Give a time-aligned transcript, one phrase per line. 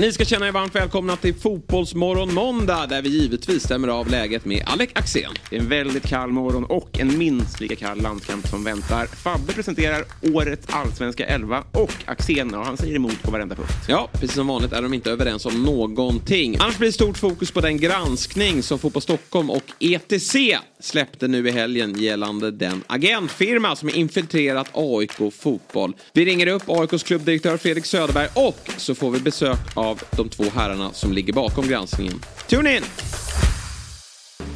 [0.00, 4.44] Ni ska känna er varmt välkomna till Fotbollsmorgon måndag där vi givetvis stämmer av läget
[4.44, 5.32] med Alec Axén.
[5.50, 9.06] Det är en väldigt kall morgon och en minst lika kall landskamp som väntar.
[9.06, 13.72] Fabbe presenterar årets allsvenska elva och Axén, och han säger emot på varenda punkt.
[13.88, 16.56] Ja, precis som vanligt är de inte överens om någonting.
[16.60, 20.36] Annars blir det stort fokus på den granskning som Fotboll Stockholm och ETC
[20.80, 25.92] släppte nu i helgen gällande den agentfirma som infiltrerat AIK Fotboll.
[26.12, 30.28] Vi ringer upp AIKs klubbdirektör Fredrik Söderberg och så får vi besök av av de
[30.28, 32.20] två herrarna som ligger bakom granskningen.
[32.48, 32.82] Tune in!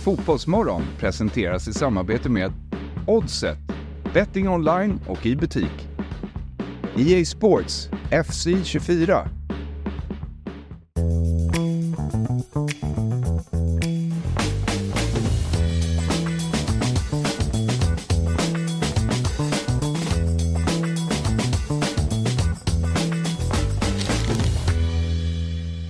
[0.05, 2.53] Fotbollsmorgon presenteras i samarbete med
[3.07, 3.59] Oddset,
[4.15, 5.89] betting online och i butik.
[6.99, 7.89] EA Sports,
[8.27, 9.29] FC 24.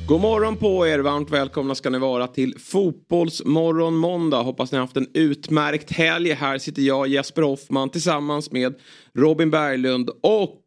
[0.09, 4.43] God morgon på er, varmt välkomna ska ni vara till Fotbollsmorgon måndag.
[4.43, 6.33] Hoppas ni har haft en utmärkt helg.
[6.33, 8.75] Här sitter jag, Jesper Hoffman, tillsammans med
[9.15, 10.63] Robin Berglund och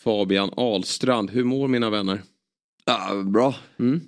[0.00, 1.30] Fabian Ahlstrand.
[1.30, 2.22] Hur mår mina vänner?
[2.84, 3.54] Ja, bra.
[3.78, 4.00] Mm.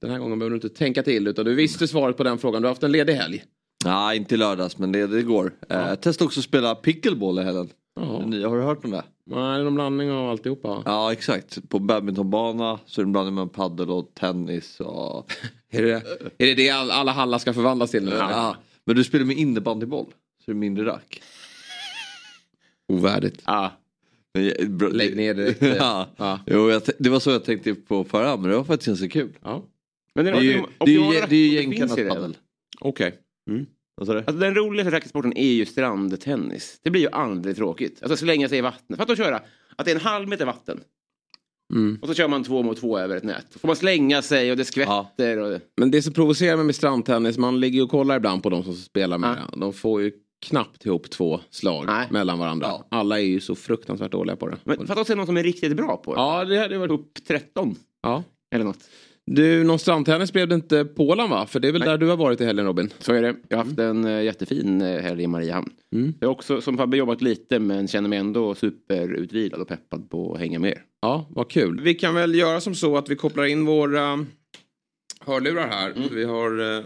[0.00, 2.62] Den här gången behöver du inte tänka till utan du visste svaret på den frågan.
[2.62, 3.44] Du har haft en ledig helg.
[3.84, 5.52] Nej, inte lördags men det, det går.
[5.68, 5.90] Ja.
[5.90, 7.68] Eh, testa också att spela pickleball i helgen.
[7.94, 8.26] Ja.
[8.26, 9.04] Nya, har du hört om det?
[9.24, 10.82] Nej, det är en blandning av alltihopa.
[10.84, 11.68] Ja, exakt.
[11.68, 15.32] På badmintonbana så är det en blandning med paddel och tennis och...
[15.70, 15.92] är, det,
[16.38, 18.10] är det det alla hallar ska förvandlas till nu?
[18.10, 18.56] Ja.
[18.84, 20.06] Men du spelar med innebandyboll.
[20.38, 21.22] Så det är mindre rack.
[22.88, 23.42] Ovärdigt.
[23.46, 23.72] Ja.
[24.34, 25.60] Men, bro, Lägg ner det.
[25.60, 26.08] ja.
[26.16, 26.40] ja.
[26.46, 29.38] Jo, jag, det var så jag tänkte på förra men det var faktiskt ganska kul.
[29.42, 29.64] Ja.
[30.14, 32.36] Men det, är ju, det, är ju, det är ju gängkannat padel.
[32.80, 33.08] Okej.
[33.08, 33.18] Okay.
[33.50, 33.66] Mm.
[34.00, 36.80] Alltså den roligaste racketsporten är ju strandtennis.
[36.82, 38.02] Det blir ju aldrig tråkigt.
[38.02, 38.98] Alltså slänga sig i vattnet.
[38.98, 39.40] Fatta att köra
[39.76, 40.80] att det är en halv meter vatten.
[41.72, 41.98] Mm.
[42.02, 43.46] Och så kör man två mot två över ett nät.
[43.60, 45.36] Får man slänga sig och det skvätter.
[45.36, 45.54] Ja.
[45.54, 45.60] Och...
[45.76, 48.74] Men det som provocerar mig med strandtennis, man ligger och kollar ibland på de som
[48.74, 49.58] spelar med ja.
[49.58, 52.08] De får ju knappt ihop två slag Nej.
[52.10, 52.66] mellan varandra.
[52.66, 52.86] Ja.
[52.90, 54.56] Alla är ju så fruktansvärt dåliga på det.
[54.64, 56.20] Men fatta att se någon som är riktigt bra på det.
[56.20, 56.90] Ja, det hade varit...
[56.90, 57.76] Upp 13.
[58.02, 58.24] Ja.
[58.50, 58.88] Eller något.
[59.26, 61.46] Du, någon strandtennis blev det inte Polen va?
[61.46, 61.88] För det är väl Nej.
[61.88, 62.92] där du har varit i helgen Robin?
[62.98, 63.36] Så är det.
[63.48, 65.70] Jag har haft en uh, jättefin uh, helg i Mariehamn.
[65.94, 66.14] Mm.
[66.20, 70.34] Jag har också som Fabbe jobbat lite men känner mig ändå superutvilad och peppad på
[70.34, 70.82] att hänga med er.
[71.02, 71.80] Ja, vad kul.
[71.80, 74.26] Vi kan väl göra som så att vi kopplar in våra
[75.26, 75.90] hörlurar här.
[75.90, 76.08] Mm.
[76.14, 76.84] Vi har uh,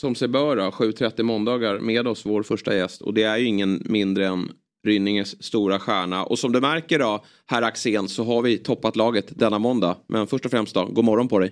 [0.00, 3.82] som sig bör 7.30 måndagar med oss vår första gäst och det är ju ingen
[3.84, 4.50] mindre än
[4.86, 6.24] Rynninges stora stjärna.
[6.24, 9.96] Och som du märker då, herr Axén, så har vi toppat laget denna måndag.
[10.08, 11.50] Men först och främst då, god morgon på dig.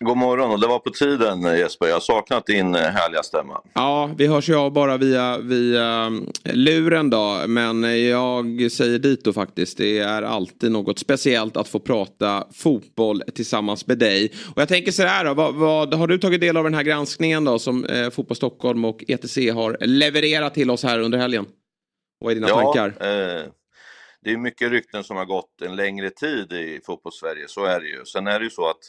[0.00, 1.86] God morgon och det var på tiden Jesper.
[1.86, 3.60] Jag har saknat din eh, härliga stämma.
[3.74, 6.06] Ja, vi hörs ju av bara via, via
[6.44, 7.40] eh, luren då.
[7.46, 9.78] Men jag säger dit då faktiskt.
[9.78, 14.32] Det är alltid något speciellt att få prata fotboll tillsammans med dig.
[14.54, 15.34] Och jag tänker så här då.
[15.34, 18.84] Vad, vad har du tagit del av den här granskningen då som eh, Fotboll Stockholm
[18.84, 21.46] och ETC har levererat till oss här under helgen?
[22.24, 22.88] Vad är dina ja, tankar?
[22.88, 23.46] Eh,
[24.20, 27.86] det är mycket rykten som har gått en längre tid i fotbollssverige, så är det
[27.86, 28.04] ju.
[28.04, 28.82] Sen är det ju så att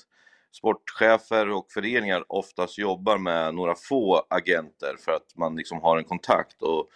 [0.52, 6.04] sportchefer och föreningar oftast jobbar med några få agenter för att man liksom har en
[6.04, 6.62] kontakt.
[6.62, 6.90] Och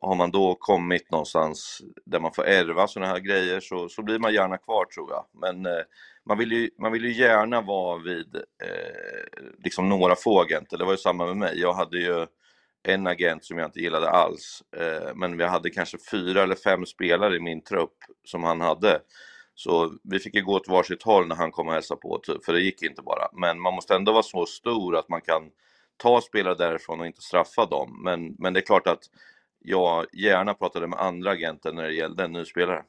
[0.00, 4.18] har man då kommit någonstans där man får ärva sådana här grejer så, så blir
[4.18, 5.24] man gärna kvar tror jag.
[5.32, 5.82] Men eh,
[6.26, 10.78] man, vill ju, man vill ju gärna vara vid eh, liksom några få agenter.
[10.78, 11.60] Det var ju samma med mig.
[11.60, 12.26] Jag hade ju
[12.82, 14.62] en agent som jag inte gillade alls.
[14.76, 19.00] Eh, men vi hade kanske fyra eller fem spelare i min trupp som han hade.
[19.54, 22.44] Så vi fick ju gå åt varsitt håll när han kom och hälsade på, typ,
[22.44, 23.28] för det gick inte bara.
[23.32, 25.42] Men man måste ändå vara så stor att man kan
[25.96, 28.00] ta spelare därifrån och inte straffa dem.
[28.04, 29.02] Men, men det är klart att
[29.64, 32.82] jag gärna pratade med andra agenter när det gällde en ny spelare.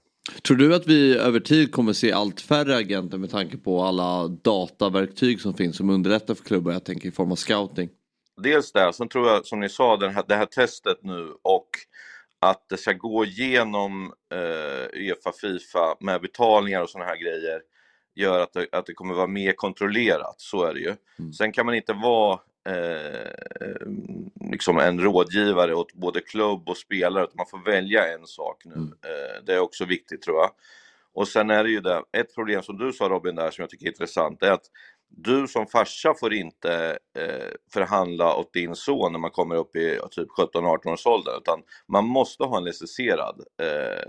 [0.48, 4.28] Tror du att vi över tid kommer se allt färre agenter med tanke på alla
[4.28, 6.72] dataverktyg som finns som underlättar för klubbar?
[6.72, 7.90] Jag tänker i form av scouting
[8.38, 11.70] dels det, sen tror jag som ni sa, den här, det här testet nu och
[12.40, 17.62] att det ska gå igenom eh, Uefa, Fifa med betalningar och sådana här grejer
[18.16, 20.96] gör att det, att det kommer vara mer kontrollerat, så är det ju.
[21.20, 21.34] Mm.
[21.34, 22.40] Sen kan man inte vara
[22.70, 23.88] eh,
[24.52, 28.74] liksom en rådgivare åt både klubb och spelare, utan man får välja en sak nu.
[28.74, 28.88] Mm.
[28.88, 30.52] Eh, det är också viktigt tror jag.
[31.14, 33.70] Och sen är det ju det, ett problem som du sa Robin där som jag
[33.70, 34.66] tycker är intressant, är att
[35.18, 40.00] du som farsa får inte eh, förhandla åt din son när man kommer upp i
[40.12, 44.04] typ 17-18 års ålder utan man måste ha en licensierad eh,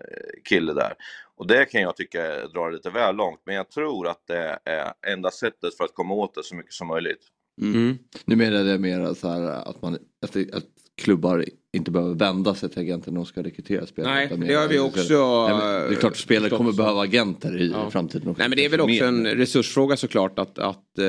[0.45, 0.95] kille där.
[1.37, 4.93] Och det kan jag tycka drar lite väl långt men jag tror att det är
[5.07, 7.29] enda sättet för att komma åt det så mycket som möjligt.
[7.63, 7.99] Mm.
[8.25, 10.65] Nu menar jag mer så här att, man, att, att
[11.03, 14.15] klubbar inte behöver vända sig till agenter när de ska rekrytera spelare.
[14.15, 15.47] Nej, det har vi också.
[15.49, 17.91] Nej, det är klart spelare kommer behöva agenter i ja.
[17.91, 18.29] framtiden.
[18.29, 18.39] Också.
[18.39, 21.05] Nej, men det är väl också en resursfråga såklart att, att eh,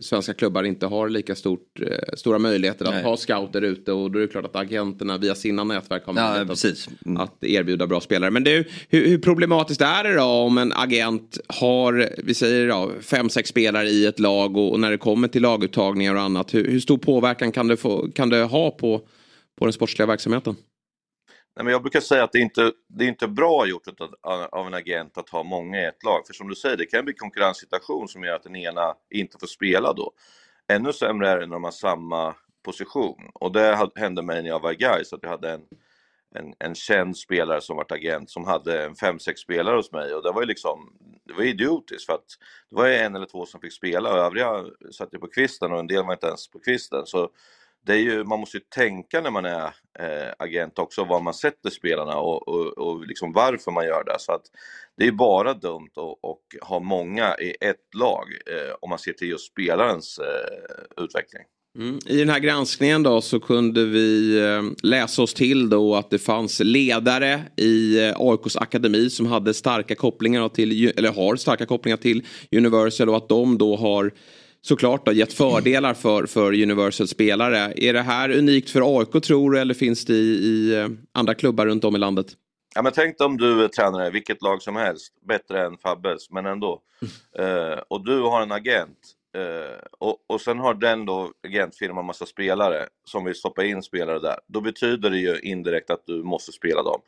[0.00, 1.86] svenska klubbar inte har lika stort, eh,
[2.16, 3.02] stora möjligheter att Nej.
[3.02, 6.64] ha scouter ute och då är det klart att agenterna via sina nätverk har möjlighet
[6.64, 7.20] ja, att, mm.
[7.20, 8.30] att, erbjuda bra spelare.
[8.30, 12.90] Men du, hur, hur, problematiskt är det då om en agent har, vi säger då,
[13.00, 16.54] fem, sex spelare i ett lag och, och när det kommer till laguttagningar och annat,
[16.54, 19.02] hur, hur stor påverkan kan det, få, kan det ha på
[19.58, 20.56] på den sportsliga verksamheten?
[21.56, 23.82] Nej, men jag brukar säga att det inte det är inte bra gjort
[24.50, 26.26] av en agent att ha många i ett lag.
[26.26, 29.46] För som du säger, det kan bli konkurrenssituation som gör att den ena inte får
[29.46, 30.12] spela då.
[30.68, 32.34] Ännu sämre är det när de har samma
[32.64, 33.30] position.
[33.34, 35.62] Och det hände mig när jag var i Gais att jag hade en,
[36.34, 40.14] en, en känd spelare som var agent som hade en fem, sex spelare hos mig
[40.14, 40.92] och det var ju liksom,
[41.24, 42.26] det var idiotiskt för att
[42.70, 45.78] det var en eller två som fick spela och övriga satt ju på kvisten och
[45.78, 47.06] en del var inte ens på kvisten.
[47.06, 47.30] Så
[47.88, 49.64] det är ju, man måste ju tänka när man är
[49.98, 54.16] eh, agent också var man sätter spelarna och, och, och liksom varför man gör det.
[54.18, 54.42] Så att
[54.96, 59.28] det är bara dumt att ha många i ett lag eh, om man ser till
[59.28, 61.42] just spelarens eh, utveckling.
[61.78, 61.98] Mm.
[62.06, 66.18] I den här granskningen då så kunde vi eh, läsa oss till då att det
[66.18, 71.96] fanns ledare i eh, AIKs akademi som hade starka kopplingar till, eller har starka kopplingar
[71.96, 74.12] till Universal och att de då har
[74.62, 77.72] såklart då, gett fördelar för, för Universal spelare.
[77.76, 81.34] Är det här unikt för AIK tror du eller finns det i, i eh, andra
[81.34, 82.26] klubbar runt om i landet?
[82.74, 86.30] Ja, men tänk om du är tränare i vilket lag som helst, bättre än Fabbes,
[86.30, 86.82] men ändå.
[87.38, 88.98] Uh, och du har en agent
[89.36, 94.18] uh, och, och sen har den då agentfirman massa spelare som vill stoppa in spelare
[94.18, 94.38] där.
[94.46, 97.00] Då betyder det ju indirekt att du måste spela dem.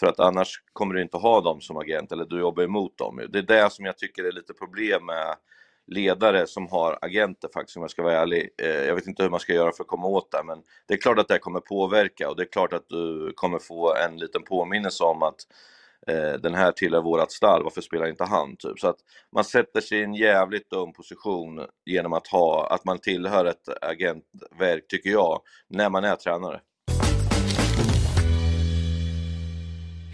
[0.00, 3.26] För att annars kommer du inte ha dem som agent eller du jobbar emot dem.
[3.28, 5.36] Det är det som jag tycker är lite problem med
[5.86, 8.48] ledare som har agenter faktiskt om jag ska vara ärlig.
[8.62, 10.58] Eh, jag vet inte hur man ska göra för att komma åt det men
[10.88, 13.94] det är klart att det kommer påverka och det är klart att du kommer få
[13.94, 15.36] en liten påminnelse om att
[16.06, 18.56] eh, den här tillhör vårat stall, varför spelar inte han?
[18.56, 18.78] Typ.
[18.78, 18.98] Så att
[19.34, 23.68] man sätter sig i en jävligt dum position genom att ha, att man tillhör ett
[23.80, 26.60] agentverk, tycker jag, när man är tränare.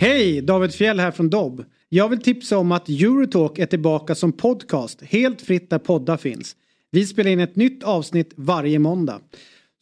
[0.00, 0.42] Hej!
[0.42, 1.64] David Fjell här från Dobb.
[1.88, 6.56] Jag vill tipsa om att Eurotalk är tillbaka som podcast helt fritt där poddar finns.
[6.90, 9.20] Vi spelar in ett nytt avsnitt varje måndag.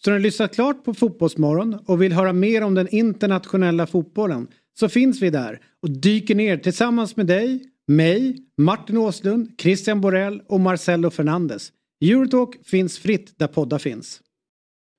[0.05, 4.49] Så när du lyssnat klart på Fotbollsmorgon och vill höra mer om den internationella fotbollen
[4.79, 10.43] så finns vi där och dyker ner tillsammans med dig, mig, Martin Åslund, Christian Borell
[10.49, 11.73] och Marcelo Fernandes.
[12.01, 14.21] Eurotalk finns fritt där poddar finns.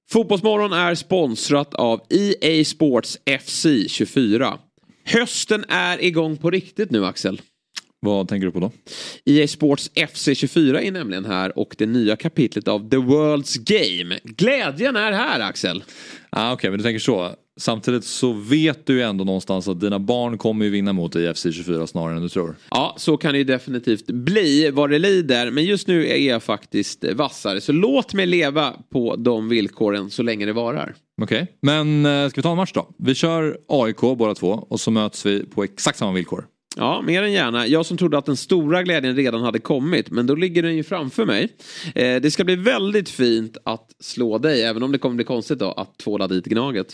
[0.10, 4.60] Fotbollsmorgon är sponsrat av EA Sports FC 24.
[5.08, 7.42] Hösten är igång på riktigt nu Axel.
[8.00, 8.72] Vad tänker du på då?
[9.26, 14.20] EA Sports FC24 är nämligen här och det nya kapitlet av The World's Game.
[14.24, 15.84] Glädjen är här Axel.
[16.30, 17.36] Ah, Okej, okay, men du tänker så.
[17.60, 21.24] Samtidigt så vet du ju ändå någonstans att dina barn kommer ju vinna mot dig
[21.24, 22.56] i FC24 snarare än du tror.
[22.70, 25.52] Ja, så kan det ju definitivt bli vad det lider.
[25.52, 27.62] Men just nu är jag faktiskt vassare.
[27.62, 30.96] Så låt mig leva på de villkoren så länge det varar.
[31.22, 31.54] Okej, okay.
[31.62, 32.90] men eh, ska vi ta en match då?
[32.98, 36.46] Vi kör AIK båda två och så möts vi på exakt samma villkor.
[36.76, 37.68] Ja, mer än gärna.
[37.68, 40.84] Jag som trodde att den stora glädjen redan hade kommit, men då ligger den ju
[40.84, 41.50] framför mig.
[41.96, 45.60] Eh, det ska bli väldigt fint att slå dig, även om det kommer bli konstigt
[45.60, 46.94] då att tvåla dit Gnaget.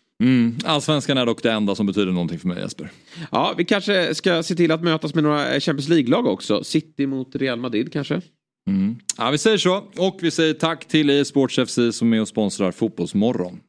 [0.21, 0.57] Mm.
[0.65, 2.91] Allsvenskan är dock det enda som betyder någonting för mig Jesper.
[3.31, 6.63] Ja, vi kanske ska se till att mötas med några Champions League-lag också.
[6.63, 8.21] City mot Real Madrid kanske.
[8.67, 8.95] Mm.
[9.17, 9.83] Ja, vi säger så.
[9.97, 13.59] Och vi säger tack till e-sports FC som är och sponsrar Fotbollsmorgon.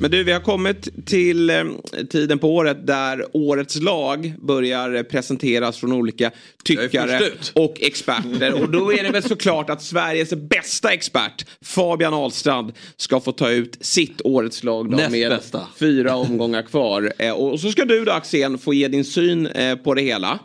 [0.00, 1.64] Men du, vi har kommit till eh,
[2.10, 6.30] tiden på året där årets lag börjar presenteras från olika
[6.64, 7.20] tyckare
[7.54, 8.62] och experter.
[8.62, 13.50] Och då är det väl såklart att Sveriges bästa expert, Fabian Ahlstrand, ska få ta
[13.50, 15.66] ut sitt årets lag då, med bästa.
[15.78, 17.12] fyra omgångar kvar.
[17.18, 20.38] Eh, och så ska du då Axén få ge din syn eh, på det hela.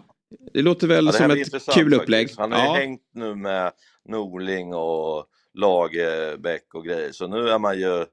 [0.53, 2.29] Det låter väl ja, det som ett kul upplägg.
[2.37, 2.73] Han har ja.
[2.73, 3.71] hängt nu med
[4.09, 7.11] Norling och Lagerbäck och grejer.
[7.11, 8.05] Så nu är man ju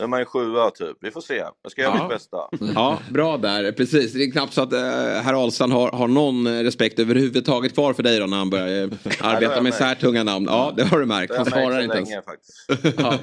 [0.00, 0.96] Nu är man ju sjua typ.
[1.00, 1.34] Vi får se.
[1.62, 2.02] Jag ska göra Ja.
[2.02, 2.36] mitt bästa.
[2.74, 3.72] Ja, bra där.
[3.72, 4.12] Precis.
[4.12, 4.80] Det är knappt så att eh,
[5.22, 8.90] herr Ahlstrand har, har någon respekt överhuvudtaget kvar för dig då när han börjar eh,
[9.20, 9.76] arbeta med märkt.
[9.76, 10.46] så här tunga namn.
[10.50, 11.36] Ja, det har du märkt.
[11.36, 12.10] Han svarar inte ens.
[12.24, 12.98] faktiskt.
[13.00, 13.18] Ja.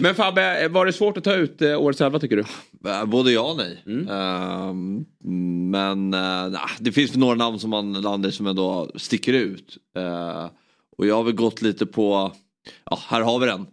[0.00, 2.44] Men Fabbe, eh, var det svårt att ta ut eh, årets elva tycker du?
[3.06, 3.82] Både ja och nej.
[3.86, 4.08] Mm.
[4.08, 5.04] Ehm,
[5.70, 9.76] men nah, det finns några namn som man landar som ändå sticker ut.
[9.96, 10.46] Eh,
[10.98, 12.32] och jag har väl gått lite på,
[12.90, 13.66] ja här har vi den.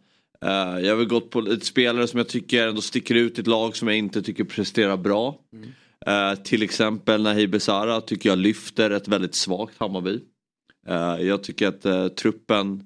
[0.46, 3.42] Uh, jag har väl gått på lite spelare som jag tycker ändå sticker ut i
[3.42, 5.38] ett lag som jag inte tycker presterar bra.
[6.06, 10.20] Eh, till exempel Nahir Besara tycker jag lyfter ett väldigt svagt Hammarby.
[10.90, 12.84] Uh, jag tycker att eh, truppen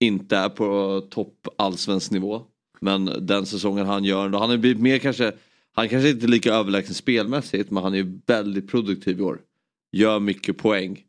[0.00, 2.42] inte är på topp allsvensk nivå.
[2.80, 5.32] Men den säsongen han gör, då han är blivit mer kanske,
[5.72, 9.40] han kanske inte är lika överlägsen spelmässigt men han är väldigt produktiv i år.
[9.92, 11.04] Gör mycket poäng.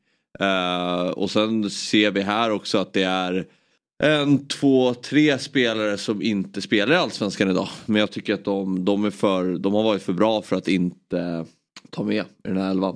[1.16, 3.48] Och sen ser vi här också att det är
[4.04, 7.68] en, två, tre spelare som inte spelar i Allsvenskan idag.
[7.86, 10.68] Men jag tycker att de, de, är för, de har varit för bra för att
[10.68, 11.46] inte
[11.90, 12.96] ta med i den här elvan.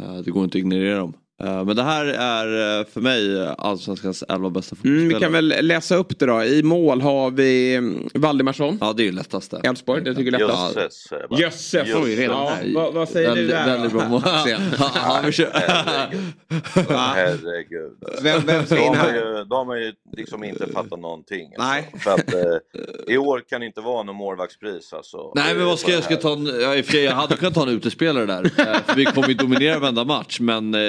[0.00, 1.14] Eh, det går inte att ignorera dem.
[1.42, 5.04] Eh, men det här är eh, för mig Allsvenskans elva bästa fotbollsspelare.
[5.06, 6.42] Mm, vi kan väl läsa upp det då.
[6.44, 8.78] I mål har vi mm, Valdemarsson.
[8.80, 9.60] Ja det är ju lättaste.
[9.64, 10.76] Elfsborg, det tycker jag är lättast.
[10.76, 11.06] Jösses.
[11.40, 12.18] Jösses, oj Jösses.
[12.18, 12.52] redan Ja.
[12.74, 13.66] Vad, vad säger du Väldigt, där?
[13.66, 14.22] väldigt bra mål.
[16.88, 17.92] Herregud.
[18.22, 19.14] Vem, vem ska De in har, här?
[19.14, 21.46] ju, de har ju liksom inte fattat någonting.
[21.46, 21.62] Alltså.
[21.68, 21.92] Nej.
[21.98, 24.92] För att, eh, I år kan det inte vara någon målvaktspris.
[24.92, 25.32] Alltså.
[25.34, 26.46] Nej men vad ska jag, jag ska ta en,
[27.04, 28.44] jag hade kunnat ta en utespelare där.
[28.44, 28.50] eh,
[28.86, 30.80] För vi kommer ju dominera varenda match men, eh,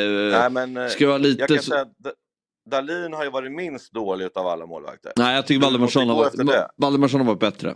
[0.50, 2.10] Nej, men eh, ska vara lite jag kan säga att D-
[2.70, 5.12] Dahlin har ju varit minst dålig av alla målvakter.
[5.18, 7.76] Nej jag tycker Valdemarsson har, varit- Valdemarsson har varit bättre.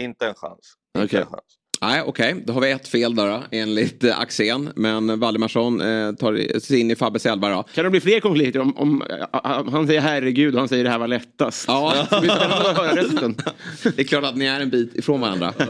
[0.00, 0.72] Inte en chans.
[0.98, 1.58] Inte en chans.
[1.82, 2.34] Nej, okej.
[2.46, 4.72] Då har vi ett fel då, då enligt eh, Axén.
[4.76, 7.62] Men Valdemarsson eh, tar sig in i Fabbes elva då.
[7.74, 10.90] Kan det bli fler konflikter om, om äh, han säger herregud och han säger det
[10.90, 11.64] här var lättast?
[11.68, 13.34] Ja, Det blir spännande att höra resten.
[13.96, 15.52] det är klart att ni är en bit ifrån varandra.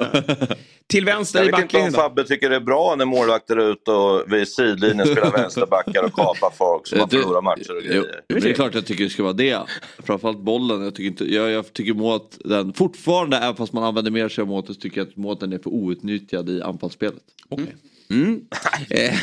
[0.87, 1.92] Till vänster Jag i vet inte om backlinjen.
[1.92, 6.12] Fabbe tycker det är bra när målvakter är ute och vid sidlinjen spelar vänsterbackar och
[6.12, 8.21] kapar folk som har Det- förlorat matcher och Jo, grejer.
[8.42, 9.59] det är klart jag tycker det ska vara det.
[10.04, 10.83] Framförallt bollen.
[10.85, 14.42] Jag tycker, inte, jag, jag tycker målet, den fortfarande, även fast man använder mer sig
[14.42, 17.25] av målet, så tycker jag att målet är för outnyttjad utnyttjad i anfallsspelet.
[17.49, 17.75] Okay.
[18.91, 19.15] Eh,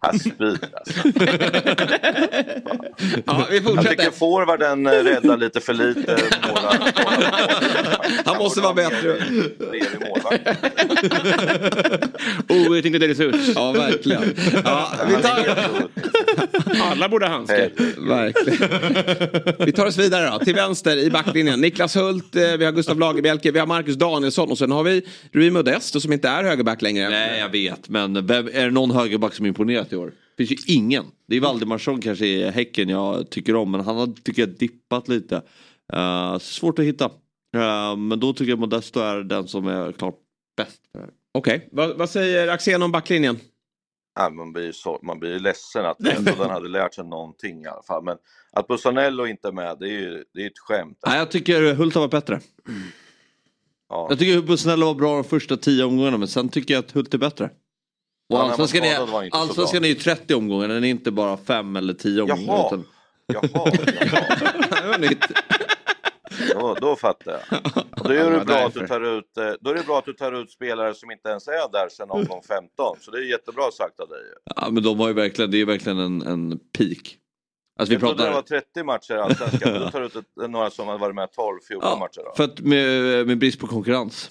[0.00, 1.08] Han spyr alltså.
[3.26, 6.16] ja, vi Jag tycker forwarden eh, räddar lite för lite.
[6.48, 6.78] Måla,
[8.24, 9.16] Han måste vara bättre.
[12.48, 13.52] Outnyttjad resurs.
[13.54, 14.34] Ja, verkligen.
[14.64, 15.88] Ja, vi, tar,
[16.92, 17.70] Alla borde ha handskar.
[18.08, 19.56] verkligen.
[19.66, 20.44] vi tar oss vidare då.
[20.44, 21.60] Till vänster i backlinjen.
[21.60, 25.02] Niklas Hult, eh, vi har Gustav Lagerbielke, vi har Marcus Danielsson och sen har vi
[25.32, 27.08] Rui Modesto som inte är högerback längre.
[27.08, 30.12] Nej jag vet men vem, är det någon högerback som imponerat i år?
[30.36, 31.04] Det finns ju ingen.
[31.26, 35.08] Det är Valdemarsson kanske i Häcken jag tycker om men han har tycker jag dippat
[35.08, 35.42] lite.
[35.94, 37.10] Uh, svårt att hitta.
[37.54, 40.18] Eh, men då tycker jag Modesto är den som är klart
[40.56, 40.80] bäst.
[40.92, 41.14] för det här.
[41.32, 43.38] Okej, vad, säger Axén om backlinjen?
[44.14, 47.04] Ja, man, blir ju så, man blir ju ledsen att ändå den hade lärt sig
[47.04, 48.04] någonting i alla fall.
[48.04, 48.16] Men
[48.52, 50.98] att Bussanello inte är med, det är ju det är ett skämt.
[51.06, 52.40] Nej jag tycker Hult har varit bättre.
[53.88, 54.06] Ja.
[54.10, 57.14] Jag tycker Bussanello var bra de första tio omgångarna men sen tycker jag att Hult
[57.14, 57.44] är bättre.
[57.44, 57.50] Och
[58.38, 61.94] Ja, allsvenskan han är, allsvenskan är ju 30 omgångar, den är inte bara 5 eller
[61.94, 62.44] 10 omgångar.
[62.46, 62.66] Jaha.
[62.66, 62.84] Utan,
[63.26, 65.16] Jaha, jaha.
[66.54, 67.60] Då, då fattar jag.
[68.00, 69.98] Och då, är Ja, det bra att du tar ut, eh, då är det bra
[69.98, 72.96] att du tar ut spelare som inte ens är där sedan omgång 15.
[73.00, 74.18] Så det är jättebra sagt av dig.
[74.56, 77.16] ja men de har ju verkligen, det är verkligen en, en peak.
[77.78, 78.34] Alltså vi Jag trodde det pratar...
[78.34, 81.78] var 30 matcher i Allsvenskan, du tar ut ett, några som har varit med 12-14
[81.80, 82.20] Ja, matcher.
[82.24, 82.32] Då.
[82.36, 84.30] för att med, med brist på konkurrens.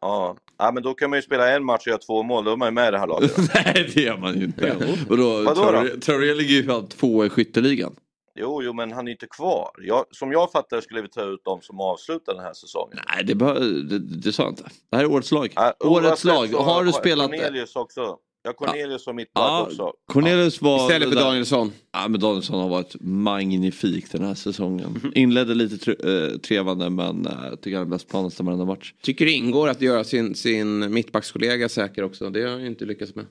[0.00, 0.36] Ja.
[0.58, 2.56] ja, men då kan man ju spela en match och göra två mål, då är
[2.56, 3.36] man ju med i det här laget.
[3.54, 4.76] Nej det gör man ju inte.
[5.10, 5.80] Och då, Vadå då?
[5.80, 7.96] Traoré- ligger ju fan tvåa i skytteligan.
[8.40, 9.70] Jo, jo, men han är inte kvar.
[9.78, 12.98] Jag, som jag fattar skulle vi ta ut de som avslutar den här säsongen.
[13.14, 14.64] Nej det, bör, det, det sa jag inte.
[14.90, 15.52] Det här är årets lag.
[15.56, 16.46] Ja, årets lag.
[16.46, 17.30] Har du spelat...
[17.30, 18.16] Cornelius också.
[18.46, 19.92] Ja, Cornelius som mittback Ja, också.
[20.12, 20.82] Cornelius var...
[20.86, 21.72] Istället för där- Danielsson.
[21.92, 25.12] Ja men Danielsson har varit magnifik den här säsongen.
[25.14, 28.92] Inledde lite tre, eh, trevande men jag tycker han är bäst på nästan varenda match.
[29.02, 32.30] Tycker det ingår att göra sin, sin mittbackskollega säker också.
[32.30, 33.26] Det har jag inte lyckats med.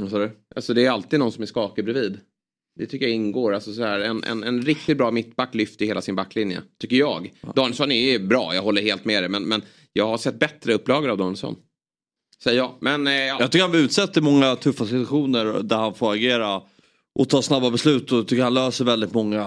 [0.00, 0.30] Vad sa du?
[0.56, 2.20] Alltså det är alltid någon som är skakig bredvid.
[2.78, 3.54] Det tycker jag ingår.
[3.54, 6.62] Alltså så här, en, en, en riktigt bra mittback lyfter hela sin backlinje.
[6.80, 7.32] Tycker jag.
[7.54, 9.28] Danielsson är bra, jag håller helt med dig.
[9.30, 11.56] Men, men jag har sett bättre upplagor av Danielsson.
[12.42, 12.74] Säger jag.
[12.80, 13.36] Men eh, ja.
[13.40, 16.62] Jag tycker han blir utsatt i många tuffa situationer där han får agera
[17.14, 19.40] och ta snabba beslut och tycker han löser väldigt många,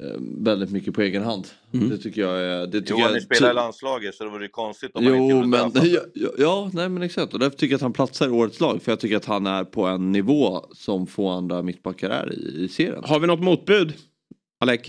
[0.00, 1.46] eh, väldigt mycket på egen hand.
[1.70, 2.66] Det tycker jag är...
[2.66, 5.14] Det tycker Jo, jag, han spelar i landslaget så det vore ju konstigt om han
[5.14, 5.86] inte Jo gjorde men, det.
[5.86, 8.60] ja, ja, ja, nej men exakt och därför tycker jag att han platsar i årets
[8.60, 12.32] lag för jag tycker att han är på en nivå som få andra mittbackar är
[12.32, 13.04] i, i serien.
[13.04, 13.94] Har vi något motbud?
[14.60, 14.80] Alec?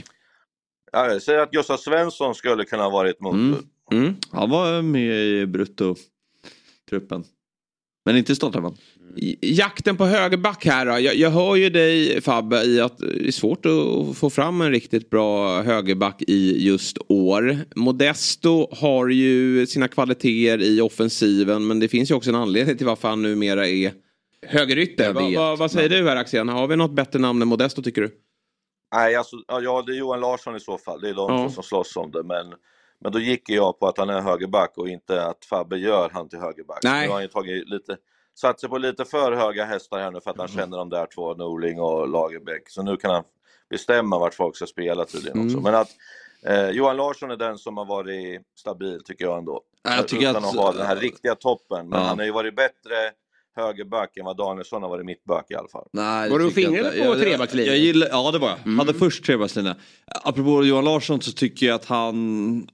[0.92, 3.68] Ja, jag säger att Gustav Svensson skulle kunna ha varit motbud.
[3.92, 4.16] Mm.
[4.32, 7.24] Han var med i bruttotruppen.
[8.08, 8.78] Men inte startelvan.
[9.42, 11.00] Jakten på högerback här då.
[11.00, 14.72] Jag, jag hör ju dig Fabbe i att det är svårt att få fram en
[14.72, 17.58] riktigt bra högerback i just år.
[17.76, 22.86] Modesto har ju sina kvaliteter i offensiven men det finns ju också en anledning till
[22.86, 23.92] varför han numera är
[24.48, 25.14] högerytter.
[25.14, 26.50] Va, va, vad säger du här Axén?
[26.50, 28.12] Har vi något bättre namn än Modesto tycker du?
[28.96, 31.02] Nej, alltså, ja, det är Johan Larsson i så fall.
[31.02, 31.50] Det är de Ja.
[31.50, 32.24] som slåss om det.
[32.24, 32.46] Men,
[33.00, 36.30] men då gick jag på att han är högerback och inte att Fabbe gör han
[36.30, 36.80] till högerback.
[36.84, 37.02] Nej.
[37.02, 37.98] Nu har han ju tagit lite,
[38.36, 41.08] satt sig på lite för höga hästar här nu för att han känner de där
[41.16, 42.70] två, Norling och Lagerbäck.
[42.70, 43.24] Så nu kan han
[43.70, 45.58] bestämma vart folk ska spela tydligen också.
[45.58, 45.64] Mm.
[45.64, 45.90] Men att
[46.46, 49.62] eh, Johan Larsson är den som har varit stabil tycker jag ändå.
[49.84, 51.90] Ja, jag tycker Utan att- att ha den här riktiga toppen.
[51.90, 52.06] Men Ja.
[52.08, 53.12] han har ju varit bättre
[53.58, 55.88] högerback än vad Danielsson har varit mittback i alla fall.
[55.94, 57.74] Nej, Var det du jag fingrade på Jag- jag- trebackslinjen?
[57.74, 58.72] Jag gillar, ja det var jag.
[58.72, 59.76] Hade först trebackslinjen.
[60.24, 62.68] Apropå Johan Larsson så tycker jag att han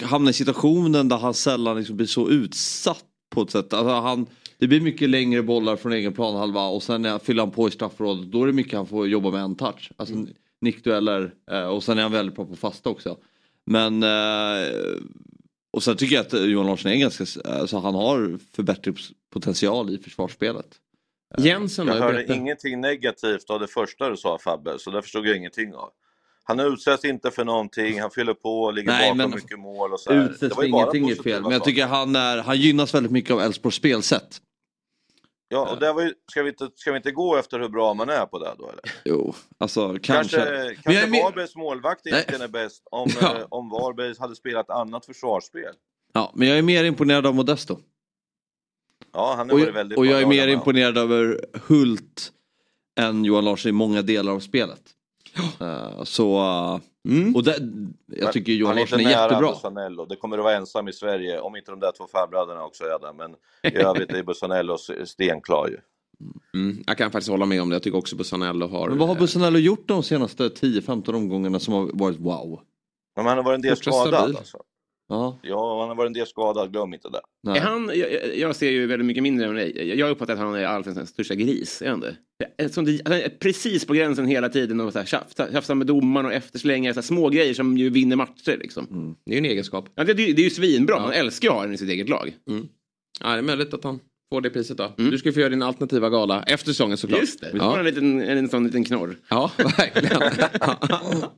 [0.00, 3.04] äh, hamnar i situationen där han sällan liksom blir så utsatt
[3.34, 3.72] på ett sätt.
[3.72, 4.26] Alltså han,
[4.58, 7.70] det blir mycket längre bollar från egen planhalva och sen när fyller han på i
[7.70, 9.92] straffområdet då är det mycket han får jobba med en touch.
[9.96, 10.14] Alltså
[10.60, 13.16] nickdueller eh, och sen är han väldigt bra på fasta också.
[13.66, 14.68] Men eh,
[15.72, 20.66] och sen tycker jag att Johan Larsson är ganska, alltså han har förbättringspotential i försvarsspelet.
[21.38, 21.92] Jensen då?
[21.92, 22.34] Jag hörde Berätta.
[22.34, 25.90] ingenting negativt av det första du sa Fabbe, så det förstod jag ingenting av.
[26.44, 29.92] Han utsätts inte för någonting, han fyller på och ligger Nej, bakom men mycket mål
[29.92, 30.24] och så här.
[30.24, 31.42] Utsätts var för ju bara ingenting är fel.
[31.42, 34.40] Men jag tycker han, är, han gynnas väldigt mycket av Elfsborgs spelsätt.
[35.52, 37.94] Ja, och där var ju, ska, vi inte, ska vi inte gå efter hur bra
[37.94, 38.82] man är på det då eller?
[39.04, 40.36] Jo, alltså kanske.
[40.36, 43.36] Kanske, kanske Varbergs målvakt egentligen är bäst om, Ja.
[43.38, 45.74] eh, om Varberg hade spelat annat försvarsspel.
[46.12, 47.78] Ja, men jag är mer imponerad av Modesto.
[49.12, 52.32] Ja, han har Och, varit väldigt och bra, jag är mer imponerad över Hult
[53.00, 54.82] än Johan Larsson i många delar av spelet.
[55.60, 56.40] Eh, så,
[57.08, 57.58] eh, och det,
[58.06, 59.50] jag tycker Johan han är Larsson är inte nära jättebra.
[59.50, 60.06] Bussanello.
[60.06, 62.98] Det kommer att vara ensam i Sverige, om inte de där två farbröderna också är
[62.98, 63.12] där.
[63.12, 63.34] Men
[63.72, 65.78] i övrigt är Bussanello stenklar ju.
[66.54, 67.74] Mm, jag kan faktiskt hålla med om det.
[67.74, 68.88] Jag tycker också Bussanello har...
[68.88, 72.60] Men vad har Bussanello gjort de senaste 10-15 omgångarna som har varit wow?
[73.16, 74.58] Men han har varit en del skadad alltså.
[75.10, 77.20] Ja, Ja, han har varit en del skadad, glöm inte det.
[77.46, 77.58] nej.
[77.58, 79.98] Är han, jag, jag ser ju väldigt mycket mindre än dig.
[79.98, 81.82] Jag uppfattar att han är allsvenskans största gris.
[81.82, 82.16] Är han det?
[82.58, 85.86] Eftersom det, han är precis på gränsen hela tiden och så här, tjafsa, tjafsa med
[85.86, 88.56] domaren och efterslänga så här, små grejer som ju vinner matcher.
[88.60, 89.16] Liksom.
[89.26, 89.88] Det är ju en egenskap.
[89.94, 91.00] Ja, det, det är ju svinbra.
[91.00, 92.32] Man älskar ju att ha den i sitt eget lag.
[93.20, 93.98] Ja, det är möjligt att han
[94.34, 94.92] får det priset då.
[94.96, 97.20] Du ska få göra din alternativa gala efter säsongen såklart.
[97.20, 97.50] Just det.
[97.52, 99.16] Vi har Ja, en, liten, en sån liten knorr.
[99.30, 100.20] ja verkligen.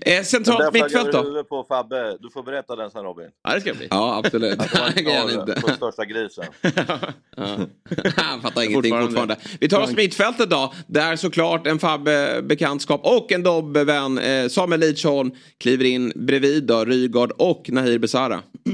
[0.00, 1.18] eh, centralt mittfält då?
[1.22, 2.16] du huvudet på Fabbe.
[2.20, 3.26] Du får berätta den sen Robin.
[3.44, 3.88] Ja, det ska bli.
[3.90, 4.58] Ja, absolut.
[4.58, 5.60] Det var Det kan jag inte.
[5.60, 6.44] på största grisen.
[8.16, 9.06] Han fattar ingenting Fortfarande.
[9.06, 9.36] fortfarande.
[9.60, 10.72] Vi tar oss mittfältet då.
[10.86, 14.18] Där såklart en Fabbe-bekantskap och en Dobbe-vän.
[14.18, 16.84] Eh, Samuel Lidsholm kliver in bredvid då.
[16.84, 18.40] Rygaard och Nahir Besara.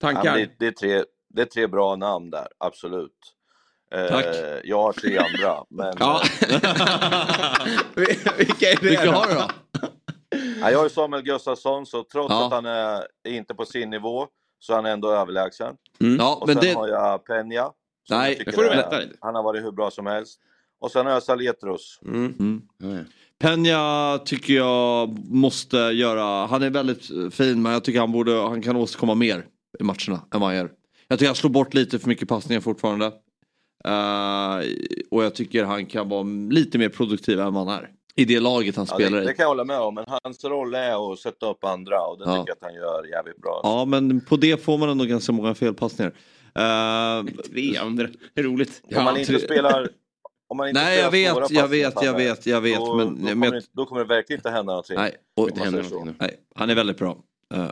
[0.00, 0.32] Ja, Tankar?
[0.34, 1.04] men det, det, är tre,
[1.34, 3.10] det är tre bra namn där, absolut.
[3.94, 4.26] Eh, Tack.
[4.64, 6.22] Jag har tre andra, men Ja.
[8.38, 9.48] Vilka är det Vilka har du då?
[10.60, 12.46] Ja, jag har ju Samuel Gustafsson, så trots Ja.
[12.46, 14.26] att han är inte på sin nivå
[14.58, 15.74] så är han ändå överlägsen.
[16.18, 16.72] Ja, Och men sen det...
[16.74, 17.70] har jag Peña.
[18.10, 19.16] Nej, jag får du berätta lite.
[19.20, 20.40] Han har varit hur bra som helst.
[20.80, 21.98] Och sen har jag Saletros.
[22.04, 22.62] Mm.
[23.42, 28.62] Peña tycker jag måste göra, han är väldigt fin men jag tycker han borde, han
[28.62, 29.46] kan åstadkomma mer
[29.80, 30.70] i matcherna än vad han gör.
[31.08, 33.06] Jag tycker han slår bort lite för mycket passningar fortfarande.
[33.84, 34.56] Eh,
[35.10, 37.90] och jag tycker han kan vara lite mer produktiv än vad han är.
[38.20, 39.34] I det laget han Ja, spelar det, det i.
[39.34, 42.24] kan jag hålla med om, men hans roll är att sätta upp andra och det
[42.24, 42.30] Ja.
[42.36, 43.60] tycker jag att han gör jävligt bra.
[43.62, 46.12] Ja men på det får man ändå ganska många felpassningar.
[46.54, 48.06] Eh, Tre andra.
[48.34, 48.82] Det är roligt.
[48.96, 49.88] om man inte tre- spelar...
[50.50, 52.78] Om man inte Nej jag vet, jag vet, jag vet, jag vet.
[52.78, 54.96] Då, men, då, men kommer jag- det, då kommer det verkligen inte hända någonting.
[54.96, 56.14] nej, och, Det händer någonting nu.
[56.20, 57.16] nej, han är väldigt bra.
[57.54, 57.64] Eh,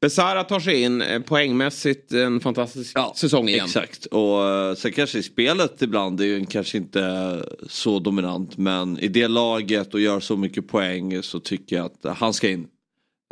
[0.00, 3.64] Besara tar sig in eh, poängmässigt en fantastisk Ja, säsong igen.
[3.64, 8.98] Exakt och eh, sen kanske i spelet ibland är ju kanske inte så dominant men
[8.98, 12.68] i det laget och gör så mycket poäng så tycker jag att han ska in.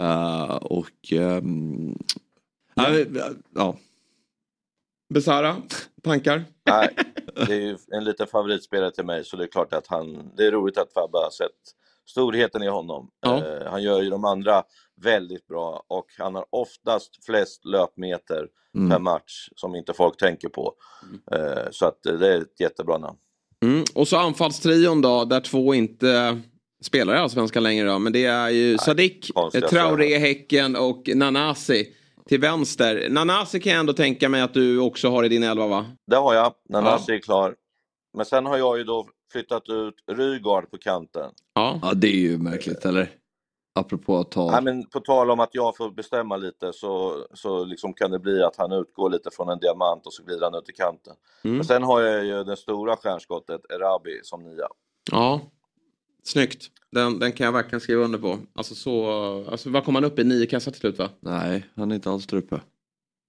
[0.02, 1.98] Eh, och ehm,
[2.74, 3.04] ja.
[3.54, 3.76] ja.
[5.14, 5.56] Besara,
[6.02, 6.44] tankar?
[6.70, 6.88] Nej,
[7.46, 10.46] det är ju en liten favoritspelare till mig så det är klart att han, det
[10.46, 11.50] är roligt att Fabbe har sett
[12.06, 13.10] storheten i honom.
[13.20, 13.36] Ja.
[13.36, 14.62] Eh, han gör ju de andra
[15.04, 18.90] väldigt bra och han har oftast flest löpmeter Mm.
[18.90, 20.74] per match som inte folk tänker på.
[21.32, 23.18] Eh, så att det är ett jättebra namn.
[23.64, 23.84] Mm.
[23.94, 26.40] Och så anfallstrion då, där två inte
[26.82, 27.98] spelar i Allsvenskan längre då.
[27.98, 31.88] Men det är ju Sadik, konstiga eh, Traoré, Häcken och Nanasi
[32.28, 33.06] till vänster.
[33.10, 35.86] Nanasi kan jag ändå tänka mig att du också har i din elva va?
[36.06, 37.54] Det har jag, Nanasi är klar.
[38.16, 41.30] Men sen har jag ju då flyttat ut Rygaard på kanten.
[41.54, 41.78] Ja.
[41.82, 43.10] ja det är ju märkligt eller?
[43.78, 44.50] Apropå att ta...
[44.50, 48.18] Nej, men på tal om att jag får bestämma lite så, så liksom kan det
[48.18, 51.14] bli att han utgår lite från en diamant och så glider han ut i kanten.
[51.44, 51.56] Mm.
[51.56, 54.68] Men sen har jag ju det stora stjärnskottet, Erabi, som nia.
[55.10, 55.40] Ja,
[56.24, 56.66] snyggt.
[56.90, 58.38] Den, den kan jag verkligen skriva under på.
[58.54, 59.06] Alltså så,
[59.50, 60.24] alltså vad kom han upp i?
[60.24, 61.08] Nio kassar till slut va?
[61.20, 62.60] Nej, han är inte alls där uppe.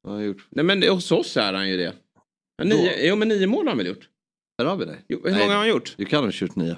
[0.02, 0.48] Vad har han gjort?
[0.50, 1.94] Nej men hos oss är han ju det.
[2.58, 4.10] Ja, Nio, jo men nio mål har han väl gjort?
[4.58, 4.98] Det.
[5.08, 5.94] Jo, hur många har han gjort?
[5.98, 6.76] Du kan ha 29.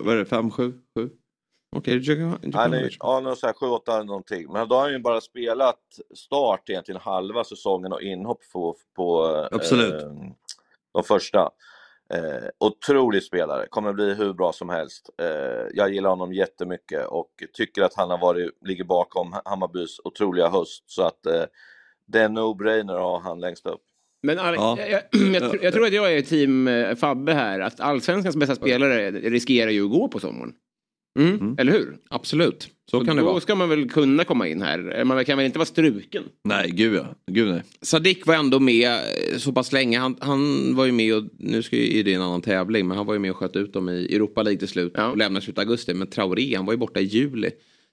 [0.00, 0.24] Vad är det?
[0.24, 1.10] 5, 7, 7?
[1.76, 4.52] Okej, okay, Han är, ja, någon så här 7, 8 någonting.
[4.52, 5.80] Men då har han ju bara spelat
[6.14, 10.02] start egentligen halva säsongen och inhopp på, på Absolut.
[10.02, 10.12] Eh,
[10.92, 11.50] de första.
[12.14, 15.10] Eh, otrolig spelare, kommer bli hur bra som helst.
[15.22, 20.48] Eh, jag gillar honom jättemycket och tycker att han har varit, ligger bakom Hammarbys otroliga
[20.48, 20.84] höst.
[20.86, 21.42] Så att eh,
[22.06, 23.82] det är no-brainer att ha han längst upp.
[24.22, 24.78] Men Alex, ja.
[24.80, 27.60] jag, jag, jag, jag, tror att jag är team eh, Fabbe här.
[27.60, 30.54] Att allsvenskans bästa spelare riskerar ju att gå på sommaren.
[31.18, 31.34] Mm.
[31.34, 31.54] Mm.
[31.58, 31.96] Eller hur?
[32.10, 32.68] Absolut.
[32.90, 33.40] Så, Så kan det då vara.
[33.40, 35.04] ska man väl kunna komma in här.
[35.04, 36.22] Man kan väl inte vara struken?
[36.44, 37.06] Nej, gud ja.
[37.30, 37.62] Gud nej.
[37.82, 39.00] Sadik var ändå med
[39.36, 39.98] så pass länge.
[39.98, 43.06] Han, han var ju med och, nu ska ju, det en annan tävling, men han
[43.06, 44.98] var ju med och sköt ut dem i Europa League till slut.
[44.98, 45.94] Och lämnade slut i augusti.
[45.94, 47.50] Men Traoré, han var ju borta i juli.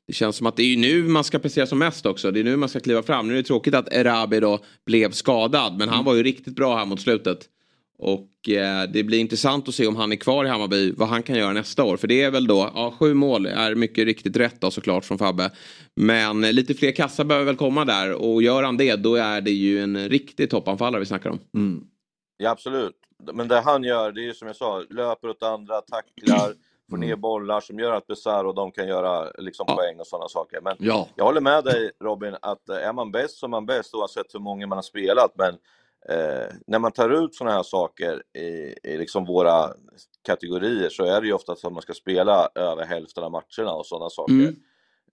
[0.08, 2.32] Det känns som att det är nu man ska prestera som mest också.
[2.32, 3.28] Det är nu man ska kliva fram.
[3.28, 5.78] Nu är det tråkigt att Erabi då blev skadad.
[5.78, 7.40] Men han var ju riktigt bra här mot slutet.
[7.98, 11.24] Och eh, det blir intressant att se om han är kvar i Hammarby, vad han
[11.24, 11.98] kan göra nästa år.
[11.98, 15.18] För det är väl då, ja sju mål är mycket riktigt rätt då såklart från
[15.18, 15.52] Fabbe.
[15.96, 19.42] Men eh, lite fler kassar behöver väl komma där och gör han det då är
[19.42, 21.40] det ju en riktig toppanfallare vi snackar om.
[22.38, 22.96] Ja, absolut.
[23.34, 26.54] Men det han gör, det är ju som jag sa, löper åt andra, tacklar,
[26.90, 30.28] får ner bollar som gör att Besar och de kan göra liksom, poäng och sådana
[30.28, 30.62] saker.
[30.62, 31.08] Men Ja.
[31.16, 34.34] jag håller med dig Robin, att eh, är man bäst så är man bäst oavsett
[34.36, 35.32] hur många man har spelat.
[35.38, 35.56] Men
[36.10, 39.74] eh, när man tar ut sådana här saker i, i liksom våra
[40.26, 43.72] kategorier så är det ju ofta så att man ska spela över hälften av matcherna
[43.72, 44.34] och sådana saker.
[44.34, 44.56] Mm.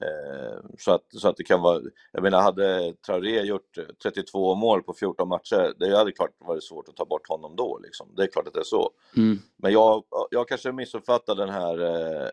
[0.02, 1.80] Eh, så, att, så att det kan vara,
[2.12, 6.88] jag menar hade Traoré gjort 32 mål på 14 matcher, det hade klart varit svårt
[6.88, 8.08] att ta bort honom då liksom.
[8.16, 8.90] Det är klart att det är så.
[9.16, 9.38] Mm.
[9.56, 11.82] Men jag, jag kanske missuppfattade det här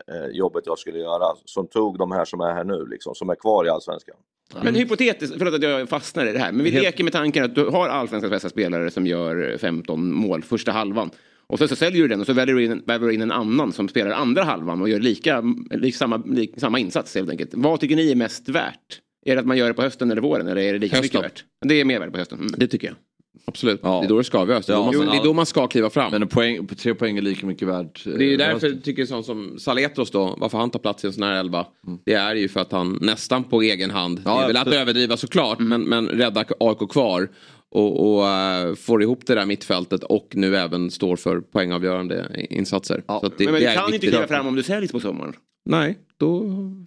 [0.06, 3.30] eh, jobbet jag skulle göra, som tog de här som är här nu, liksom, som
[3.30, 4.16] är kvar i Allsvenskan.
[4.62, 6.52] Men hypotetiskt, förlåt att jag fastnar i det här.
[6.52, 10.42] Men vi leker med tanken att du har allsvenskans bästa spelare som gör 15 mål
[10.42, 11.10] första halvan.
[11.50, 13.30] Och sen så säljer du den och så väljer du in, väljer du in en
[13.32, 17.50] annan som spelar andra halvan och gör lika, lika samma, lika, samma insats helt enkelt.
[17.54, 19.00] Vad tycker ni är mest värt?
[19.26, 21.20] Är det att man gör det på hösten eller våren eller är det lika Hösten.
[21.20, 21.44] mycket värt?
[21.64, 22.38] Det är mer värt på hösten.
[22.38, 22.52] Mm.
[22.56, 22.96] Det tycker jag.
[23.44, 23.82] Absolut.
[23.82, 24.66] Det är då det ska avgöras.
[24.66, 26.12] Det, Ja, det är då man ska kliva fram.
[26.12, 28.06] Men en poäng, tre poäng är lika mycket värt.
[28.06, 31.04] eh, Det är ju därför jag tycker sån som Saletros då, varför han tar plats
[31.04, 31.66] i en sån här elva.
[32.04, 34.80] Det är ju för att han nästan på egen hand, det är väl att absolut.
[34.80, 37.28] överdriva såklart, men, men räddar AIK kvar.
[37.70, 43.02] Och, och eh, får ihop det där mittfältet och nu även står för poängavgörande insatser.
[43.06, 44.92] Så att det, men men det du är kan inte kliva fram om du säljs
[44.92, 45.32] på sommaren.
[45.64, 46.40] Nej, då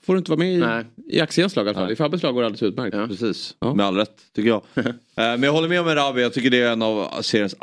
[0.03, 0.85] får du inte vara med i, Nej.
[1.09, 1.91] i Axiens lag i alla fall.
[1.91, 2.95] I Fabbes lag går det alldeles utmärkt.
[3.09, 4.61] Precis, med all rätt tycker jag.
[5.15, 7.55] Eh, Men jag håller med om Erabi, jag tycker det är en av seriens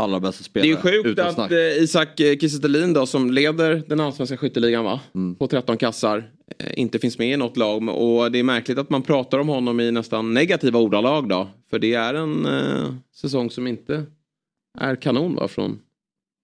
[0.00, 0.68] allra bästa Det spelare.
[0.68, 1.50] är ju sjukt att snack.
[1.52, 5.00] eh, Isak eh, Kiese då som leder den allsvenska skytteligan va?
[5.14, 5.34] Mm.
[5.34, 6.30] På 13 kassar.
[6.58, 9.48] eh, Inte finns med i något lag och det är märkligt att man pratar om
[9.48, 11.48] honom i nästan negativa ordalag då.
[11.70, 14.04] För det är en eh, säsong som inte
[14.78, 15.78] är kanon va från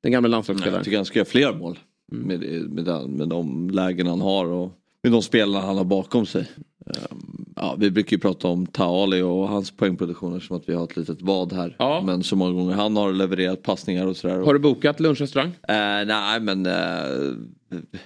[0.03, 0.77] den gamla landslagsspelaren.
[0.79, 1.79] jag tycker han ska göra fler mål.
[2.13, 2.27] Mm.
[2.27, 6.27] Med, med, den, med de lägen han har och med de spelarna han har bakom
[6.27, 6.49] sig.
[6.87, 7.28] Ehm,
[7.61, 10.97] Ja, vi brukar ju prata om Taali och hans poängproduktioner som att vi har ett
[10.97, 11.77] litet vad här.
[11.79, 12.03] Ja.
[12.07, 14.39] Men så många gånger han har levererat passningar och sådär.
[14.39, 15.49] Har du bokat lunchrestaurang?
[15.49, 16.73] Eh, nej men eh,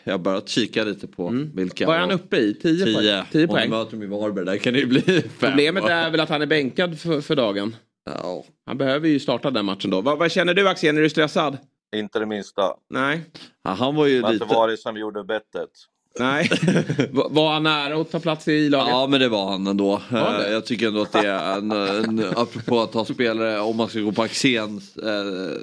[0.04, 1.84] jag har börjat kika lite på vilka.
[1.84, 1.92] Mm.
[1.92, 2.54] Vad är han uppe i?
[2.54, 2.94] 10 poäng?
[2.94, 3.70] 10 10 Och nu poäng.
[3.70, 5.22] möter de i Varberg, där kan det ju bli fem.
[5.40, 7.76] Problemet är väl att han är bänkad för, för dagen.
[8.10, 8.44] Ja.
[8.66, 10.00] Han behöver ju starta den matchen då.
[10.00, 10.96] Vad, vad känner du Axel?
[10.96, 11.58] Är du stressad?
[11.96, 12.62] Inte det minsta.
[12.90, 13.20] Nej.
[13.64, 14.44] Ja, han var ju Det har lite...
[14.44, 15.70] inte varit som vi gjorde bettet.
[16.18, 16.50] Nej.
[17.12, 18.88] Va- Var han nära att ta plats i laget?
[18.90, 20.02] Ja men det var han ändå.
[20.10, 20.46] Var det?
[20.46, 23.88] Eh, Jag tycker ändå att det är en, en apropå att ha spelare, om man
[23.88, 25.60] ska gå på Axéns eh,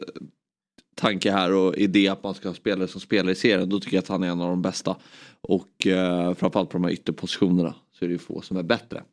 [0.96, 3.70] tanke här och idé att man ska ha spelare som spelar i serien.
[3.70, 4.96] Då tycker jag att han är en av de bästa.
[5.42, 9.04] Och eh, framförallt på de här ytterpositionerna så är det ju få som är bättre.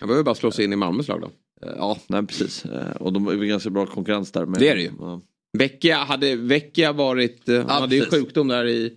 [0.00, 1.26] Han behöver bara slå sig in i Malmös lag då.
[1.66, 2.64] Eh, ja, nej precis.
[2.64, 4.46] Eh, och de är ganska bra konkurrens där.
[4.46, 4.90] Men, Det är det ju.
[5.00, 5.20] Ja.
[5.58, 8.18] Vecchia hade Vecchia varit, han Ja, hade ju precis.
[8.18, 8.92] sjukdom där i,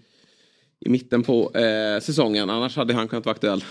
[0.86, 2.50] i mitten på eh, säsongen.
[2.50, 3.63] Annars hade han kunnat vara aktuell.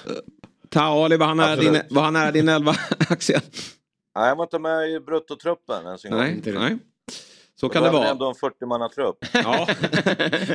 [0.68, 2.74] Taali, var han nära din, var han nära din elva
[3.10, 3.40] Axel?
[4.16, 6.20] Nej, jag var inte med i bruttotruppen ens en gång.
[6.20, 6.78] Nej, nej.
[7.60, 8.10] Så kan det var vara.
[8.10, 9.16] ändå en 40-mannatrupp.
[9.32, 9.68] Ja.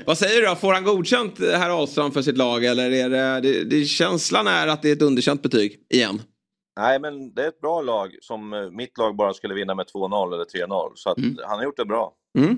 [0.06, 0.56] Vad säger du då?
[0.56, 2.66] Får han godkänt eh, herr Ahlström för sitt lag?
[2.66, 6.22] Eller är det, det, det, känslan är att det är ett underkänt betyg igen?
[6.80, 9.86] Nej, men det är ett bra lag som eh, mitt lag bara skulle vinna med
[9.86, 10.92] 2-0 eller 3-0.
[10.96, 12.14] Så att han har gjort det bra.
[12.38, 12.58] Mm.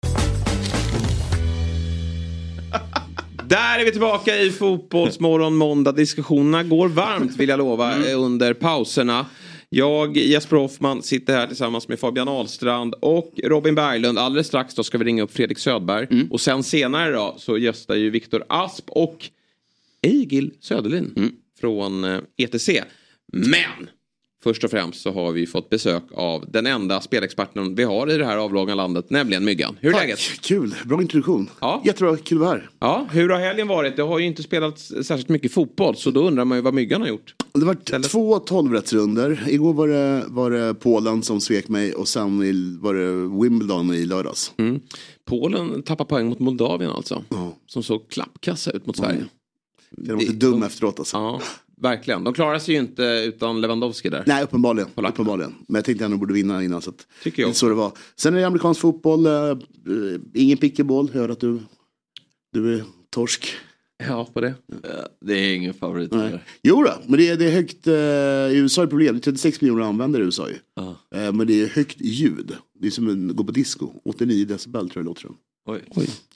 [3.51, 5.91] Där är vi tillbaka i Fotbollsmorgon måndag.
[5.91, 8.07] Diskussionerna går varmt vill jag lova Mm.
[8.07, 9.25] eh, under pauserna.
[9.69, 14.17] Jag, Jesper Hoffman, sitter här tillsammans med Fabian Ahlstrand och Robin Berglund.
[14.19, 16.07] Alldeles strax då ska vi ringa upp Fredrik Södberg.
[16.11, 16.31] Mm.
[16.31, 19.29] Och sen senare då så gästar ju Viktor Asp och
[20.01, 21.31] Egil Söderlin Mm.
[21.61, 22.69] från eh, ETC.
[23.33, 23.89] Men
[24.43, 28.17] först och främst så har vi fått besök av den enda spelexperten vi har i
[28.17, 29.77] det här avlånga landet, nämligen Myggan.
[29.79, 30.19] Hur är Tack, läget?
[30.41, 31.49] kul, bra introduktion.
[31.61, 31.81] Ja.
[31.85, 32.69] Jättebra, kul att vara här.
[32.79, 33.95] Ja, hur har helgen varit?
[33.95, 37.01] Det har ju inte spelats särskilt mycket fotboll så då undrar man ju vad Myggan
[37.01, 37.35] har gjort.
[37.53, 39.43] Det var två tolvrättsrunder.
[39.47, 42.37] Igår var det, var det Polen som svek mig och sen
[42.81, 44.53] var det Wimbledon i lördags.
[44.57, 44.79] Mm.
[45.25, 47.23] Polen tappar poäng mot Moldavien alltså.
[47.67, 49.25] Som såg klappkassa ut mot Sverige.
[49.97, 51.17] Jag var lite dum efteråt alltså.
[51.17, 51.41] Ja,
[51.81, 52.23] verkligen.
[52.23, 54.23] De klarar sig ju inte utan Lewandowski där.
[54.27, 54.89] Nej, uppenbarligen.
[54.95, 55.55] uppenbarligen.
[55.67, 56.81] Men jag tänkte att de borde vinna innan.
[56.81, 57.91] Så att, Tycker jag det så det var.
[58.15, 59.25] Sen är det amerikansk fotboll.
[59.25, 59.57] eh, eh,
[60.33, 61.09] ingen pickleball.
[61.13, 61.59] Hör att du,
[62.53, 63.53] du är torsk.
[64.07, 64.53] Ja, på det.
[65.25, 66.13] Det är ingen favorit.
[66.63, 67.87] Jo då, men det är, det är högt.
[67.87, 69.15] Eh, I USA är det problem.
[69.15, 70.55] Det är 36 miljoner användare i USA ju.
[70.75, 70.95] Ja.
[71.15, 72.51] Eh, men det är högt ljud.
[72.79, 73.89] Det är som att gå på disco.
[74.05, 75.35] 89 decibel tror jag det låter som.
[75.67, 75.81] Oj.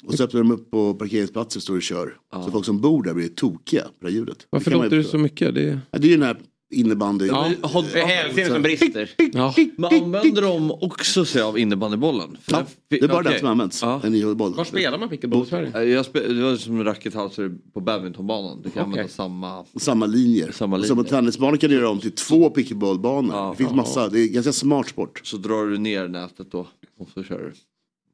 [0.04, 2.18] Och så öppnar de upp på parkeringsplatser och står och kör.
[2.46, 4.48] Så folk som bor där blir tokiga på det här ljudet.
[4.50, 5.56] Varför man ju låter det så mycket?
[5.56, 5.80] Det...
[5.92, 6.38] Ja, det är ju den här
[6.74, 7.26] innebandy.
[7.28, 7.52] Ja.
[7.94, 9.10] Det är hälsenan som brister.
[9.34, 9.54] Ja.
[9.78, 12.38] Men använder de också sig av innebandybollen?
[12.42, 13.32] För Ja, den- det är bara okej.
[13.32, 13.82] den som används.
[13.82, 14.02] Ja.
[14.04, 14.54] En idrottsboll.
[14.54, 15.84] Var spelar man pickleball i Sverige?
[15.84, 18.62] Jag spe, det var som rackethalsar på badmintonbanan.
[18.62, 18.84] Du kan Okej.
[18.84, 19.66] använda samma...
[19.80, 20.52] Samma linjer.
[20.52, 21.10] Samma Och Som linjer.
[21.10, 23.36] på tennisbanor kan du göra om till två pickleballbanor.
[23.36, 23.50] Ja.
[23.58, 24.10] det finns massa.
[24.10, 25.22] Det är ganska smart sport.
[25.24, 26.68] Så drar du ner nätet då
[27.00, 27.52] och så kör du.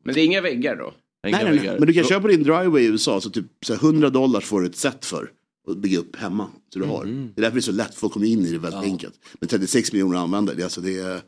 [0.03, 0.93] Men det är inga väggar då?
[1.27, 1.59] Inga Nej, nej, nej.
[1.59, 1.79] väggar.
[1.79, 4.61] Men du kan köpa din driveway i USA så typ så här 100 dollar får
[4.61, 5.29] du ett set för.
[5.67, 6.47] Och bygga upp hemma.
[6.73, 7.03] Så du har.
[7.03, 7.29] Mm.
[7.35, 7.95] Det är därför det är så lätt.
[7.95, 9.13] Folk kommer in i det väldigt enkelt.
[9.39, 10.55] Men 36 miljoner användare.
[10.55, 11.21] Det, är alltså det,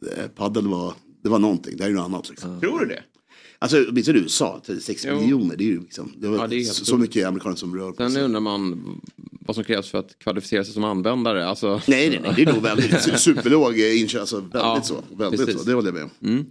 [0.00, 1.76] det, padel var, det var någonting.
[1.76, 2.30] Det här är något annat.
[2.30, 2.60] Liksom.
[2.60, 3.02] Tror du det?
[3.58, 4.62] Alltså åtminstone USA.
[4.66, 5.20] 36 Jo.
[5.20, 5.56] miljoner.
[5.56, 6.12] Det är ju liksom.
[6.16, 8.22] Det var Ja, det så, så mycket amerikaner som rör på Sen sig.
[8.22, 8.82] undrar man
[9.40, 11.46] vad som krävs för att kvalificera sig som användare.
[11.46, 11.80] Alltså...
[11.88, 12.32] Nej, nej, nej.
[12.36, 14.20] Det är nog väldigt su- superlåg eh, inköp.
[14.20, 15.02] Alltså väldigt Ja, så.
[15.16, 15.60] Väldigt precis.
[15.62, 15.66] så.
[15.68, 16.10] Det håller jag med om.
[16.28, 16.44] Mm.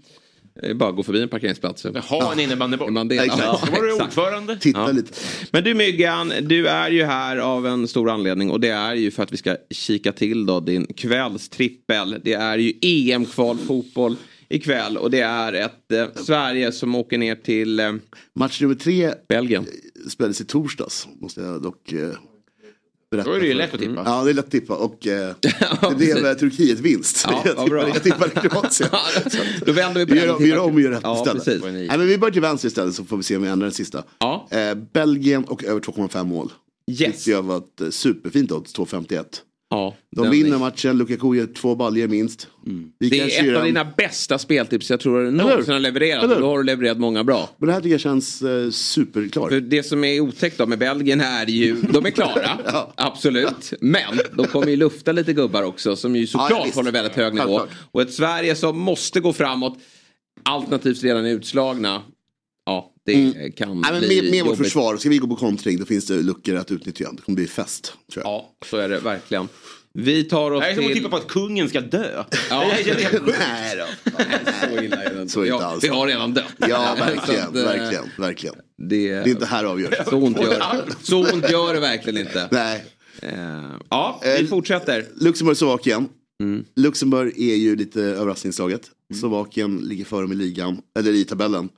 [0.62, 1.84] Det är bara gå förbi en parkeringsplats.
[1.84, 2.92] Ha en innebandyboll.
[2.92, 3.44] Man det, Exakt.
[3.44, 4.58] ja, Då var du ordförande.
[4.60, 4.92] Titta Ja.
[4.92, 5.14] lite.
[5.52, 9.12] Men du Myggan, du är ju här av en stor anledning och det är ju
[9.12, 12.16] för att vi ska kika till då din kvällstrippel.
[12.24, 14.16] Det är ju EM-kval fotboll
[14.50, 17.94] ikväll och det är ett eh, Sverige som åker ner till eh,
[18.36, 19.66] Match nummer tre Belgien.
[20.10, 21.08] spelades i torsdags.
[21.22, 22.10] Måste jag dock eh,
[23.12, 23.30] berätta.
[23.30, 24.04] Då är det ju lätt att tippa.
[24.06, 24.76] Ja, det är lätt att tippa.
[24.76, 25.36] Och eh,
[25.90, 27.26] det blev eh, Turkiet vinst.
[27.30, 28.90] Ja, jag, tippade, jag tippade Kroatien.
[29.66, 31.18] Då vänder vi på Vi den gör, och vi gör om och gör rätt Ja,
[31.20, 31.44] istället.
[31.46, 31.64] precis.
[31.64, 33.74] Nej, men vi börjar till vänster istället så får vi se om vi ändrar den
[33.74, 34.04] sista.
[34.20, 34.48] Ja.
[34.52, 36.52] Eh, Belgien och över 2,5 mål.
[36.92, 37.26] Yes.
[37.26, 39.26] Det jag var ett eh, superfint odds, 2,51.
[39.70, 42.48] Ja, De vinner är- matchen, Lukaku gör två baljor minst.
[43.00, 46.24] Vi Det är ett av dina bästa speltips jag tror du någonsin har levererat.
[46.24, 47.50] Eller då har du levererat många bra.
[47.58, 49.50] Men det här tycker jag känns eh, superklart.
[49.50, 52.94] För det som är otäckt då med Belgien är ju, de är klara, Ja.
[52.98, 53.74] absolut.
[53.82, 56.76] Men de kommer ju lufta lite gubbar också som ju Ja, såklart visst.
[56.76, 57.46] håller väldigt hög nivå.
[57.58, 57.70] Självklart.
[57.92, 59.78] Och ett Sverige som måste gå framåt,
[60.44, 62.02] alternativt redan är utslagna.
[62.66, 63.82] Ja, det kan Mm.
[63.82, 66.14] Nej, men bli med, med vårt försvar, ska vi gå på kontring då finns det
[66.22, 67.12] luckor att utnyttja.
[67.12, 67.94] Det kommer bli fest.
[68.14, 68.32] Tror jag.
[68.34, 69.48] Ja, så är det verkligen.
[69.94, 70.98] Vi tar oss Det är som att till...
[70.98, 72.24] tippa på att kungen ska dö.
[72.50, 72.72] Ja.
[72.78, 73.38] Det känns helt sjukt.
[73.50, 73.86] Nej då.
[74.62, 75.34] Så illa är det inte.
[75.34, 75.84] Så inte Ja, alls.
[75.84, 76.44] Vi har redan dött.
[76.58, 78.56] Ja, verkligen, att, eh, verkligen, verkligen.
[78.78, 79.94] Det, Det är inte här avgörs.
[80.10, 80.96] så ont gör det.
[81.02, 82.48] Så ont gör det verkligen inte.
[82.52, 82.86] Nej.
[83.22, 83.32] Eh,
[83.90, 85.06] ja, vi Eh, fortsätter.
[85.16, 86.10] Luxemburg, Slovakien.
[86.44, 86.66] Mm.
[86.76, 88.82] Luxemburg är ju lite överraskningslaget.
[89.20, 91.70] Slovakien ligger före dem i ligan, eller i tabellen.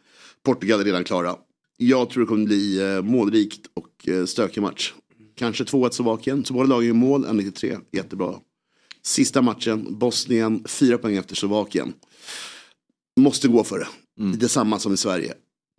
[0.45, 1.35] Portugal är redan klara.
[1.77, 4.93] Jag tror det kommer bli eh, målrikt och eh, stökig match.
[5.35, 8.35] Kanske 2-1 Slovakien, så båda lagen gör mål, 1-93, jättebra.
[9.01, 11.93] Sista matchen, Bosnien, fyra poäng efter Slovakien.
[13.19, 13.87] Måste gå för det.
[14.37, 15.33] Det är samma som i Sverige.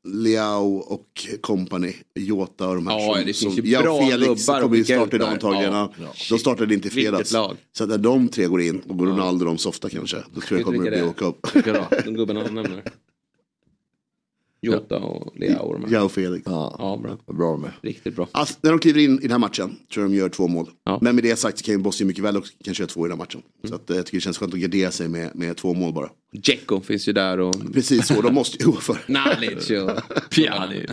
[0.05, 2.99] Leao och company, Jota och de här.
[2.99, 5.73] Ja, som, det finns som, ju bra Felix kommer ju starta idag antagligen.
[5.73, 6.13] Ja, Ja.
[6.31, 7.31] De startade inte i fredags.
[7.73, 10.17] Så när de tre går in och går Ronaldo och de softa kanske.
[10.35, 11.47] Då tror jag kommer det bli åka upp.
[12.05, 12.83] De gubbarna han nämner.
[14.63, 15.93] Jota och Leao och de här.
[15.93, 16.43] Jao Felix.
[16.47, 17.35] Ja, bra.
[17.35, 17.71] bra med.
[17.83, 18.29] Riktigt bra.
[18.33, 20.71] Alltså, när de kliver in i den här matchen tror jag de gör två mål.
[21.01, 23.09] Men med det sagt så kan ju Bosnien mycket väl också kanske göra två i
[23.09, 23.43] den här matchen.
[23.69, 25.93] Så att, eh, jag tycker det känns skönt att gardera sig med, med två mål
[25.93, 26.11] bara.
[26.33, 27.73] Dzeko finns ju där och...
[27.75, 28.99] Precis så, de måste ju gå för.
[29.07, 29.91] Nalic och...
[30.31, 30.91] Pjanic.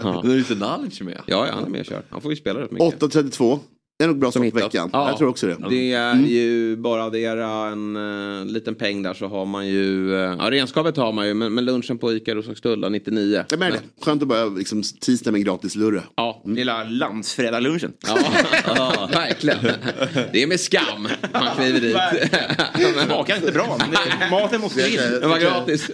[0.00, 0.20] ja.
[0.24, 1.20] Nu är inte Nalic med.
[1.26, 2.02] Ja, ja, han är med och kör.
[2.08, 3.00] Han får ju spela rätt mycket.
[3.00, 3.58] 8.32.
[3.98, 4.90] Det är nog bra start på veckan.
[4.92, 5.56] Ja, Jag tror också det.
[5.70, 6.26] Det är Mm.
[6.26, 7.36] ju bara det är
[7.72, 11.34] en uh, liten peng där så har man ju, uh, ja renskapet har man ju
[11.34, 13.44] men, men lunchen på ICA Roslagsstulla 99.
[13.50, 14.04] Jag menar det.
[14.04, 16.02] Skönt att bara liksom, tisdag med en gratis lurre.
[16.16, 17.92] Ja, Gillar landsfredaglunchen.
[18.76, 19.58] Ja, verkligen.
[20.32, 21.96] Det är med skam man kliver dit.
[23.06, 23.76] Smakar inte bra.
[23.78, 24.96] men det- Maten måste in.
[25.20, 25.90] Den var gratis.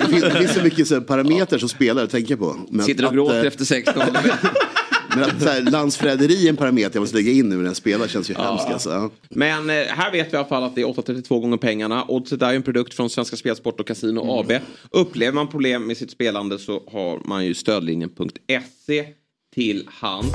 [0.00, 2.56] Det finns, det finns så mycket så här, parametrar som spelare att tänka på.
[2.70, 4.02] Men Sitter och att, gråter eh, efter 16.
[5.16, 7.76] Men att så här, landsförräderi är en parameter jag måste lägga in nu när jag
[7.76, 8.66] spelar känns ju hemskt.
[8.66, 8.90] Alltså.
[8.90, 9.10] Ja.
[9.28, 12.04] Men eh, här vet vi i alla fall att det är 832 gånger pengarna.
[12.08, 14.52] Oddset är ju en produkt från Svenska Spelsport och Casino AB.
[14.90, 19.04] Upplever man problem med sitt spelande så har man ju stödlinjen.se
[19.54, 20.28] till hand.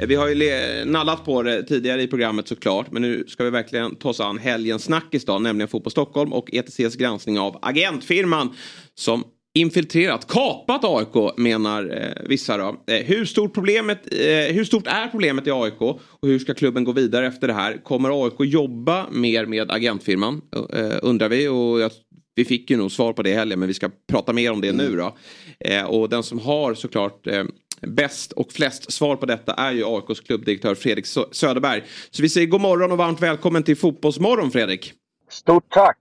[0.00, 2.92] Eh, Vi har ju nallat på det tidigare i programmet såklart.
[2.92, 6.54] Men nu ska vi verkligen ta oss an helgens snackis då, nämligen Fotboll Stockholm och
[6.54, 8.54] ETCs granskning av agentfirman
[8.94, 12.76] som infiltrerat, kapat AIK menar eh, vissa då.
[12.86, 16.84] Eh, hur, stort problemet, eh, hur stort är problemet i AIK och hur ska klubben
[16.84, 17.84] gå vidare efter det här?
[17.84, 20.40] Kommer AIK jobba mer med agentfirman?
[20.72, 21.90] Eh, undrar vi och jag,
[22.34, 24.60] vi fick ju nog svar på det i helgen men vi ska prata mer om
[24.60, 25.16] det nu då.
[25.60, 27.44] Eh, och den som har såklart eh,
[27.80, 31.82] bäst och flest svar på detta är ju AIKs klubbdirektör Fredrik Söderberg.
[32.10, 34.92] Så vi säger god morgon och varmt välkommen till Fotbollsmorgon Fredrik.
[35.30, 35.98] Stort tack!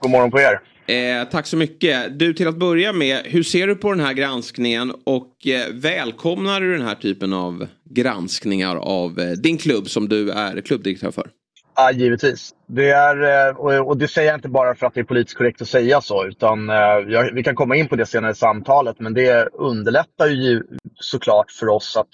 [0.00, 0.73] God morgon på er.
[0.86, 2.18] Eh, tack så mycket.
[2.18, 6.60] Du, till att börja med, hur ser du på den här granskningen och eh, välkomnar
[6.60, 11.30] du den här typen av granskningar av eh, din klubb som du är klubbdirektör för?
[11.76, 12.54] Ja, givetvis.
[12.66, 15.62] Det är, eh, och det säger jag inte bara för att det är politiskt korrekt
[15.62, 16.96] att säga så, utan eh,
[17.34, 20.62] vi kan komma in på det senare i samtalet, men det underlättar ju
[21.00, 22.08] såklart för oss att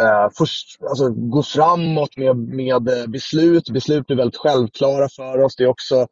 [0.00, 3.70] eh, först, alltså, gå framåt med, med eh, beslut.
[3.70, 5.56] Beslut är väldigt självklara för oss.
[5.56, 6.06] Det är också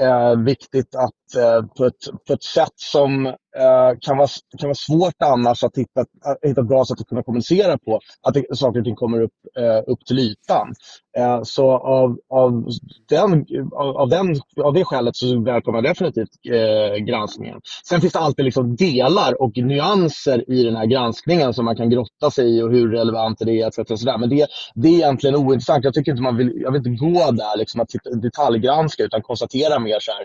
[0.00, 4.74] eh, viktigt att Eh, på, ett, på ett sätt som eh, kan, vara, kan vara
[4.74, 8.56] svårt annars att hitta, att hitta ett bra sätt att kunna kommunicera på, att det,
[8.56, 10.74] saker och ting kommer upp, eh, upp till ytan.
[11.18, 12.68] Eh, så av, av,
[13.08, 17.60] den, av, av, den, av det skälet så välkomnar jag definitivt eh, granskningen.
[17.88, 21.90] Sen finns det alltid liksom delar och nyanser i den här granskningen som man kan
[21.90, 23.80] grotta sig i och hur relevant det är.
[23.80, 24.04] Etc.
[24.04, 25.84] Men det, det är egentligen ointressant.
[25.84, 27.90] Jag tycker inte man vill, jag vill inte gå där liksom att
[28.22, 30.24] detaljgranska utan konstatera mer så här.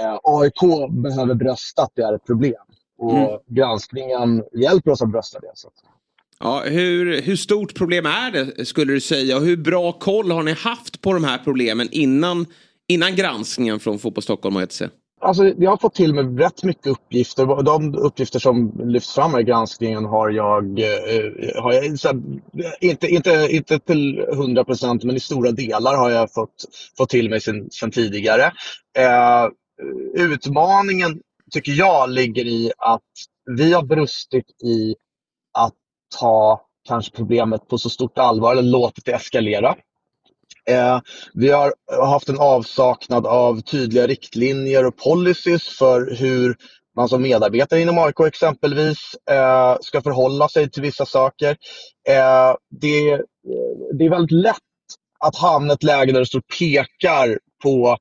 [0.00, 2.54] Eh, AIK behöver brösta att det är ett problem.
[2.98, 3.38] Och Mm.
[3.46, 5.50] granskningen hjälper oss att brösta det.
[5.54, 5.68] Så.
[6.40, 10.42] Ja, hur, hur stort problem är det skulle du säga och hur bra koll har
[10.42, 12.46] ni haft på de här problemen innan,
[12.88, 14.82] innan granskningen från Fotboll Stockholm och ETC?
[15.20, 17.62] Alltså, jag har fått till mig rätt mycket uppgifter.
[17.62, 22.22] De uppgifter som lyfts fram i granskningen har jag, eh, har jag här,
[22.80, 26.54] inte, inte, inte till 100 procent, men i stora delar har jag fått,
[26.98, 28.44] fått till mig sen, sen tidigare.
[28.98, 29.48] Eh,
[30.14, 31.20] utmaningen
[31.52, 33.02] tycker jag ligger i att
[33.56, 34.94] vi har brustit i
[35.52, 35.74] att
[36.20, 39.76] ta kanske problemet på så stort allvar eller låtit det eskalera.
[40.68, 41.00] Eh,
[41.34, 41.72] vi har
[42.06, 46.56] haft en avsaknad av tydliga riktlinjer och policies för hur
[46.96, 48.98] man som medarbetare inom AIK exempelvis
[49.30, 51.56] eh, ska förhålla sig till vissa saker.
[52.08, 53.20] Eh, det, eh,
[53.98, 54.56] det är väldigt lätt
[55.18, 57.96] att hamna i ett läge där det står pekar på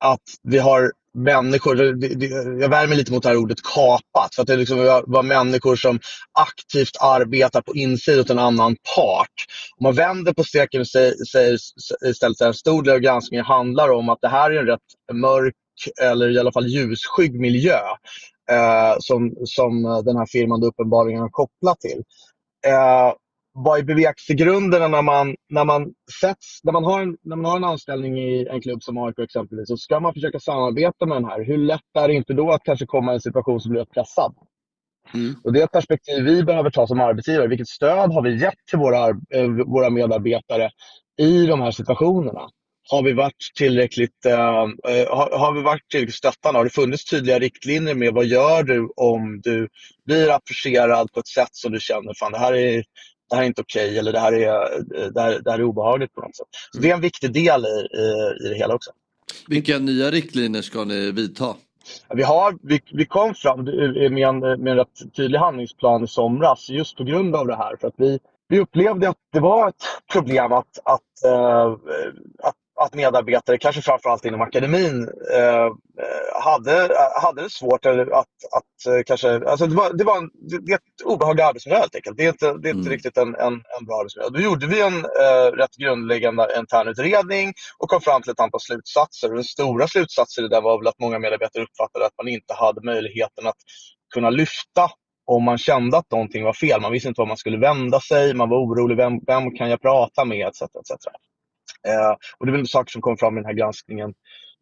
[0.00, 2.26] att vi har människor, det, det,
[2.60, 5.98] jag värmer lite mot det här ordet kapat, för att det liksom var, människor som
[6.38, 9.44] aktivt arbetar på insidan åt en annan part.
[9.78, 11.58] Om man vänder på steken och säger, säger
[12.06, 14.80] istället att en stor del av granskningen handlar om att det här är en rätt
[15.12, 15.54] mörk
[16.02, 17.78] eller i alla fall ljusskygg miljö
[18.50, 22.02] eh, som, som den här firman uppenbarligen har kopplat till.
[22.66, 23.12] Eh,
[23.56, 27.56] vad är bevekelsegrunderna när man, när, man sätts, när, man har en, när man har
[27.56, 31.24] en anställning i en klubb som AIK exempelvis så ska man försöka samarbeta med den
[31.24, 31.44] här.
[31.44, 34.34] Hur lätt är det inte då att kanske komma i en situation som blir pressad?
[35.44, 37.48] Och det är ett perspektiv vi behöver ta som arbetsgivare.
[37.48, 40.70] Vilket stöd har vi gett till våra, eh, våra medarbetare
[41.18, 42.48] i de här situationerna?
[42.90, 46.58] Har vi varit tillräckligt, eh, eh, har, har vi varit tillräckligt stöttande?
[46.58, 49.68] Har det funnits tydliga riktlinjer med vad gör du om du
[50.06, 52.84] blir approcherad på ett sätt som du känner, fan det här är,
[53.30, 55.64] det här är inte okej eller det här, är, eh, det, här, det här är
[55.64, 56.46] obehagligt på något sätt.
[56.72, 58.90] Så det är en viktig del i, i, i det hela också.
[59.48, 61.54] Vilka nya riktlinjer ska ni vidta?
[62.14, 66.68] Vi, har, vi, vi kom fram med en, med en rätt tydlig handlingsplan i somras
[66.68, 67.76] just på grund av det här.
[67.80, 68.18] För att vi,
[68.48, 71.72] vi upplevde att det var ett problem att, att, äh,
[72.38, 75.70] att att medarbetare, kanske framförallt inom akademin, eh,
[76.42, 77.98] hade, hade det svårt att,
[78.52, 79.34] att eh, kanske...
[79.34, 80.30] Alltså det, var, det, var en,
[80.64, 82.16] det är ett obehaglig arbetsmiljö helt enkelt.
[82.16, 82.92] Det är inte, det är inte mm.
[82.92, 84.30] riktigt en, en, en, bra arbetsmiljö.
[84.30, 89.34] Då gjorde vi en eh, rätt grundläggande internutredning och kom fram till ett antal slutsatser.
[89.34, 92.80] Den stora slutsatsen i det var väl att många medarbetare uppfattade att man inte hade
[92.84, 93.58] möjligheten att
[94.14, 94.90] kunna lyfta
[95.26, 96.80] om man kände att någonting var fel.
[96.80, 99.82] Man visste inte var man skulle vända sig, man var orolig, vem, vem kan jag
[99.82, 100.62] prata med etc.
[100.62, 101.06] etc.
[101.88, 104.14] Eh, och det är väl saker som kommer fram i den här granskningen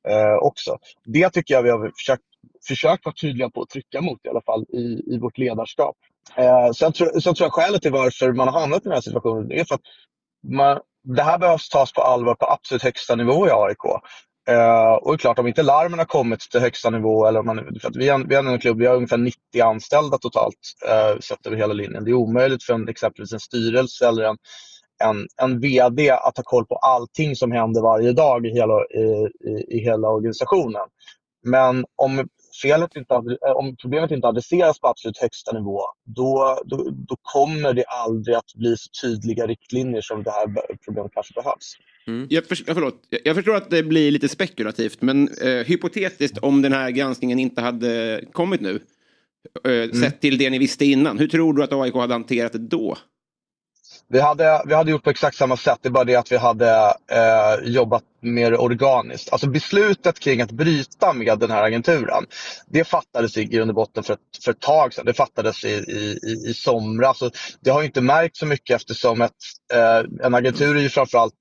[0.08, 0.78] eh, också.
[1.04, 2.22] Det tycker jag vi har försökt,
[2.68, 5.96] försökt vara tydliga på att trycka mot i alla fall i, i vårt ledarskap.
[6.36, 9.00] Eh, sen, tro, sen tror jag skälet till varför man har hamnat i den här
[9.00, 9.80] situationen är för att
[10.48, 13.84] man, det här behövs tas på allvar på absolut högsta nivå i AIK.
[14.48, 17.46] Eh, och det är klart, om inte larmen har kommit till högsta nivå, eller om
[17.46, 20.54] man, för att vi, är, vi är en klubb, vi har ungefär 90 anställda totalt
[20.88, 22.04] eh, sett över hela linjen.
[22.04, 24.36] Det är omöjligt för en, exempelvis en styrelse eller en,
[25.04, 29.28] en, en VD att ha koll på allting som händer varje dag i hela, i,
[29.50, 30.88] i, i hela organisationen.
[31.44, 32.28] Men om,
[32.62, 33.14] felet inte,
[33.56, 38.54] om problemet inte adresseras på absolut högsta nivå, då, då, då, kommer det aldrig att
[38.54, 40.46] bli så tydliga riktlinjer som det här
[40.84, 41.74] problemet kanske behövs.
[42.06, 42.26] Mm.
[42.30, 42.94] Jag, för, förlåt.
[43.24, 47.60] jag förstår att det blir lite spekulativt, men eh, hypotetiskt om den här granskningen inte
[47.60, 48.80] hade kommit nu,
[49.64, 49.92] eh, mm.
[49.92, 52.96] sett till det ni visste innan, hur tror du att AIK hade hanterat det då?
[54.08, 56.36] Vi hade, vi hade gjort på exakt samma sätt, det är bara det att vi
[56.36, 59.32] hade eh, jobbat mer organiskt.
[59.32, 62.26] Alltså beslutet kring att bryta med den här agenturen,
[62.66, 65.04] det fattades i grund och botten för ett, för ett tag sedan.
[65.06, 66.18] Det fattades i, i,
[66.50, 67.18] i somras.
[67.18, 67.30] Så
[67.60, 69.32] det har inte märkt så mycket eftersom ett,
[69.72, 71.34] eh, en agentur är ju framförallt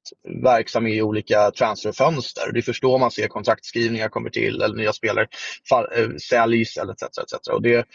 [0.43, 2.51] verksam i olika transferfönster.
[2.53, 5.27] Det är först då man ser kontraktskrivningar kommer till eller nya spelare
[5.69, 7.03] fall, eh, säljs etc.
[7.03, 7.47] etc.
[7.47, 7.85] Och det,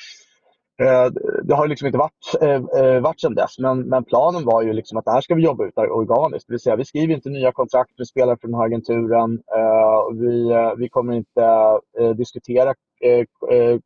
[0.83, 1.11] Eh,
[1.45, 4.73] det har liksom inte varit, eh, eh, varit sedan dess, men, men planen var ju
[4.73, 6.47] liksom att det här ska vi jobba ut organiskt.
[6.47, 9.43] Det vill säga, vi skriver inte nya kontrakt med spelare från den här agenturen.
[9.57, 11.79] Eh, vi, vi kommer inte
[12.17, 12.75] diskutera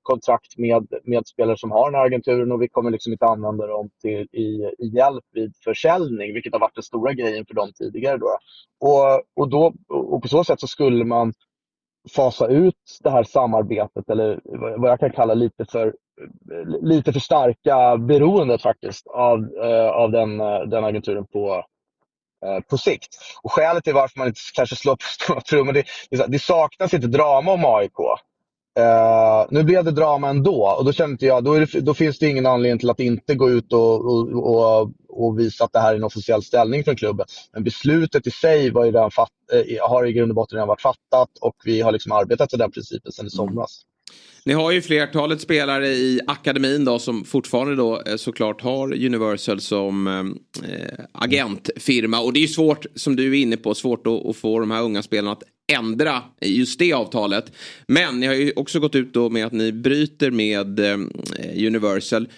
[0.03, 3.67] kontrakt med, med spelare som har den här agenturen och vi kommer liksom inte använda
[3.67, 7.73] dem till, i, i hjälp vid försäljning, vilket har varit den stora grejen för dem
[7.79, 8.19] tidigare.
[8.19, 8.39] Då.
[8.81, 11.33] Och, och, då, och på så sätt så skulle man
[12.17, 14.41] fasa ut det här samarbetet eller
[14.79, 15.95] vad jag kan kalla lite för
[16.83, 21.65] lite för starka beroendet faktiskt av, eh, av den, eh, den agenturen på,
[22.47, 23.09] eh, på sikt.
[23.43, 25.87] Och skälet till varför man inte kanske slår på stora trummor, det,
[26.29, 27.99] det saknas inte drama om AIK.
[28.79, 32.19] Uh, eh, nu blev det drama ändå och då kände jag, då, det, då finns
[32.19, 35.79] det ingen anledning till att inte gå ut och, och, och, och, visa att det
[35.79, 37.27] här är en officiell ställning från klubben.
[37.53, 40.69] Men beslutet i sig var ju redan fatt, eh, har i grund och botten redan
[40.69, 43.83] varit fattat och vi har liksom arbetat efter den principen sedan i somras.
[44.45, 49.61] Ni har ju flertalet spelare i akademin då som fortfarande då eh, såklart har Universal
[49.61, 52.21] som eh, eh, agentfirma.
[52.21, 54.71] Och det är ju svårt, som du är inne på, svårt att, att, få de
[54.71, 55.43] här unga spelarna att
[55.73, 57.53] ändra just det avtalet.
[57.87, 62.29] Men ni har ju också gått ut då med att ni bryter med eh, Universal.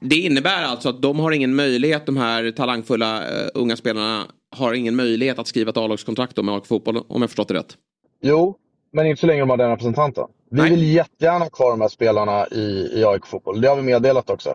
[0.00, 4.24] Det innebär alltså att de har ingen möjlighet, de här talangfulla eh, unga spelarna
[4.56, 7.76] har ingen möjlighet att skriva ett A-lagskontrakt med AIK Fotboll om jag förstått det rätt?
[8.22, 8.56] Jo,
[8.92, 10.24] men inte så länge de har den representanten.
[10.54, 10.70] Vi Nej.
[10.70, 13.60] vill jättegärna ha kvar de här spelarna i, i AIK Fotboll.
[13.60, 14.48] Det har vi meddelat också.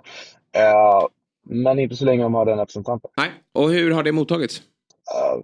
[0.51, 1.07] Eh,
[1.43, 3.11] men inte så länge de har den representanten.
[3.17, 4.59] Nej, och hur har det mottagits?
[4.59, 5.41] Eh,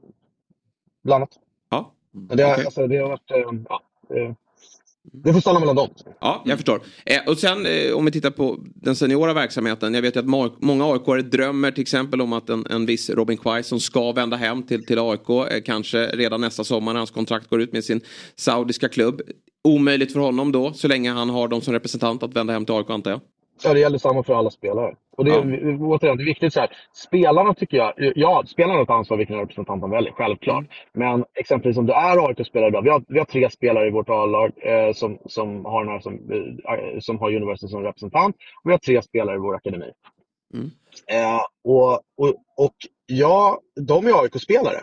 [1.03, 1.29] blandat.
[1.69, 2.65] Ja, det har, okay.
[2.65, 3.31] alltså, det har varit...
[3.31, 3.37] Eh,
[3.69, 3.81] ja,
[5.11, 5.89] det får stanna mellan dem.
[6.21, 6.81] Ja, jag förstår.
[7.05, 9.93] Eh, och sen eh, om vi tittar på den seniora verksamheten.
[9.93, 13.37] Jag vet ju att många aik drömmer till exempel om att en, en viss Robin
[13.37, 15.29] Quaison ska vända hem till, till AIK.
[15.29, 18.01] Eh, kanske redan nästa sommar när hans kontrakt går ut med sin
[18.35, 19.21] saudiska klubb.
[19.63, 22.75] Omöjligt för honom då, så länge han har dem som representant att vända hem till
[22.75, 23.21] AIK antar jag.
[23.63, 24.95] Ja, det gäller samma för alla spelare.
[25.17, 25.39] Och det, ja.
[25.79, 26.69] återigen, det är viktigt så här.
[26.93, 30.63] Spelarna tycker jag, ja, spelarna har ett ansvar vilken representant de väljer, självklart.
[30.63, 30.69] Mm.
[30.93, 34.09] Men exempelvis om du är AIK-spelare idag, vi har, vi har tre spelare i vårt
[34.09, 38.35] A-lag eh, som, som, har den som, eh, som har University som representant.
[38.35, 39.91] Och vi har tre spelare i vår akademi.
[40.53, 40.71] Mm.
[41.11, 42.27] Eh, och, och,
[42.57, 42.75] och
[43.05, 44.81] ja, de är AIK-spelare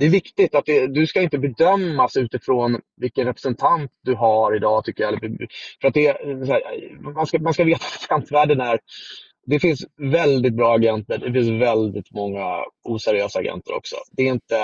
[0.00, 4.84] det är viktigt att det, du ska inte bedömas utifrån vilken representant du har idag
[4.84, 5.20] tycker jag.
[5.80, 6.06] För att det,
[6.48, 6.62] här,
[7.14, 8.78] man, ska, man ska veta att agentvärlden är
[9.46, 11.18] det finns väldigt bra agenter.
[11.18, 13.96] Det finns väldigt många oseriösa agenter också.
[14.12, 14.56] Det är inte,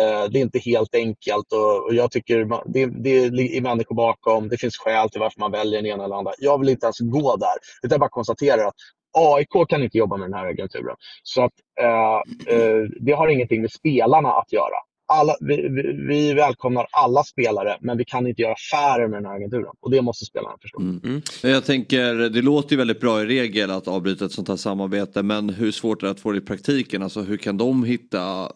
[0.00, 3.10] eh, det är inte helt enkelt och, och jag tycker man, det, det
[3.56, 4.48] är människor bakom.
[4.48, 6.32] Det finns skäl till varför man väljer den ena eller andra.
[6.38, 7.56] Jag vill inte ens gå där.
[7.82, 8.74] Utan jag bara konstaterar att
[9.18, 10.96] AIK kan inte jobba med den här agenturen.
[11.22, 14.78] Så att, eh, eh, det har ingenting med spelarna att göra.
[15.12, 19.26] alla, vi, vi, vi välkomnar alla spelare, men vi kan inte göra affärer med den
[19.26, 19.72] här agenturen.
[19.80, 20.80] Och det måste spelarna förstå.
[20.80, 21.22] Mm.
[21.42, 25.22] Jag tänker, det låter ju väldigt bra i regel att avbryta ett sånt här samarbete
[25.22, 27.02] men hur svårt är det att få det i praktiken?
[27.02, 28.52] Alltså hur kan de hitta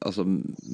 [0.00, 0.24] alltså,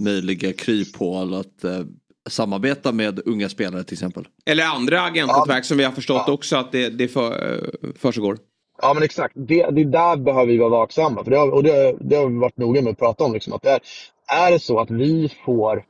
[0.04, 1.80] möjliga kryphål att eh,
[2.28, 4.28] samarbeta med unga spelare till exempel?
[4.46, 5.62] Eller andra agentnätverk ja.
[5.62, 6.32] som vi har förstått ja.
[6.32, 8.38] också att det, det för, försiggår.
[8.84, 11.24] Ja men exakt, det, det där behöver vi vara vaksamma.
[11.24, 13.32] För det har, och det, det har vi varit noga med att prata om.
[13.32, 13.80] Liksom, att det är,
[14.26, 15.84] är det så att vi får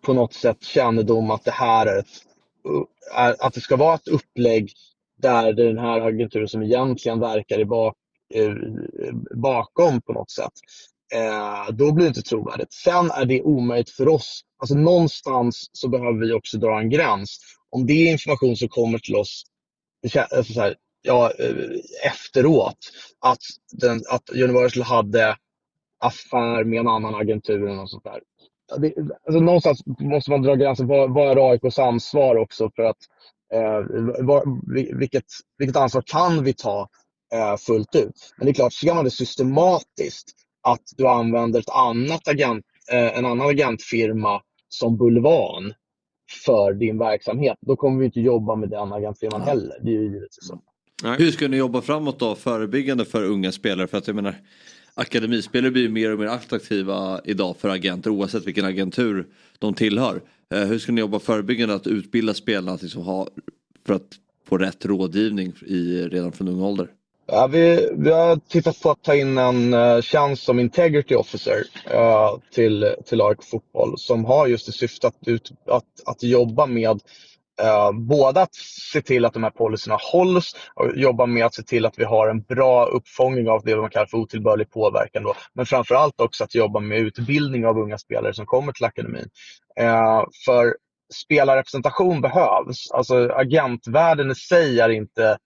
[0.00, 2.06] på något sätt kännedom att det här är, ett,
[3.14, 4.72] är att det ska vara ett upplägg
[5.22, 7.94] där den här agenturen som egentligen verkar i bak,
[8.34, 8.54] eh,
[9.34, 10.52] bakom på något sätt.
[11.14, 12.72] Eh, då blir det inte trovärdigt.
[12.72, 14.40] Sen är det omöjligt för oss.
[14.58, 17.38] Alltså någonstans så behöver vi också dra en gräns.
[17.70, 19.44] Om det är information som kommer till oss
[20.30, 22.78] alltså så här, ja, eh, efteråt,
[23.20, 23.38] att,
[23.72, 25.36] den, att Universal hade
[26.00, 28.20] affär med en annan agentur och sånt där.
[28.78, 28.94] Det,
[29.26, 30.86] alltså någonstans måste man dra gränsen.
[30.86, 32.96] Vad, vad är AIKs ansvar också för att
[33.54, 33.80] eh,
[34.24, 34.42] vad,
[34.98, 35.24] vilket,
[35.58, 36.88] vilket ansvar kan vi ta
[37.34, 38.34] eh, fullt ut?
[38.36, 40.32] Men det är klart, ser man det systematiskt
[40.62, 45.74] att du använder ett annat agent, eh, en annan agentfirma som bulvan
[46.44, 49.78] för din verksamhet, då kommer vi inte jobba med den agentfirman heller.
[49.82, 50.60] Det är ju givetvis så.
[51.02, 53.86] Hur ska ni jobba framåt då, förebyggande för unga spelare?
[53.86, 54.34] För att jag menar,
[54.94, 59.26] akademispelare blir mer och mer attraktiva idag för agenter oavsett vilken agentur
[59.58, 60.20] de tillhör.
[60.54, 63.28] Eh, hur ska ni jobba förebyggande att utbilda spelarna att liksom ha,
[63.86, 64.08] för att
[64.48, 66.88] få rätt rådgivning i, redan från ung ålder?
[67.26, 71.64] Ja, vi, vi har tittat på att ta in en uh, tjänst som Integrity Officer
[71.94, 76.66] uh, till, till AIK Fotboll som har just det syfte att, ut, att, att jobba
[76.66, 77.00] med
[77.62, 78.54] Uh, både att
[78.92, 82.04] se till att de här policyerna hålls och jobba med att se till att vi
[82.04, 85.22] har en bra uppfångning av det man kallar för otillbörlig påverkan.
[85.22, 85.34] Då.
[85.54, 89.28] Men framförallt också att jobba med utbildning av unga spelare som kommer till akademin.
[89.80, 90.76] Uh, för
[91.14, 92.90] spelarrepresentation behövs.
[92.90, 95.38] Alltså agentvärlden i sig är inte,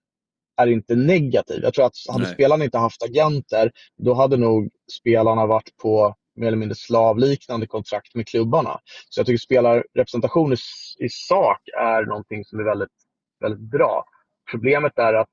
[0.56, 1.60] är inte negativ.
[1.62, 2.34] Jag tror att hade Nej.
[2.34, 8.14] spelarna inte haft agenter, då hade nog spelarna varit på mer eller mindre slavliknande kontrakt
[8.14, 8.80] med klubbarna.
[9.08, 10.56] Så jag tycker spelarrepresentation i,
[10.98, 12.88] i sak är någonting som är väldigt,
[13.40, 14.04] väldigt bra.
[14.50, 15.28] Problemet är att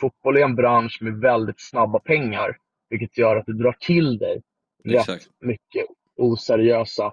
[0.00, 2.56] fotboll är en bransch med väldigt snabba pengar,
[2.90, 4.42] vilket gör att du drar till dig
[4.84, 5.08] Exakt.
[5.08, 5.86] rätt mycket
[6.16, 7.12] oseriösa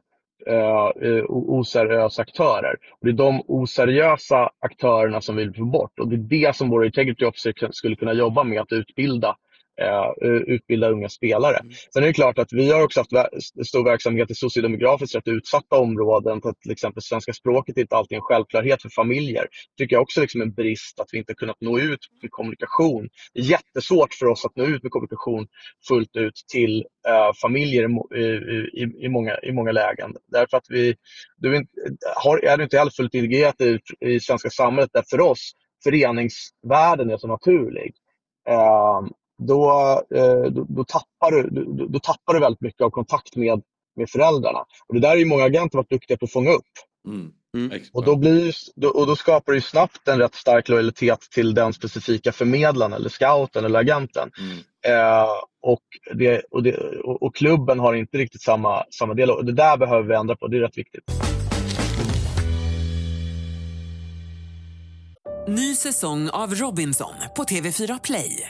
[0.50, 2.76] uh, oseriösa aktörer.
[2.92, 6.56] Och det är de oseriösa aktörerna som vi vill få bort och det är det
[6.56, 9.36] som våra integrity officer skulle kunna jobba med, att utbilda eh,
[10.48, 11.58] utbilda unga spelare.
[11.58, 11.74] Mm.
[11.94, 13.12] Sen är det klart att vi har också haft
[13.68, 16.42] stor verksamhet i sociodemografiskt rätt utsatta områden.
[16.42, 19.42] Till exempel svenska språket är inte alltid en självklarhet för familjer.
[19.42, 22.32] Det tycker jag också liksom är en brist att vi inte kunnat nå ut med
[22.32, 23.10] kommunikation.
[23.34, 25.48] Det är jättesvårt för oss att nå ut med kommunikation
[25.88, 28.24] fullt ut till eh, familjer i,
[28.74, 30.16] i, i, många, i många lägen.
[30.32, 30.96] Därför att vi,
[31.38, 31.66] du är,
[32.16, 35.52] har, är inte heller fullt integrerat i, i svenska samhället där för oss
[35.84, 37.94] föreningsvärlden är så naturlig.
[38.50, 39.08] Uh,
[39.38, 39.72] då,
[40.16, 43.62] eh, då, då, tappar du, då, då, tappar du väldigt mycket av kontakt med,
[43.96, 44.60] med föräldrarna.
[44.88, 46.72] Och det där är ju många agenter varit duktiga på att fånga upp.
[47.08, 47.32] Mm.
[47.56, 47.82] Mm.
[47.94, 48.54] Och, då blir,
[48.94, 53.66] och då skapar du snabbt en rätt stark lojalitet till den specifika förmedlaren eller scouten
[53.66, 54.32] eller agenten.
[54.40, 54.58] Mm.
[54.88, 55.28] Eh,
[55.62, 55.82] och,
[56.14, 59.32] det, och, det, och, och, klubben har inte riktigt samma, samma del.
[59.32, 61.04] Och det där behöver vi ändra på, det är rätt viktigt.
[65.48, 68.50] Ny säsong av Robinson på TV4 Play.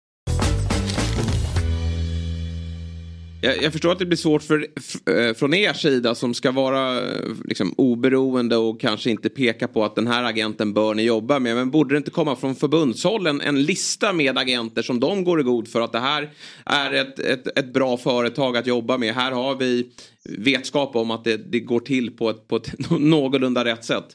[3.43, 4.67] Jag, jag, förstår att det blir svårt för,
[5.05, 9.83] eh, från er sida som ska vara eh, liksom, oberoende och kanske inte peka på
[9.85, 11.55] att den här agenten bör ni jobba med.
[11.55, 15.39] Men borde det inte komma från förbundshåll en, en lista med agenter som de går
[15.39, 16.29] i god för att det här
[16.65, 19.15] är ett, ett, ett bra företag att jobba med.
[19.15, 19.91] Här har vi
[20.29, 24.05] vetskap om att det, det går till på ett, på ett någorlunda rätt sätt.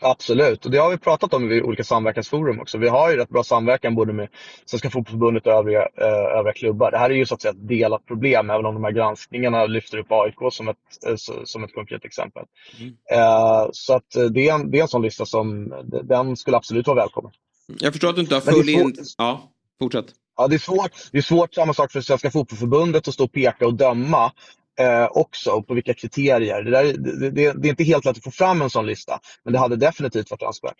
[0.00, 2.78] Absolut, och det har vi pratat om i olika samverkansforum också.
[2.78, 4.28] Vi har ju rätt bra samverkan både med
[4.64, 6.90] Svenska Fotbollförbundet och övriga, eh, övriga klubbar.
[6.90, 9.66] Det här är ju så att säga ett delat problem, även om de här granskningarna
[9.66, 10.76] lyfter upp AIK som ett,
[11.06, 12.42] eh, som ett konkret exempel.
[13.12, 15.74] Eh, så att eh, det är, en, det är en sån lista som,
[16.04, 17.32] den skulle absolut vara välkommen.
[17.80, 18.94] Jag förstår att du inte har full in...
[19.18, 19.42] Ja,
[19.78, 20.06] fortsätt.
[20.36, 20.90] Ja, det är svårt.
[21.12, 24.32] Det är svårt, samma sak för Svenska Fotbollförbundet att stå och peka och döma
[24.78, 26.62] eh, också, och på vilka kriterier.
[26.62, 29.20] Det, där, det, det, det är inte helt lätt att få fram en sån lista,
[29.44, 30.76] men det hade definitivt varit önskvärt.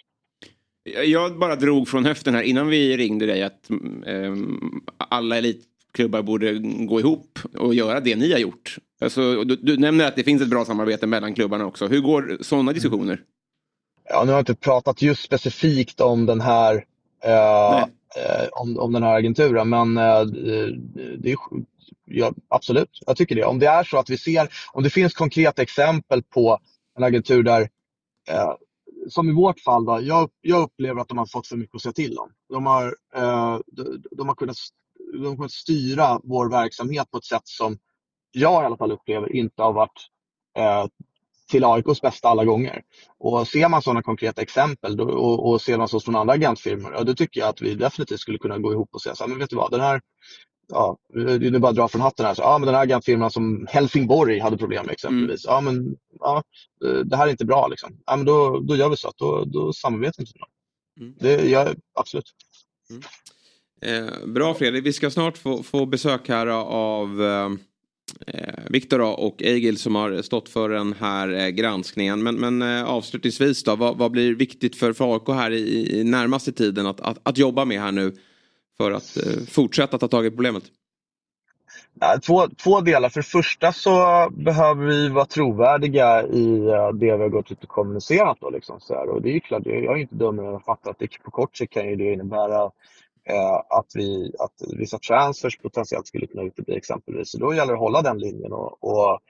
[1.05, 3.71] Jag bara drog från höften här innan vi ringde dig att
[4.07, 4.61] ehm,
[4.99, 8.77] alla elitklubbar borde gå ihop och göra det ni har gjort.
[9.01, 11.87] Alltså, du, du nämner att det finns ett bra samarbete mellan klubbarna också.
[11.87, 13.21] Hur går sådana diskussioner?
[14.09, 16.85] Ja, nu har jag inte pratat just specifikt om den här,
[17.25, 20.25] eh, eh, om, om den här agenturen, men eh,
[21.19, 21.37] det är,
[22.05, 23.45] ja, absolut, jag tycker det.
[23.45, 26.59] Om det är så att vi ser, om det finns konkreta exempel på
[26.99, 27.69] en agentur där,
[28.29, 28.53] eh,
[29.09, 31.83] som i vårt fall, då, jag, jag upplever att de har fått för mycket att
[31.83, 32.31] säga till om.
[32.49, 34.57] De har, eh, de, de, har kunnat,
[35.13, 37.79] de har kunnat styra vår verksamhet på ett sätt som
[38.33, 40.09] jag i alla fall upplever inte har varit
[40.59, 40.87] eh,
[41.51, 42.83] till AIKs bästa alla gånger.
[43.19, 46.93] Och ser man sådana konkreta exempel då, och, och ser man så från andra agentfirmor,
[46.95, 49.29] ja, då tycker jag att vi definitivt skulle kunna gå ihop och säga så här,
[49.29, 50.01] men vet du vad, den här,
[50.69, 53.31] ja, det är bara att dra från hatten här, så, ja men den här agentfirman
[53.31, 56.43] som Helsingborg hade problem med exempelvis, ja men ja,
[57.05, 57.97] det här är inte bra liksom.
[58.07, 60.49] Ja men då, då gör vi så, att då, då samarbetar inte med dem.
[61.19, 62.35] Det gör absolut.
[63.83, 67.51] Eh, bra Fredrik, vi ska snart få, få besök här av eh,
[68.27, 72.23] eh, Viktor och Egil som har stått för den här eh, granskningen.
[72.23, 76.05] Men, men eh, avslutningsvis då, vad, vad blir viktigt för, för AIK här i, i
[76.05, 78.17] närmaste tiden att, att, att jobba med här nu
[78.77, 80.63] för att eh, fortsätta ta tag i problemet?
[82.27, 83.09] Två, två delar.
[83.09, 87.63] För det första så behöver vi vara trovärdiga i eh, det vi har gått ut
[87.63, 88.39] och kommunicerat.
[88.41, 89.09] Då, liksom, så här.
[89.09, 91.31] Och det är ju klart, jag är inte dummare än att fatta att det, på
[91.31, 92.71] kort sikt kan ju det innebära
[93.29, 97.31] Eh, att, vi, att vissa transfers potentiellt skulle kunna utebli exempelvis.
[97.31, 99.21] Så då gäller det att hålla den linjen och, och,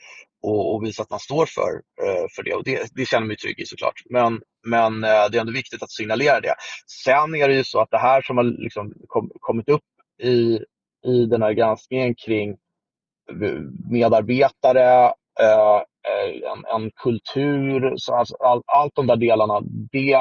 [0.43, 1.71] och, och visa att man står för,
[2.07, 2.55] eh, för det.
[2.55, 4.03] Och det, det känner mig trygg i såklart.
[4.11, 6.55] Men, men eh, det är ändå viktigt att signalera det.
[7.05, 9.85] Sen är det ju så att det här som har liksom kom, kommit upp
[10.23, 10.61] i,
[11.07, 12.57] i den här granskningen kring
[13.91, 15.05] medarbetare,
[15.41, 15.83] eh,
[16.53, 19.61] en, en kultur, så alltså, all, allt de där delarna,
[19.93, 20.13] det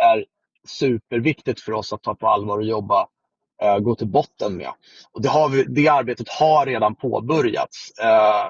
[0.00, 0.24] är
[0.68, 3.06] superviktigt för oss att ta på allvar och jobba,
[3.62, 4.70] eh, gå till botten med.
[5.12, 7.98] Och det, har vi, det arbetet har redan påbörjats.
[7.98, 8.48] Eh,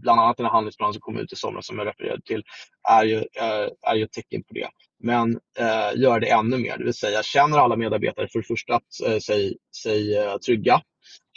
[0.00, 2.42] bland annat den handlingsplan handlingsplanen som kom ut i somras som jag refererade till
[2.88, 4.68] är ju, eh, är ju ett tecken på det.
[4.98, 8.74] Men eh, gör det ännu mer, det vill säga känner alla medarbetare för det första
[8.74, 10.80] att eh, sig, sig eh, trygga.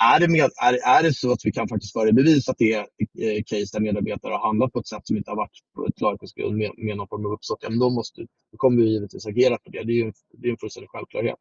[0.04, 2.58] Är det, med, är, är det så att vi kan faktiskt föra i bevis att
[2.58, 5.52] det är eh, case där medarbetare har handlat på ett sätt som inte har varit
[5.76, 8.82] på ett klarhetsgrund med, med någon form av uppsåt, ja, men då, måste, då kommer
[8.82, 9.84] vi givetvis agera på det.
[9.84, 11.36] Det är ju det är en fullständig självklarhet.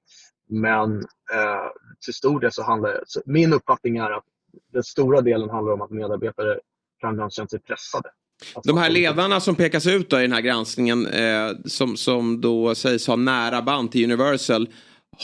[0.49, 0.97] Men
[1.35, 1.69] eh,
[2.05, 4.25] till stor del så handlar så min uppfattning är att
[4.73, 6.59] den stora delen handlar om att medarbetare
[7.01, 8.11] kan ha känt sig pressade.
[8.65, 13.07] De här ledarna som pekas ut i den här granskningen eh, som, som då sägs
[13.07, 14.69] ha nära band till Universal.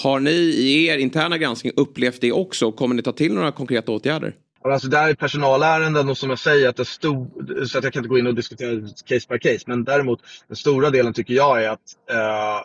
[0.02, 2.72] Har ni i er interna granskning upplevt det också?
[2.72, 4.34] Kommer ni ta till några konkreta åtgärder?
[4.62, 7.28] Alltså det här är personalärenden och som jag säger att det stod,
[7.66, 9.64] så att jag kan inte gå in och diskutera case by case.
[9.66, 12.64] Men däremot den stora delen tycker jag är att eh,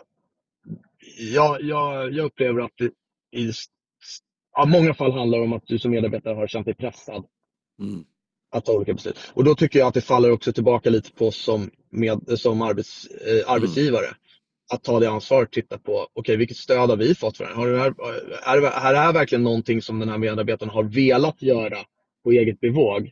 [1.18, 2.90] jag, jag, jag upplever att det
[3.38, 3.52] i
[4.56, 7.24] ja, många fall handlar det om att du som medarbetare har känt dig pressad
[8.52, 9.18] att ta olika beslut.
[9.34, 12.62] Och då tycker jag att det faller också tillbaka lite på oss som, med, som
[12.62, 14.06] arbets, eh, arbetsgivare.
[14.70, 17.56] Att ta det ansvaret, titta på okej vilket stöd har vi fått för det här?
[17.56, 17.94] Har det här?
[18.56, 21.78] Är det här är verkligen någonting som den här medarbetaren har velat göra
[22.24, 23.10] på eget bevåg?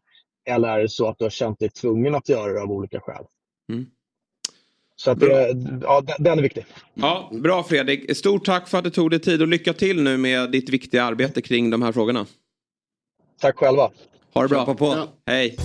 [0.48, 3.00] Eller är det så att du har känt dig tvungen att göra det av olika
[3.00, 3.24] skäl?
[3.72, 3.86] Mm.
[4.96, 6.66] Så att det, ja, den- är viktig.
[6.94, 8.16] Ja, bra Fredrik.
[8.16, 11.04] Stort tack för att du tog dig tid och lycka till nu med ditt viktiga
[11.04, 12.26] arbete kring de här frågorna.
[13.40, 13.90] Tack själva.
[14.34, 14.74] Ha det bra.
[14.74, 15.08] På.
[15.26, 15.56] Hej.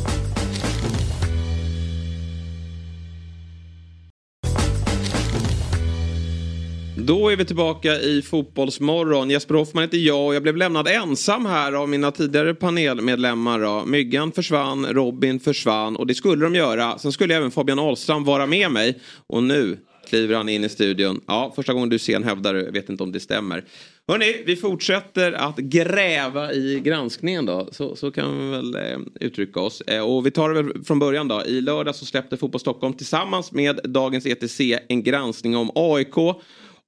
[7.06, 9.30] Då är vi tillbaka i Fotbollsmorgon.
[9.30, 13.60] Jesper Hoffman heter jag och jag blev lämnad ensam här av mina tidigare panelmedlemmar.
[13.60, 13.86] Då.
[13.86, 16.98] Myggan försvann, Robin försvann och det skulle de göra.
[16.98, 19.78] Sen skulle även Fabian Ahlstrand vara med mig och nu
[20.10, 21.22] kliver han in i studion.
[21.28, 23.64] Ja, första gången du ser en hävdar du, vet inte om det stämmer.
[24.08, 27.70] Hörni, vi fortsätter att gräva i granskningen då.
[27.72, 29.82] Så, så kan vi väl eh, uttrycka oss.
[29.82, 31.46] Eh, och vi tar det väl från början då.
[31.46, 36.16] I lördag så släppte Fotboll Stockholm tillsammans med Dagens ETC en granskning om AIK.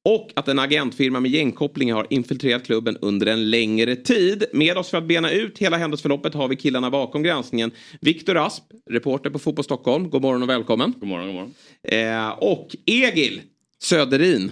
[0.06, 4.45] Och att en agentfirma med gängkopplingar har infiltrerat klubben under en längre tid.
[4.53, 7.72] Med oss för att bena ut hela händelseförloppet har vi killarna bakom granskningen.
[8.01, 10.10] Viktor Asp, reporter på Fotboll Stockholm.
[10.10, 10.93] God morgon och välkommen.
[10.99, 11.53] God morgon, god morgon.
[11.84, 13.41] Eh, och Egil,
[13.82, 14.51] Söderin.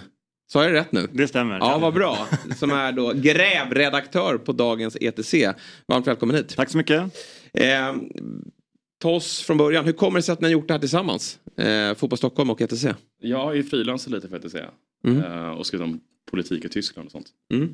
[0.52, 1.08] Sa jag det rätt nu?
[1.12, 1.58] Det stämmer.
[1.58, 2.28] Ja, vad bra.
[2.56, 5.34] Som är då grävredaktör på dagens ETC.
[5.86, 6.56] Varmt välkommen hit.
[6.56, 7.00] Tack så mycket.
[7.52, 7.94] Eh,
[9.02, 9.84] ta oss från början.
[9.84, 11.38] Hur kommer det sig att ni har gjort det här tillsammans?
[11.58, 12.86] Eh, Fotboll Stockholm och ETC.
[13.20, 14.56] Jag har ju frilansat lite för ETC.
[15.04, 15.18] Mm.
[15.22, 16.00] eh, Och skrivit om
[16.30, 17.26] politik i Tyskland och sånt.
[17.52, 17.68] Mm.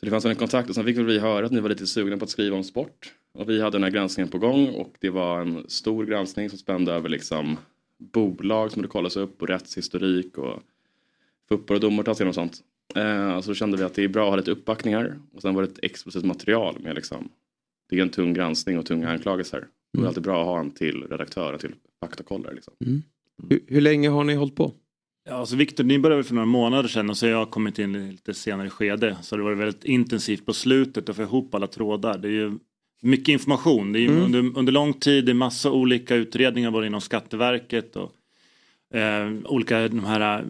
[0.00, 2.16] Så det fanns en kontakt och sen fick vi höra att ni var lite sugna
[2.16, 3.12] på att skriva om sport.
[3.34, 6.58] Och vi hade den här granskningen på gång och det var en stor granskning som
[6.58, 7.56] spände över liksom
[7.98, 10.62] bolag som borde kollas upp och rättshistorik och
[11.48, 12.60] fotboll och domartagning och sånt.
[12.94, 15.18] Eh, så då kände vi att det är bra att ha lite uppbackning här.
[15.32, 17.28] Och sen var det ett explosivt material med liksom,
[17.88, 19.58] det är en tung granskning och tunga anklagelser.
[19.92, 20.08] Det är Mm.
[20.08, 22.54] alltid bra att ha en till redaktör, en till faktakollare.
[22.54, 22.74] Liksom.
[23.48, 24.72] Hur, hur länge har ni hållit på?
[25.24, 27.78] Ja, alltså Viktor, ni började väl för några månader sedan och så har jag kommit
[27.78, 29.16] in i lite senare skede.
[29.22, 32.18] Så det var väldigt intensivt på slutet att få ihop alla trådar.
[32.18, 32.52] Det är ju
[33.02, 33.92] mycket information.
[33.92, 34.22] Det är ju Mm.
[34.24, 38.12] under, under lång tid, det är massa olika utredningar både inom Skatteverket och
[38.98, 40.46] eh, olika de här eh,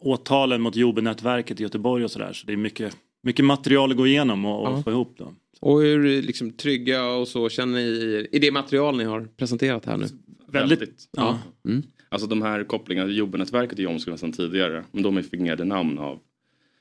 [0.00, 2.32] åtalen mot Jobenätverket i Göteborg och sådär.
[2.32, 4.82] Så det är mycket, mycket material att gå igenom och, och Ja.
[4.82, 5.14] få ihop.
[5.18, 5.34] Då.
[5.60, 9.96] Och hur liksom, trygga och så känner ni i, det material ni har presenterat här
[9.96, 10.06] nu?
[10.46, 11.08] Väldigt.
[11.16, 11.38] Ja.
[11.68, 11.82] Mm.
[12.10, 14.84] Alltså de här kopplingarna till Jobbnätverket är ju omskrivna sedan tidigare.
[14.92, 16.18] Men de är fingerade namn av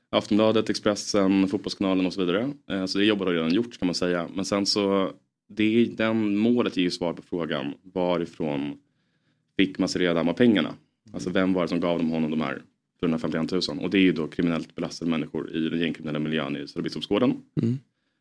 [0.09, 2.53] Aftonbladet, Expressen, Fotbollskanalen och så vidare.
[2.69, 4.29] Eh, Så det jobbet har redan gjorts kan man säga.
[4.33, 5.11] Men sen så,
[5.49, 8.77] det är, den målet ger ju svar på frågan varifrån
[9.57, 10.73] fick Damma pengarna?
[11.13, 12.61] Alltså vem var det som gav dem honom de här
[13.01, 13.79] 451 000?
[13.79, 17.29] Och det är ju då kriminellt belastade människor i den gängkriminella miljön i Södra Biskopsgården.
[17.61, 17.77] Mm.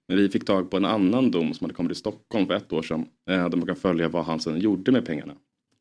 [0.08, 2.72] Men vi fick tag på en annan dom som hade kommit till Stockholm för ett
[2.72, 3.06] år sedan.
[3.30, 5.34] Eh, där man kan följa vad han sedan gjorde med pengarna.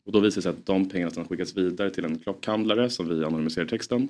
[0.07, 3.09] Och då visar det sig att de pengarna sedan skickas vidare till en klockhandlare som
[3.09, 4.07] vi anonymiserar texten.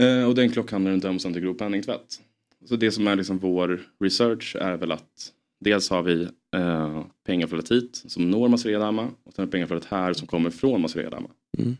[0.00, 2.20] Eh, och den klockhandlaren döms sen till grov penningtvätt.
[2.64, 7.70] Så det som är liksom vår research är väl att dels har vi eh, pengaflödet
[7.70, 11.28] hit som når Masredama och sen är pengaflödet här som kommer från Masredama.
[11.58, 11.76] Mm.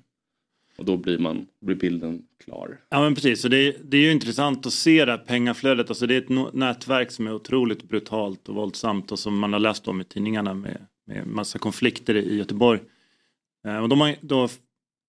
[0.78, 2.80] Och då blir, man, blir bilden klar.
[2.88, 5.88] Ja men precis, så det, är- det är ju intressant att se det här pengaflödet.
[5.88, 9.60] Alltså det är ett nätverk som är otroligt brutalt och våldsamt och som man har
[9.60, 12.80] läst om i tidningarna med, med massa konflikter i Göteborg.
[13.66, 14.48] Eh, och de har då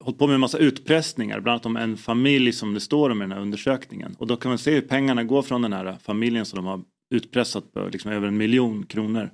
[0.03, 3.21] hållit på med en massa utpressningar, bland annat om en familj som det står om
[3.21, 4.15] i den här undersökningen.
[4.19, 6.81] Och då kan man se hur pengarna går från den här familjen som de har
[7.09, 9.31] utpressat på liksom över en miljon kronor.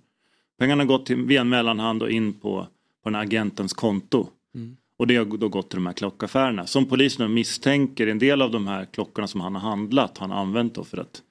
[0.59, 2.68] Pengarna har gått till, via en mellanhand och in på,
[3.03, 4.28] på den här agentens konto.
[4.55, 4.78] Mm.
[4.97, 6.68] Och det har då gått till de här klockaffärerna.
[6.68, 10.38] Som polisen misstänker en del av de här klockorna som han har handlat har han
[10.38, 11.22] använt då för att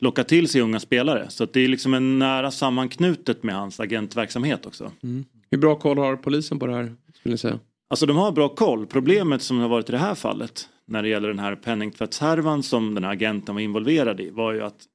[0.00, 1.26] locka till sig unga spelare.
[1.30, 4.92] Så att det är liksom en nära sammanknutet med hans agentverksamhet också.
[5.02, 5.24] Mm.
[5.50, 6.94] Hur bra koll har polisen på det här?
[7.14, 7.58] Skulle ni säga?
[7.90, 8.86] Alltså de har bra koll.
[8.86, 12.94] Problemet som har varit i det här fallet när det gäller den här penningtvättshärvan som
[12.94, 14.86] den här agenten var involverad i var ju att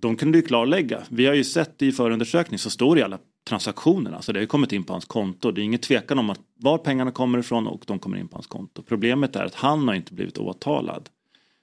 [0.00, 1.02] de kunde ju klarlägga.
[1.08, 4.22] Vi har ju sett i förundersökning så står det i alla transaktionerna.
[4.22, 5.50] Så det har ju kommit in på hans konto.
[5.50, 8.36] Det är inget tvekan om att var pengarna kommer ifrån och de kommer in på
[8.36, 8.82] hans konto.
[8.82, 11.08] Problemet är att han har inte blivit åtalad.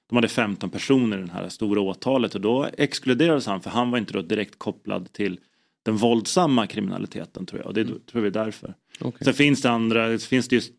[0.08, 3.90] De hade 15 personer i det här stora åtalet och då exkluderades han för han
[3.90, 5.38] var inte då direkt kopplad till
[5.84, 7.66] den våldsamma kriminaliteten tror jag.
[7.66, 8.74] Och det tror vi är därför.
[9.00, 9.24] Okej.
[9.24, 10.72] Sen finns det andra, finns det just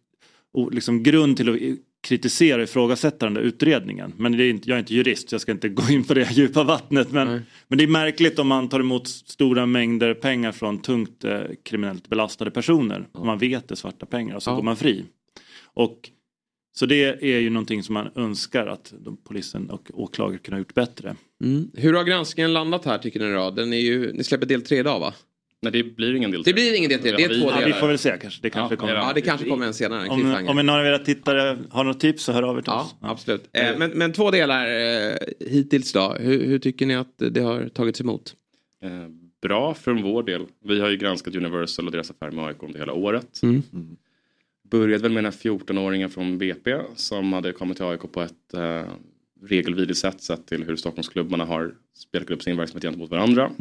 [0.72, 1.58] liksom grund till att
[2.02, 4.14] kritisera och ifrågasätta den där utredningen.
[4.18, 6.14] Men det är inte, jag är inte jurist så jag ska inte gå in på
[6.14, 7.12] det djupa vattnet.
[7.12, 11.42] Men, men det är märkligt om man tar emot stora mängder pengar från tungt eh,
[11.64, 13.08] kriminellt belastade personer.
[13.12, 14.56] Om man vet det är svarta pengar och så Ja.
[14.56, 15.06] går man fri.
[15.64, 16.10] Och,
[16.74, 18.94] så det är ju någonting som man önskar att
[19.28, 21.16] polisen och åklagare kunde ha gjort bättre.
[21.44, 21.72] Mm.
[21.74, 23.52] Hur har granskningen landat här tycker ni då?
[23.52, 25.14] Den är ju, ni släpper del tre idag va?
[25.62, 27.66] Nej det blir ingen del Det blir ingen del tre, det är två Ja, delar.
[27.68, 28.42] vi får väl se kanske.
[28.42, 28.94] Det kanske Ja, kommer.
[28.96, 32.00] ja, det kanske kommer en senare, en Om, om någon av era tittare har något
[32.00, 32.96] tips så hör av er till Ja, oss.
[33.02, 33.50] absolut.
[33.54, 34.66] Eh, men, men två delar
[35.12, 36.16] eh, hittills då.
[36.20, 38.34] Hur, hur tycker ni att det har tagits emot?
[38.84, 38.90] Eh,
[39.42, 40.46] bra från vår del.
[40.66, 43.40] Vi har ju granskat Universal och deras affär med AIK under hela året.
[43.44, 43.62] Mm.
[44.70, 48.54] Började väl med den här 14-åringen från BP som hade kommit till AIK på ett
[48.54, 48.84] eh,
[49.42, 53.52] regelvidrigt sätt sett till hur Stockholmsklubbarna har spelat upp sin verksamhet gentemot varandra.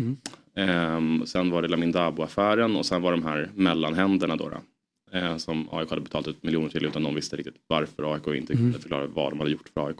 [0.54, 4.48] Ehm, sen var det Lamin Dabo-affären och sen var de här mellanhänderna då.
[4.48, 8.26] då eh, som AIK hade betalat ut miljoner till utan någon visste riktigt varför AIK
[8.26, 8.64] inte Mm.
[8.64, 9.98] kunde förklara vad de hade gjort för AIK.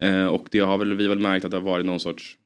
[0.00, 2.36] Eh, och det har väl vi väl märkt att det har varit någon sorts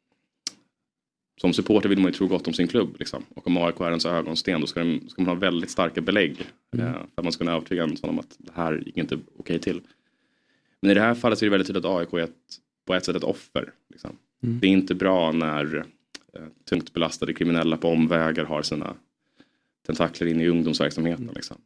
[1.40, 2.96] som supporter vill man ju tro gott om sin klubb.
[2.98, 3.24] Liksom.
[3.34, 6.00] Och om AIK är en så ögonsten då ska, de, ska man ha väldigt starka
[6.00, 6.46] belägg.
[6.74, 6.86] Mm.
[6.86, 9.18] Eh, för att man ska kunna övertyga en sån om att det här gick inte
[9.38, 9.80] okej till.
[10.80, 12.36] Men i det här fallet så är det väldigt tydligt att AIK är ett,
[12.86, 13.72] på ett sätt ett offer.
[13.90, 14.16] Liksom.
[14.42, 14.60] Mm.
[14.60, 15.76] Det är inte bra när
[16.34, 18.94] eh, tungt belastade kriminella på omvägar har sina
[19.86, 21.30] tentakler in i ungdomsverksamheten.
[21.34, 21.56] Liksom.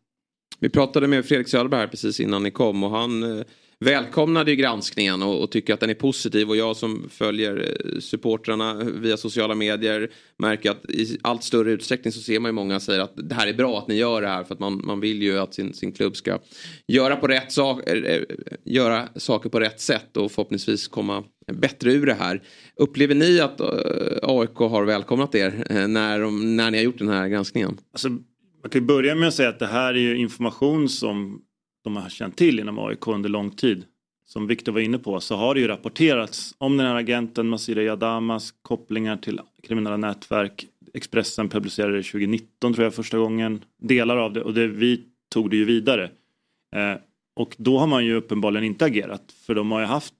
[0.59, 3.45] Vi pratade med Fredrik Söderberg här precis innan ni kom och han eh,
[3.83, 7.99] välkomnade ju granskningen och, och tycker att den är positiv och jag som följer eh,
[8.01, 12.81] supportrarna via sociala medier märker att i allt större utsträckning så ser man ju många
[12.81, 15.01] säga att det här är bra att ni gör det här för att man, man
[15.01, 16.39] vill ju att sin, sin klubb ska
[16.87, 18.23] göra, på rätt sak, eh, eh,
[18.65, 22.43] göra saker på rätt sätt och förhoppningsvis komma bättre ur det här.
[22.77, 23.61] Upplever ni att
[24.23, 27.79] AIK har välkomnat er när, de, när ni har gjort den här granskningen?
[27.93, 31.43] Alltså, man kan ju börja med att säga att det här är ju information som
[31.83, 33.85] de har känt till inom AIK under lång tid.
[34.25, 37.83] Som Viktor var inne på så har det ju rapporterats om den här agenten Masira
[37.83, 40.67] Yadamas kopplingar till kriminella nätverk.
[40.95, 43.65] Expressen publicerade det 2019 tror jag första gången.
[43.79, 46.11] Delar av det och det, vi tog det ju vidare.
[46.77, 46.95] Eh,
[47.37, 50.15] och då har man ju uppenbarligen inte agerat för de har ju haft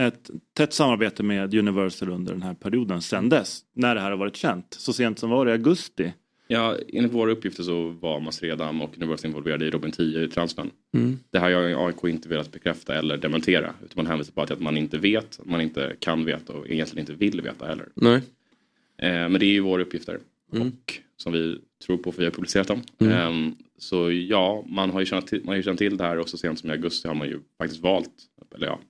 [0.00, 3.60] ett tätt samarbete med Universal under den här perioden sedan dess.
[3.74, 4.74] När det här har varit känt.
[4.78, 6.12] Så sent som var det i augusti.
[6.50, 10.70] Ja, enligt våra uppgifter så var Masredam och Universal involverade i Robin 10-transfern.
[10.94, 11.18] Mm.
[11.30, 13.74] Det här har AIK inte velat bekräfta eller dementera.
[13.84, 17.12] Utan man hänvisar på att man inte vet, man inte kan veta och egentligen inte
[17.12, 17.88] vill veta heller.
[17.94, 18.16] Nej.
[18.98, 20.18] Eh, men det är ju våra uppgifter.
[20.52, 20.68] Mm.
[20.68, 22.82] Och som vi tror på för vi har publicerat dem.
[22.98, 23.46] Mm.
[23.46, 26.18] Eh, så ja, man har, ju känt till, man har ju känt till det här
[26.18, 28.12] och så sent som i augusti har man ju faktiskt valt,
[28.54, 28.80] eller ja,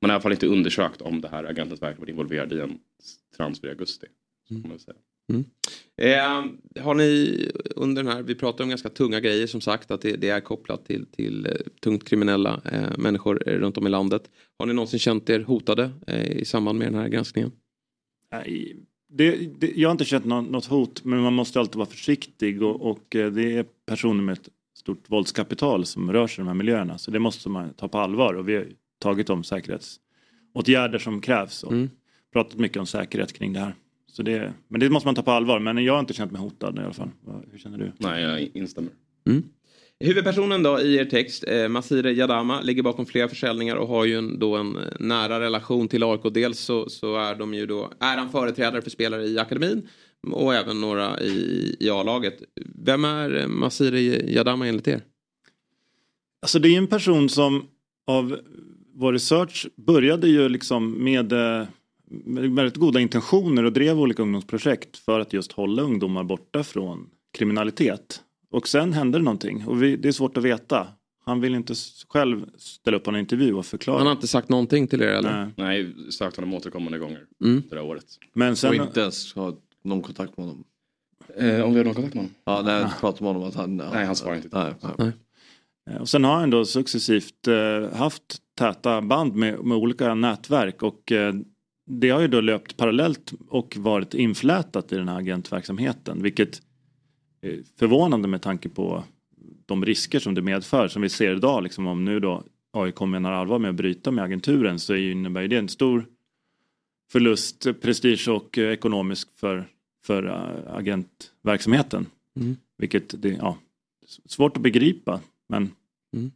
[0.00, 2.60] man har i alla fall inte undersökt om det här agentens verk varit involverad i
[2.60, 2.78] en
[3.36, 4.06] transfer i augusti.
[4.48, 4.96] Så kan man säga.
[5.32, 5.44] Mm.
[6.02, 10.00] Eh, har ni under den här, vi pratar om ganska tunga grejer som sagt att
[10.00, 11.52] det, det är kopplat till, till eh,
[11.82, 14.30] tungt kriminella eh, människor eh, runt om i landet.
[14.58, 17.52] Har ni någonsin känt er hotade eh, i samband med den här granskningen?
[18.32, 18.76] Nej,
[19.08, 22.62] det, det, jag har inte känt något, något hot men man måste alltid vara försiktig
[22.62, 26.54] och, och det är personer med ett stort våldskapital som rör sig i de här
[26.54, 28.66] miljöerna så det måste man ta på allvar och vi har
[28.98, 31.72] tagit de säkerhetsåtgärder som krävs och
[32.32, 33.74] pratat mycket om säkerhet kring det här.
[34.12, 36.40] Så det, men det måste man ta på allvar men jag har inte känt mig
[36.40, 37.10] hotad i alla fall.
[37.50, 37.92] Hur känner du?
[37.98, 38.92] Nej, jag instämmer.
[40.00, 44.18] Huvudpersonen då i er text, eh, Masire Jadama, ligger bakom flera försäljningar och har ju
[44.18, 46.20] en, då en eh, nära relation till AIK.
[46.34, 49.88] Dels så, så är de ju då, är han företrädare för spelare i akademin
[50.32, 52.42] och även några i, i A-laget.
[52.84, 54.00] Vem är eh, Masire
[54.32, 55.02] Jadama enligt er?
[56.42, 57.66] Alltså det är en person som
[58.06, 58.38] av
[58.94, 61.66] vår research började ju liksom med, eh, med
[62.26, 67.08] väldigt goda intentioner och drev olika ungdomsprojekt för att just hålla ungdomar borta från
[67.38, 68.20] kriminalitet.
[68.50, 70.86] Och sen hände det någonting och vi, det är svårt att veta.
[71.24, 71.74] Han vill inte
[72.08, 73.98] själv ställa upp på en intervju och förklara.
[73.98, 75.44] Han har inte sagt någonting till er eller?
[75.44, 75.48] Nej.
[75.56, 77.62] Nej, sökt honom återkommande gånger Mm.
[77.70, 78.04] det här året.
[78.34, 80.64] Men sen, Och inte ens ha någon kontakt med honom.
[81.36, 82.34] Eh, om vi har någon kontakt med honom?
[82.44, 83.76] Ja, nej, jag pratar med honom att han...
[83.76, 84.48] Nej, han svarar inte.
[84.52, 85.12] Nej, nej.
[85.90, 90.82] Eh, Och sen har han då successivt eh, haft täta band med, med olika nätverk
[90.82, 91.34] och eh,
[92.00, 96.62] det har ju då löpt parallellt och varit inflätat i den här agentverksamheten vilket
[97.40, 99.04] är förvånande med tanke på
[99.66, 103.32] de risker som det medför som vi ser idag liksom om nu då AIK menar
[103.32, 106.06] allvar med att bryta med agenturen så är ju- innebär det en stor
[107.12, 109.68] förlust, prestige och ekonomisk för,
[110.04, 112.06] för eh, agentverksamheten.
[112.36, 112.56] Mm.
[112.78, 113.58] Vilket det, ja,
[114.26, 115.70] svårt att begripa men
[116.16, 116.30] Mm.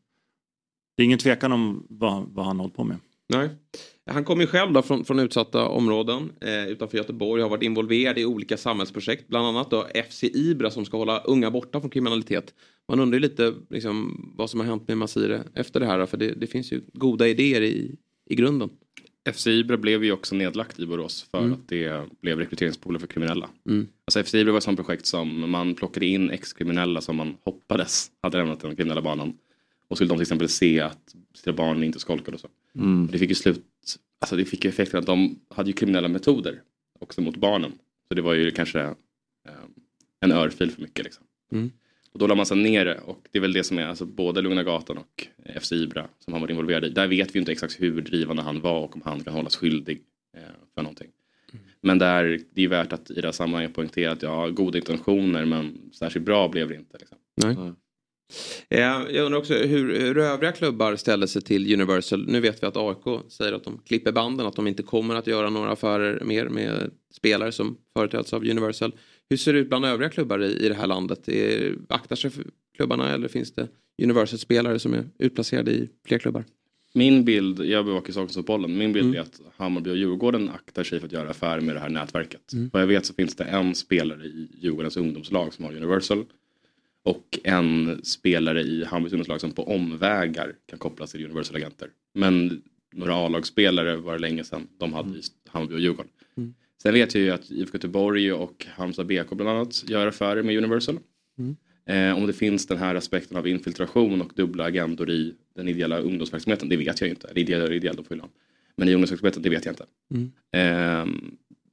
[0.97, 2.97] det är ingen tvekan om vad, vad han håller på med.
[3.29, 3.51] Nej.
[4.11, 7.43] Han kommer ju själv då från, från utsatta områden eh, utanför Göteborg.
[7.43, 9.29] Har varit involverad i olika samhällsprojekt.
[9.29, 12.55] Bland annat då FC Ibra som ska hålla unga borta från kriminalitet.
[12.89, 16.07] Man undrar ju lite liksom, vad som har hänt med Masire efter det här.
[16.07, 17.97] För det, det finns ju goda idéer i,
[18.31, 18.71] i grunden.
[19.35, 21.53] FC Ibra blev ju också nedlagt i Borås för Mm.
[21.53, 23.49] att det blev rekryteringspooler för kriminella.
[23.69, 23.87] Mm.
[24.05, 28.11] Alltså FC Ibra var ett sånt projekt som man plockade in ex-kriminella som man hoppades
[28.23, 29.35] hade lämnat den kriminella banan.
[29.89, 32.49] Och skulle de till exempel se att sina barn inte skolkade och så.
[32.75, 33.09] Mm.
[33.13, 33.65] Det fick ju slut,
[34.21, 36.63] alltså det fick ju effekten att de hade ju kriminella metoder
[36.99, 37.73] också mot barnen.
[38.09, 38.95] Så det var ju kanske eh,
[40.21, 41.25] en örfil för mycket liksom.
[41.53, 41.71] Mm.
[42.13, 44.07] Och då la man sig ner det och det är väl det som är alltså
[44.07, 45.27] både Lugna Gatan och
[45.61, 46.89] FC Ibra som han var involverad i.
[46.89, 50.03] Där vet vi inte exakt hur drivande han var och om han kan hållas skyldig
[50.37, 50.43] eh,
[50.75, 51.09] för någonting.
[51.81, 55.45] Men där, det är värt att i det här sammanhanget poängtera att ja, goda intentioner
[55.45, 56.99] men särskilt bra blev det inte.
[56.99, 57.19] Liksom.
[57.35, 57.73] Nej.
[58.69, 62.27] Eh, jag undrar också hur, hur övriga klubbar ställer sig till Universal.
[62.29, 65.27] Nu vet vi att AIK säger att de klipper banden, att de inte kommer att
[65.27, 68.93] göra några affärer mer med spelare som företräds av Universal.
[69.31, 71.29] Hur ser det ut bland övriga klubbar i, i det här landet?
[71.29, 72.31] Är, aktar sig
[72.77, 73.69] klubbarna eller finns det
[74.03, 76.45] Universal-spelare som är utplacerade i fler klubbar?
[76.93, 79.17] Min bild, jag bevakar Stockholmsfotbollen, min bild Mm.
[79.17, 82.53] är att Hammarby och Djurgården aktar sig för att göra affärer med det här nätverket.
[82.53, 82.71] Mm.
[82.73, 86.25] Vad jag vet så finns det en spelare i Djurgårdens ungdomslag som har Universal.
[87.07, 91.89] Och en spelare i Hammarbys ungdomslag som på omvägar kan kopplas till Universal-agenter.
[92.15, 96.11] Men några A-lagsspelare var det länge sedan de hade i Hammarby och Djurgården.
[96.37, 96.55] Mm.
[96.83, 100.57] Sen vet jag ju att IFK Göteborg och Halmstad BK bland annat gör affärer med
[100.57, 100.99] Universal.
[101.39, 101.57] Mm.
[101.87, 105.99] Eh, om det finns den här aspekten av infiltration och dubbla agendor i den ideella
[105.99, 107.29] ungdomsverksamheten, det vet jag ju inte.
[107.29, 108.21] Eller ideell och ideell, då får.
[108.77, 109.87] Men i ungdomsverksamheten, det vet jag inte.
[110.15, 110.33] Mm.
[110.53, 111.15] Eh,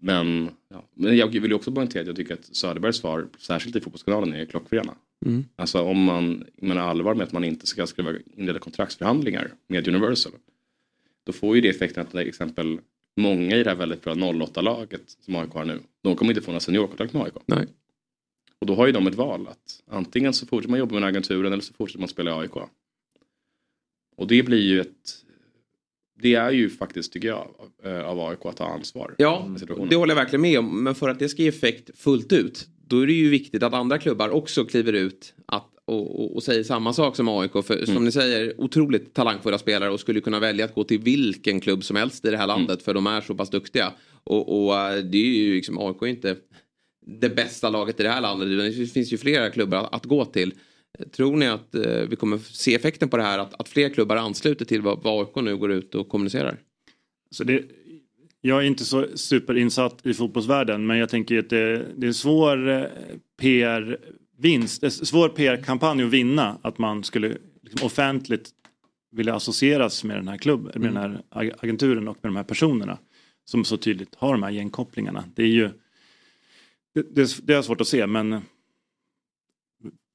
[0.06, 0.84] men, ja.
[0.94, 4.34] men jag vill ju också poängtera att jag tycker att Söderbergs svar, särskilt i Fotbollskanalen,
[4.34, 4.96] är klockrena.
[5.26, 5.46] Mm.
[5.56, 10.32] Alltså om man menar allvar med att man inte ska skriva, inleda kontraktsförhandlingar med Universal.
[11.24, 12.80] Då får ju det effekten att till exempel
[13.16, 16.52] många i det här väldigt bra 08-laget som AIK har nu, de kommer inte få
[16.52, 17.34] några seniorkontrakt med AIK.
[17.46, 17.68] Nej.
[18.60, 21.54] Och då har ju de ett val att antingen så fortsätter man jobba med agenturen
[21.54, 22.56] eller så fortsätter man spela i AIK.
[24.16, 25.24] Och det blir ju ett
[26.24, 27.48] det är ju faktiskt, tycker jag,
[27.84, 29.16] eh, av AIK att ta ansvar.
[29.18, 29.50] Ja,
[29.90, 30.84] det håller jag verkligen med om.
[30.84, 33.74] Men för att det ska ge effekt fullt ut, då är det ju viktigt att
[33.74, 37.52] andra klubbar också kliver ut att, och, och, och säger samma sak som AIK.
[37.52, 38.06] För som Mm.
[38.06, 41.96] ni säger, otroligt talangfulla spelare och skulle kunna välja att gå till vilken klubb som
[41.96, 42.80] helst i det här landet Mm.
[42.84, 43.94] för de är så pass duktiga.
[44.24, 46.36] Och, och eh, det är ju liksom, AIK är inte
[47.06, 48.78] det bästa laget i det här landet.
[48.78, 50.54] Det finns ju flera klubbar att, att gå till.
[51.12, 53.40] Tror ni att eh, vi kommer se effekten på det här?
[53.40, 56.58] Att, att fler klubbar ansluter till vad, vad AIK nu går ut och kommunicerar?
[57.32, 57.64] Så det,
[58.42, 62.70] jag är inte så superinsatt i fotbollsvärlden men jag tänker att det, det är svår
[62.70, 62.84] eh,
[63.42, 68.50] PR-vinst, eh, svår PR-kampanj att vinna att man skulle liksom offentligt
[69.12, 71.22] vilja associeras med den här klubben, med den här
[71.60, 72.98] agenturen och med de här personerna
[73.46, 75.24] som så tydligt har de här gängkopplingarna.
[75.36, 75.70] Det är ju
[76.94, 78.42] det, det, det är svårt att se men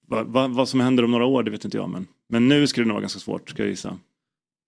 [0.08, 2.66] vad, vad, vad som händer om några år det vet inte jag men, men nu
[2.66, 3.98] skulle det nog vara ganska svårt ska jag gissa.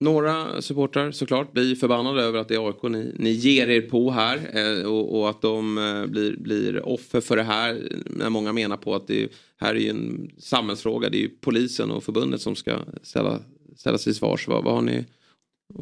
[0.05, 4.11] Några supportrar såklart blir förbannade över att det är AIK ni, ni ger er på
[4.11, 7.89] här eh, och, och att de eh, blir, blir offer för det här.
[8.07, 11.09] När många menar på att det här är ju en samhällsfråga.
[11.09, 13.41] Det är ju polisen och förbundet som ska ställa,
[13.77, 14.49] ställas till svars.
[14.49, 15.05] Vad, vad har ni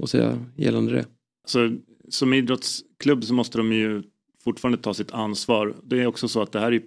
[0.03, 1.07] att säga gällande det?
[1.47, 1.77] Så,
[2.09, 4.03] som idrottsklubb så måste de ju
[4.45, 5.75] fortfarande ta sitt ansvar.
[5.85, 6.83] Det är också så att det här är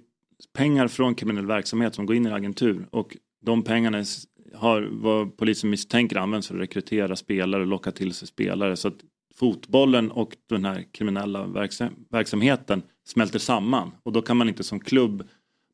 [0.53, 4.03] pengar från kriminell verksamhet som går in i en agentur och de pengarna
[4.53, 8.75] har vad polisen misstänker används för att rekrytera spelare och locka till sig spelare.
[8.75, 8.97] Så att
[9.35, 14.79] fotbollen och den här kriminella verksam- verksamheten smälter samman och då kan man inte som
[14.79, 15.27] klubb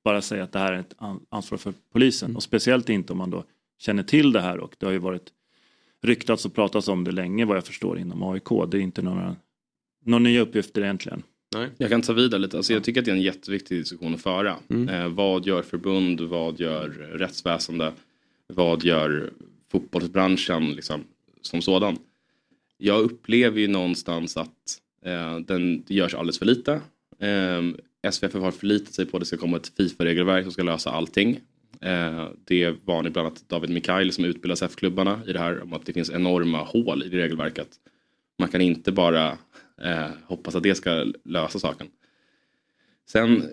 [0.03, 3.17] bara säga att det här är ett an- ansvar för polisen och speciellt inte om
[3.17, 3.43] man då
[3.79, 5.33] känner till det här och det har ju varit
[6.03, 8.49] ryktats och pratats om det länge vad jag förstår inom AIK.
[8.71, 9.35] Det är inte några,
[10.05, 11.23] några nya uppgifter egentligen.
[11.55, 11.69] Nej.
[11.77, 12.57] Jag kan ta vidare lite.
[12.57, 14.55] Alltså jag tycker att det är en jätteviktig diskussion att föra.
[14.69, 14.89] Mm.
[14.89, 16.21] Eh, vad gör förbund?
[16.21, 17.93] Vad gör rättsväsende?
[18.47, 19.33] Vad gör
[19.71, 21.03] fotbollsbranschen liksom,
[21.41, 21.97] som sådan?
[22.77, 26.81] Jag upplever ju någonstans att eh, den, det görs alldeles för lite.
[27.19, 30.91] Eh, SVF har förlitat sig på att det ska komma ett Fifa-regelverk som ska lösa
[30.91, 31.39] allting.
[31.81, 35.73] Eh, det var nu bland annat David Mikael som utbildar SF-klubbarna i det här om
[35.73, 37.69] att det finns enorma hål i det regelverket.
[38.39, 39.37] Man kan inte bara
[39.81, 41.87] eh, hoppas att det ska lösa saken.
[43.09, 43.47] Sen eh,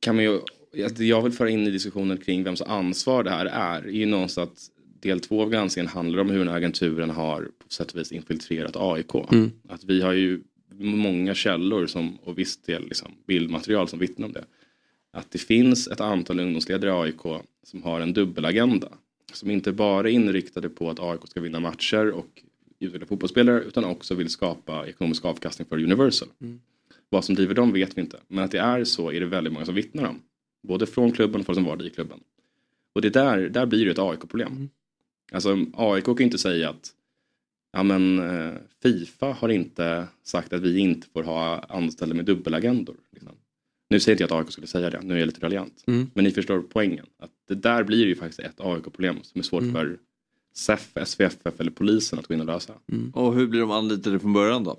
[0.00, 0.40] kan man ju,
[0.84, 4.06] att jag vill föra in i diskussionen kring vems ansvar det här är, är ju
[4.06, 4.70] någonstans att
[5.00, 8.12] del två av granskningen handlar om hur den här agenturen har på sätt och vis
[8.12, 9.14] infiltrerat AIK.
[9.32, 9.50] Mm.
[9.68, 10.40] Att vi har ju
[10.78, 14.44] många källor som, och viss del liksom, bildmaterial som vittnar om det.
[15.12, 18.88] Att det finns ett antal ungdomsledare i AIK som har en dubbelagenda.
[19.32, 22.42] Som inte bara är inriktade på att AIK ska vinna matcher och
[22.78, 26.28] utveckla fotbollsspelare utan också vill skapa ekonomisk avkastning för Universal.
[26.40, 26.60] Mm.
[27.08, 28.18] Vad som driver dem vet vi inte.
[28.28, 30.22] Men att det är så är det väldigt många som vittnar om.
[30.68, 32.20] Både från klubben och folk som var i klubben.
[32.94, 34.68] Och det där, där blir det ett AIK-problem.
[35.32, 36.90] Alltså AIK kan ju inte säga att
[37.72, 42.96] ja, men, eh, Fifa har inte sagt att vi inte får ha anställda med dubbelagendor.
[43.12, 43.32] Liksom.
[43.90, 45.84] Nu säger inte jag att AIK skulle säga det, nu är jag lite raljant.
[45.86, 46.10] Mm.
[46.14, 47.06] Men ni förstår poängen.
[47.18, 49.74] Att det där blir ju faktiskt ett AIK-problem som är svårt Mm.
[49.74, 49.98] för
[50.56, 52.72] SEF, SVFF eller polisen att gå in och lösa.
[53.12, 54.78] Och hur blir de anlitade från början då?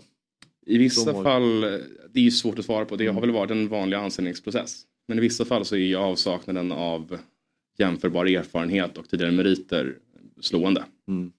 [0.66, 3.52] I vissa De fall, det är ju svårt att svara på, det har väl varit
[3.52, 4.84] en vanlig anställningsprocess.
[5.08, 7.18] Men i vissa fall så är ju avsaknaden av
[7.78, 9.98] jämförbar erfarenhet och tidigare meriter
[10.42, 10.84] slående.
[11.08, 11.32] Mm.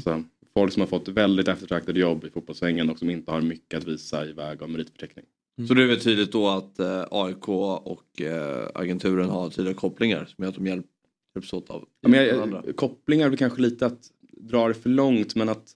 [0.00, 0.24] Så,
[0.54, 3.88] folk som har fått väldigt eftertraktade jobb i fotbollssvängen och som inte har mycket att
[3.88, 5.24] visa i väg av meritförteckning.
[5.68, 10.24] Så det är väl tydligt då att eh, AIK och eh, agenturen har tydliga kopplingar
[10.24, 10.86] som gör att de hjälp,
[11.36, 14.10] hjälps åt av Ja, men jag, kopplingar är väl kanske lite att
[14.40, 15.72] dra det för långt men att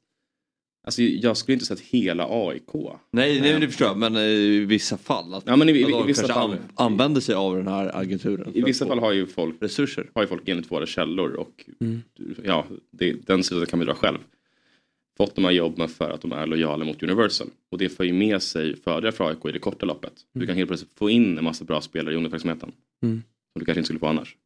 [0.84, 2.68] Alltså jag skulle inte säga att hela AIK.
[3.12, 5.34] Nej, nej det förstår jag, men eh, i vissa fall.
[5.34, 8.56] Att, Ja, men i- i- i vissa fall- an, använder sig av den här agenturen.
[8.56, 10.10] I vissa fall har ju folk resurser.
[10.14, 12.00] Har ju folk enligt våra källor och Mm.
[12.44, 14.18] ja, det, den sidan kan vi dra själv.
[15.16, 17.48] Fått de här jobben för att de är lojala mot Universal.
[17.70, 20.12] Och det för ju med sig fördelar för AIK i det korta loppet.
[20.32, 22.72] Du kan helt plötsligt få in en massa bra spelare i ungdomsverksamheten.
[23.02, 23.22] Mm.
[23.52, 24.36] Som du kanske inte skulle få annars.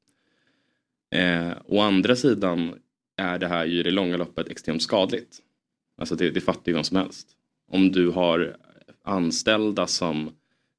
[1.15, 2.75] Eh, å andra sidan
[3.17, 5.39] är det här ju i det långa loppet extremt skadligt.
[5.99, 7.29] Alltså det, det fattar ju vem som helst.
[7.71, 8.57] Om du har
[9.03, 10.31] anställda som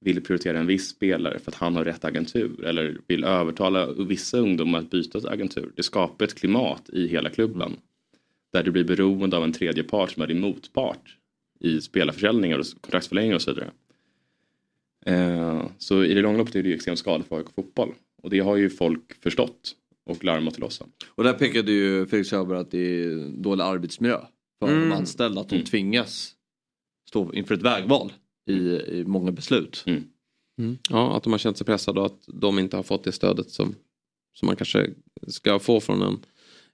[0.02, 4.38] vill prioritera en viss spelare för att han har rätt agentur eller vill övertala vissa
[4.38, 5.72] ungdomar att byta agentur.
[5.76, 7.78] Det skapar ett klimat i hela klubben
[8.54, 11.18] där du blir beroende av en tredje part som är din motpart
[11.60, 13.72] i spelarförsäljningar och kontraktsförlängningar och så vidare.
[15.06, 18.30] Eh, så i det långa loppet är det ju extremt skadligt för AIK fotboll och
[18.30, 19.76] det har ju folk förstått
[20.06, 20.82] och larmat till oss.
[21.08, 24.20] Och där pekade ju Felix Sjöberg att det är dålig arbetsmiljö
[24.60, 24.90] för Mm.
[24.90, 25.42] de anställda.
[25.42, 26.36] Att de tvingas
[27.10, 28.14] stå inför ett vägval
[28.50, 28.54] i,
[29.00, 29.84] i många beslut.
[29.88, 30.78] Mm.
[30.90, 33.50] Ja, att de har känt sig pressade och att de inte har fått det stödet
[33.50, 33.76] som,
[34.34, 34.90] som man kanske
[35.28, 36.20] ska få från en,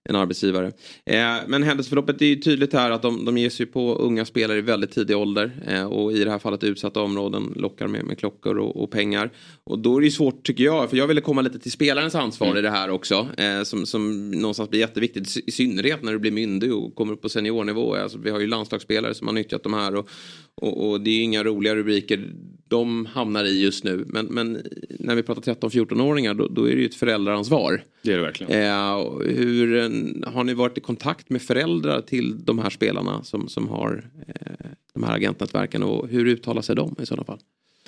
[0.09, 0.67] en arbetsgivare.
[1.05, 4.57] Eh, men händelseförloppet är ju tydligt här att de, de ger sig på unga spelare
[4.57, 8.17] i väldigt tidig ålder eh, och i det här fallet utsatta områden lockar med, med
[8.17, 9.31] klockor och, och pengar.
[9.63, 12.15] Och då är det ju svårt tycker jag, för jag ville komma lite till spelarens
[12.15, 16.19] ansvar i det här också eh, som, som någonstans blir jätteviktigt i synnerhet när du
[16.19, 17.95] blir myndig och kommer upp på seniornivå.
[17.95, 20.09] Alltså, vi har ju landslagsspelare som har nyttjat de här och,
[20.55, 22.31] och, och det är ju inga roliga rubriker
[22.67, 24.05] de hamnar i just nu.
[24.07, 24.61] Men, men
[24.99, 27.83] när vi pratar 13-14-åringar då, då är det ju ett föräldraransvar.
[28.01, 28.51] Det är det verkligen.
[28.51, 33.49] Eh, hur, eh, har ni varit i kontakt med föräldrar till de här spelarna som,
[33.49, 37.39] som har eh, de här agentnätverken och hur uttalar sig de i sådana fall?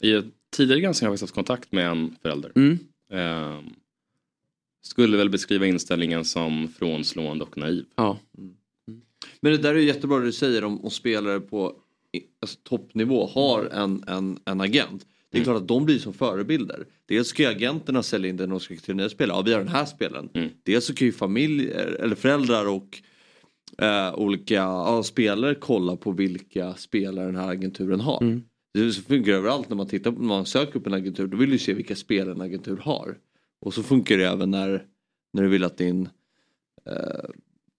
[0.01, 2.51] I ett tidigare granskning har vi haft kontakt med en förälder.
[2.55, 2.80] Mm.
[3.11, 3.64] Ehm,
[4.82, 7.86] skulle väl beskriva inställningen som frånslående och naiv.
[7.95, 8.20] Ja.
[9.39, 11.76] Men det där är ju jättebra det du säger om, om spelare på
[12.41, 15.05] alltså, toppnivå har en, en, en agent.
[15.34, 15.45] Det är Mm.
[15.53, 16.86] klart att de blir som förebilder.
[17.05, 19.38] Dels ska ju agenterna sälja in det när de ska rekrytera nya spelare.
[19.38, 20.29] Ja, vi har den här spelaren.
[20.34, 20.49] Mm.
[20.63, 23.01] Dels så kan ju familjer eller föräldrar och
[23.86, 28.21] eh, olika ja, spelare kolla på vilka spelare den här agenturen har.
[28.21, 28.43] Mm.
[28.73, 31.27] Det funkar överallt när man tittar på, när man söker upp en agentur.
[31.27, 33.17] Då vill du se vilka spelare en agentur har.
[33.61, 34.86] Och så funkar det även när,
[35.34, 36.09] när du vill att din
[36.86, 37.29] eh,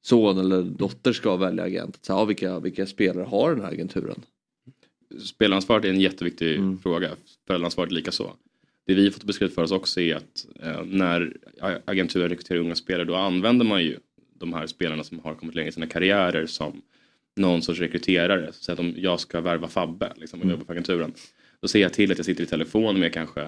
[0.02, 1.98] son eller dotter ska välja agent.
[2.02, 4.22] Så, ja, vilka, vilka spelare har den här agenturen?
[5.20, 6.78] Spelansvaret är en jätteviktig Mm.
[6.78, 7.10] fråga.
[7.46, 8.36] Föräldraansvaret likaså.
[8.86, 11.36] Det vi fått beskrivet för oss också är att eh, när
[11.84, 13.98] agenturer rekryterar unga spelare då använder man ju
[14.38, 16.82] de här spelarna som har kommit längre i sina karriärer som
[17.36, 18.48] någon sorts rekryterare.
[18.52, 20.54] Så att om jag ska värva Fabbe liksom, och Mm.
[20.54, 21.12] jobba för agenturen.
[21.60, 23.46] Då ser jag till att jag sitter i telefon med kanske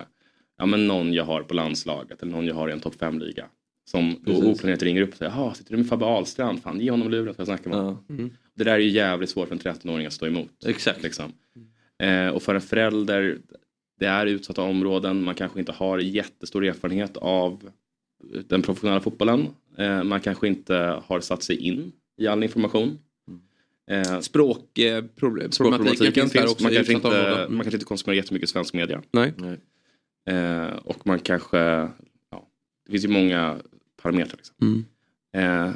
[0.58, 3.46] ja, men någon jag har på landslaget eller någon jag har i en topp 5-liga.
[3.90, 6.62] Som då oplanerat ringer upp och säger jaha, sitter du med Fabbe Ahlstrand?
[6.62, 8.04] Fan, ge honom luren så jag snackar med honom.
[8.08, 8.30] Mm.
[8.54, 10.50] Det där är ju jävligt svårt för en 13-åring att stå emot.
[10.66, 11.02] Exakt.
[11.02, 11.32] Liksom.
[12.02, 13.38] Eh, och för en förälder,
[14.00, 17.70] det är utsatta områden, man kanske inte har jättestor erfarenhet av
[18.48, 19.48] den professionella fotbollen.
[19.78, 22.98] Eh, man kanske inte har satt sig in i all information.
[23.90, 27.54] Eh, Språkproblematiken finns där också Man kanske, inte, områden.
[27.54, 29.02] man kanske inte konsumerar jättemycket svensk media.
[29.10, 29.34] Nej.
[30.30, 31.58] Eh, och man kanske,
[32.30, 32.48] ja,
[32.86, 33.56] det finns ju många
[34.06, 34.36] parametrar.
[34.36, 34.56] Liksom.
[34.62, 34.84] Mm.
[35.68, 35.74] Eh,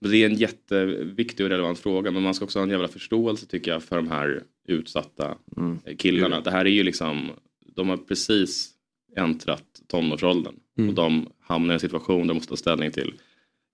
[0.00, 3.46] det är en jätteviktig och relevant fråga men man ska också ha en jävla förståelse
[3.46, 5.78] tycker jag för de här utsatta Mm.
[5.84, 6.40] eh, killarna.
[6.40, 7.30] Det här är ju liksom,
[7.74, 8.70] de har precis
[9.16, 10.88] äntrat tonårsåldern Mm.
[10.88, 13.14] och de hamnar i en situation där de måste ta ställning till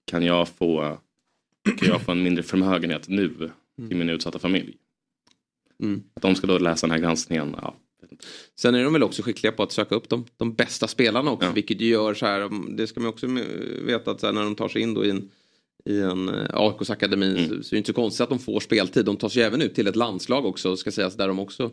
[0.05, 0.99] kan jag få,
[1.79, 3.51] kan jag få en mindre förmögenhet nu
[3.89, 4.77] till min utsatta familj?
[5.83, 6.03] Mm.
[6.15, 7.75] Att de ska då läsa den här granskningen, ja.
[8.57, 11.53] Sen är de väl också skickliga på att söka upp de, de bästa spelarna också.
[11.55, 13.27] Vilket ju gör så här, det ska man också
[13.87, 15.31] veta att så här, när de tar sig in då i en,
[15.85, 18.61] i en eh, AIKs akademi så, så är det inte så konstigt att de får
[18.61, 19.05] speltid.
[19.05, 21.71] De tar sig även ut till ett landslag också ska sägas där de också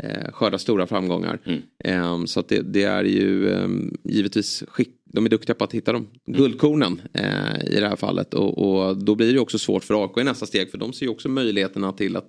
[0.00, 1.38] eh, skördar stora framgångar.
[1.84, 5.72] Ehm, så att det, det är ju ehm, givetvis skick, de är duktiga på att
[5.72, 8.34] hitta de guldkornen eh, i det här fallet.
[8.34, 11.06] Och, och då blir det också svårt för AIK i nästa steg för de ser
[11.06, 12.28] ju också möjligheterna till att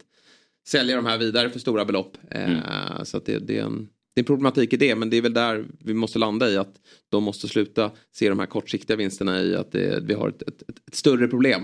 [0.68, 2.18] sälja de här vidare för stora belopp.
[2.32, 5.18] Eh, Så att det, det, är en, det är en problematik i det men det
[5.18, 6.76] är väl där vi måste landa i att
[7.10, 10.62] de måste sluta se de här kortsiktiga vinsterna i att det, vi har ett, ett,
[10.70, 11.62] ett, större problem.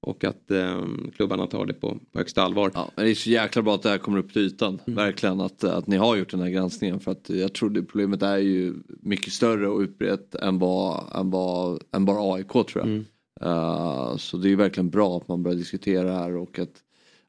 [0.00, 0.86] Och att eh,
[1.16, 2.70] klubbarna tar det på, på högsta allvar.
[2.74, 4.80] Ja, men det är så jäkla bra att det här kommer upp till ytan.
[4.86, 4.96] Mm.
[4.96, 7.00] Verkligen att, att ni har gjort den här granskningen.
[7.00, 11.30] För att jag tror det problemet är ju mycket större och utbrett än, vad, än,
[11.30, 12.86] vad, än bara AIK tror jag.
[12.86, 13.04] Mm.
[13.40, 16.82] Eh, så det är verkligen bra att man börjar diskutera det här och att,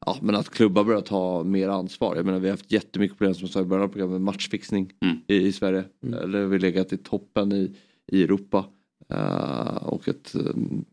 [0.06, 2.16] ja, men att klubbar börjar ta mer ansvar.
[2.16, 4.20] Jag menar vi har haft jättemycket problem som jag sa i början av programmet med
[4.20, 4.92] matchfixning
[5.26, 5.84] i, i Sverige.
[6.06, 7.76] Eller vi har legat i toppen i,
[8.12, 8.64] i Europa.
[9.08, 10.84] Eh, och att, um,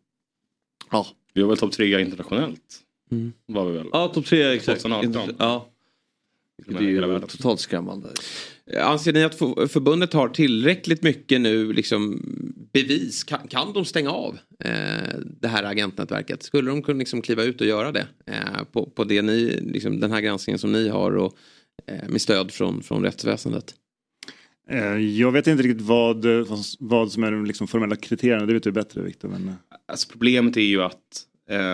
[0.92, 1.08] ja.
[1.34, 2.82] Vi var väl topp tre internationellt.
[3.12, 3.34] Mm.
[3.46, 3.88] Var vi väl?
[3.92, 4.82] Ja, topp tre exakt.
[4.82, 5.36] 2018.
[5.40, 5.68] Ja.
[6.68, 8.10] Det är ju totalt skrämmande.
[8.76, 12.22] Anser ni att för- förbundet har tillräckligt mycket nu liksom
[12.74, 13.24] bevis?
[13.24, 16.44] Kan, kan de stänga av eh, det här agentnätverket?
[16.44, 20.00] Skulle de kunna liksom kliva ut och göra det eh, på, på det ni, liksom,
[20.00, 21.38] den här granskningen som ni har och
[21.88, 23.76] eh, med stöd från, från rättsväsendet?
[24.70, 26.26] Eh, Jag vet inte riktigt vad,
[26.80, 29.30] vad- som är de liksom formella kriterierna, det vet du bättre Viktor.
[29.30, 29.54] Men...
[29.88, 31.24] Alltså problemet är ju att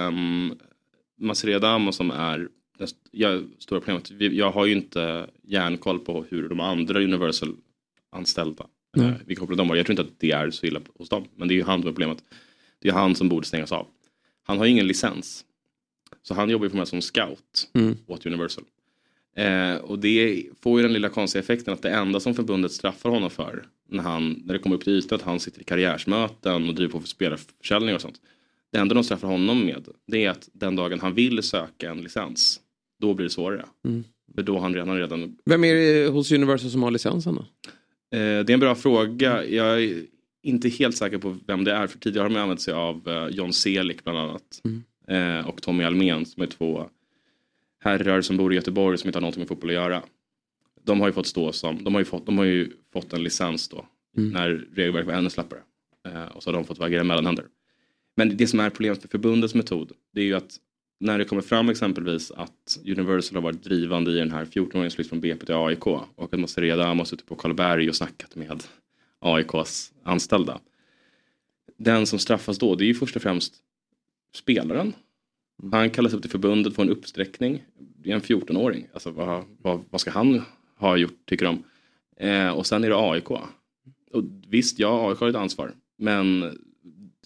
[0.07, 0.53] um,
[1.21, 2.47] Masri Adamo som är
[2.77, 2.87] det
[3.59, 4.11] stora problemet.
[4.33, 7.55] Jag har ju inte järnkoll på hur de andra Universal
[8.09, 9.07] anställda, Nej.
[9.07, 9.75] eh, vilka kopplar de har.
[9.75, 11.27] Jag tror inte att det är så illa hos dem.
[11.35, 12.23] Men det är ju han som är problemet.
[12.79, 13.87] Det är han som borde stängas av.
[14.43, 15.45] Han har ju ingen licens.
[16.21, 17.97] Så han jobbar ju formellt som scout Mm.
[18.07, 18.63] åt Universal.
[19.35, 23.09] Eh, och det får ju den lilla konstiga effekten att det enda som förbundet straffar
[23.09, 26.69] honom för när, han, när det kommer upp till ytan att han sitter i karriärsmöten
[26.69, 28.21] och driver på för spelarförsäljning och sånt.
[28.71, 32.01] Det enda de straffar honom med det är att den dagen han vill söka en
[32.01, 32.59] licens
[33.03, 33.65] då blir det svårare.
[33.85, 34.03] Mm.
[34.35, 37.41] För då har han redan, redan Vem är det hos Universal som har licensen då?
[38.17, 39.45] Eh, det är en bra fråga.
[39.45, 40.03] Jag är
[40.43, 41.87] inte helt säker på vem det är.
[41.87, 44.61] För tidigare har de använt sig av eh, John Selig bland annat.
[45.07, 46.89] Eh, och Tommy Almen som är två
[47.79, 50.03] herrar som bor i Göteborg som inte har någonting med fotboll att göra.
[50.83, 53.23] De har ju fått stå som, de har ju fått, de har ju fått en
[53.23, 53.85] licens då.
[54.15, 55.59] När regelverket var ännu slappare.
[56.07, 57.45] Eh, och så har de fått agera mellanhänder.
[58.15, 60.57] Men det som är problemet med förbundets metod det är ju att
[61.03, 65.09] när det kommer fram exempelvis att Universal har varit drivande i den här 14-åringens flytt
[65.09, 68.63] från BP till AIK och att Mats Reda har suttit på Karlberg och snackat med
[69.19, 70.59] AIKs anställda.
[71.77, 73.55] Den som straffas då det är ju först och främst
[74.35, 74.93] spelaren.
[75.71, 77.63] Han kallas upp till förbundet, får en uppsträckning.
[78.03, 78.87] Det är en 14-åring.
[78.93, 80.41] Alltså, vad, vad, vad ska han
[80.77, 81.63] ha gjort tycker de?
[82.27, 83.29] Eh, och sen är det AIK.
[83.31, 85.71] Och visst, ja, AIK har ett ansvar.
[85.97, 86.57] Men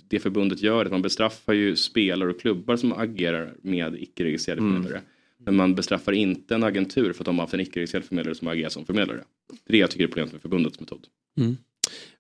[0.10, 4.62] det förbundet gör är att man bestraffar ju spelare och klubbar som agerar med icke-registrerade
[4.62, 4.74] Mm.
[4.74, 5.02] förmedlare.
[5.46, 8.48] Men man bestraffar inte en agentur för att de har haft en icke-registrerad förmedlare som
[8.48, 9.24] agerar som förmedlare.
[9.48, 11.08] Det är det jag tycker är problemet med förbundets metod.
[11.38, 11.58] Mm.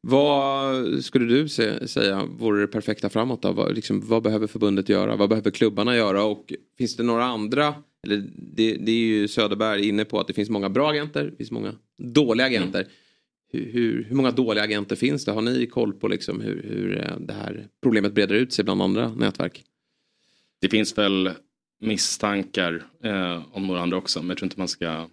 [0.01, 3.51] Vad skulle du se, säga vore det perfekta framåt då?
[3.51, 5.15] Vad, liksom, vad behöver förbundet göra?
[5.15, 6.23] Vad behöver klubbarna göra?
[6.23, 7.75] Och finns det några andra?
[8.03, 11.23] Eller det, det är ju Söderberg inne på att det finns många bra agenter.
[11.25, 12.87] Det finns många dåliga agenter.
[13.51, 15.31] Hur, hur, hur många dåliga agenter finns det?
[15.31, 18.81] Har ni koll på liksom hur, hur eh, det här problemet breder ut sig bland
[18.81, 19.63] andra nätverk?
[20.61, 21.29] Det finns väl
[21.81, 25.07] misstankar eh, om några andra också men jag tror inte man ska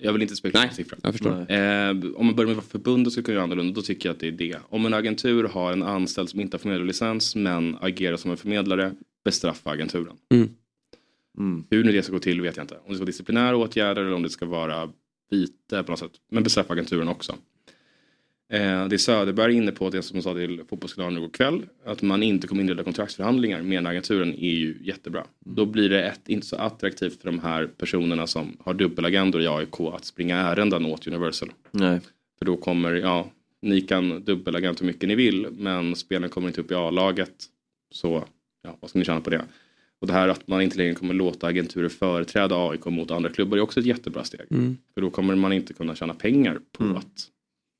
[0.00, 0.98] jag vill inte spekulera på siffror.
[1.02, 1.52] jag förstår.
[1.52, 4.20] Eh, om man börjar med vad förbundet skulle kunna göra annorlunda då tycker jag att
[4.20, 4.58] det är det.
[4.68, 8.94] Om en agentur har en anställd som inte har förmedlarlicens men agerar som en förmedlare
[9.24, 10.16] bestraffa agenturen.
[11.38, 11.64] Mm.
[11.70, 12.74] Hur nu det ska gå till vet jag inte.
[12.74, 14.92] Om det ska vara disciplinära åtgärder eller om det ska vara
[15.30, 16.12] vite på något sätt.
[16.30, 17.36] Men bestraffa agenturen också.
[18.48, 22.22] Eh, det Söderberg är inne på, det som sa till Fotbollskanalen igår kväll, att man
[22.22, 25.24] inte kommer inleda kontraktsförhandlingar med agenturen är ju jättebra.
[25.44, 29.46] Då blir det ett, inte så attraktivt för de här personerna som har dubbelagendor i
[29.46, 31.52] AIK att springa ärenden åt Universal.
[31.70, 32.00] Nej.
[32.38, 33.30] För då kommer, ja,
[33.62, 37.44] ni kan dubbelagent hur mycket ni vill men spelen kommer inte upp i A-laget.
[37.90, 38.24] Så,
[38.62, 39.44] ja, vad ska ni tjäna på det?
[40.00, 43.56] Och det här att man inte längre kommer låta agenturer företräda AIK mot andra klubbar
[43.56, 44.46] är också ett jättebra steg.
[44.50, 44.76] Mm.
[44.94, 47.30] För då kommer man inte kunna tjäna pengar på att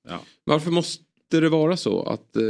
[0.09, 0.21] Ja.
[0.45, 2.43] Varför måste det vara så att eh,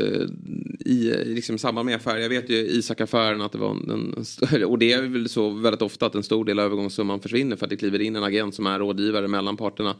[0.81, 4.78] i liksom, samband med affärer, jag vet ju Isak-affären att det var en, en, och
[4.78, 7.70] det är väl så väldigt ofta att en stor del av övergångssumman försvinner för att
[7.70, 9.97] det kliver in en agent som är rådgivare mellan parterna.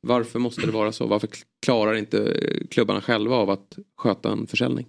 [0.00, 1.06] Varför måste det vara så?
[1.06, 1.28] Varför
[1.62, 2.40] klarar inte
[2.70, 4.86] klubbarna själva av att sköta en försäljning?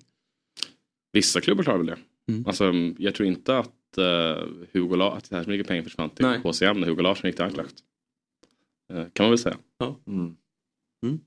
[1.12, 1.98] Vissa klubbar klarar väl det.
[2.30, 2.44] Mm.
[2.48, 6.10] Alltså, jag tror inte att uh, Hugo La- att det här så mycket pengar försvann
[6.10, 6.40] till Nej.
[6.44, 7.76] HCM när Hugo Larsson gick till Anderlecht.
[8.94, 9.58] Eh, kan man väl säga.
[9.78, 10.00] Ja.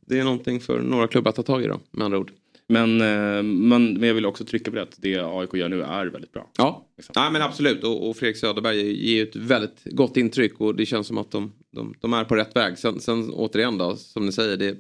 [0.06, 2.32] Det är någonting för några klubbar att ta tag i då, med andra ord.
[2.66, 5.82] Men, eh, man, men jag vill också trycka på det att det AIK gör nu
[5.82, 6.50] är väldigt bra.
[6.58, 7.84] Ja, ja men absolut.
[7.84, 11.30] Och, och Fredrik Söderberg ger ju ett väldigt gott intryck och det känns som att
[11.30, 12.78] de, de, de är på rätt väg.
[12.78, 14.76] Sen, sen återigen då, som ni säger, det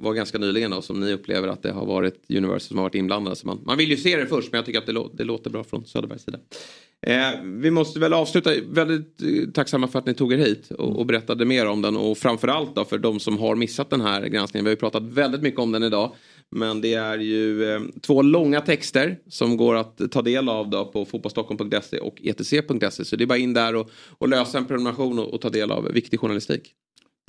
[0.00, 2.94] var ganska nyligen då som ni upplever att det har varit Universal som har varit
[2.94, 3.36] inblandade.
[3.36, 5.24] Så man, man vill ju se det först men jag tycker att det, lå, det
[5.24, 6.38] låter bra från Söderbergs sida.
[7.06, 10.98] Eh, vi måste väl avsluta, väldigt eh, tacksamma för att ni tog er hit och,
[10.98, 14.26] och berättade mer om den och framförallt då för de som har missat den här
[14.26, 14.64] granskningen.
[14.64, 16.12] Vi har ju pratat väldigt mycket om den idag.
[16.50, 20.84] Men det är ju eh, två långa texter som går att ta del av då
[20.84, 23.04] på fotbollstockholm.se och etc.se.
[23.04, 25.70] Så det är bara in där och, och lösa en prenumeration och, och ta del
[25.70, 26.74] av viktig journalistik.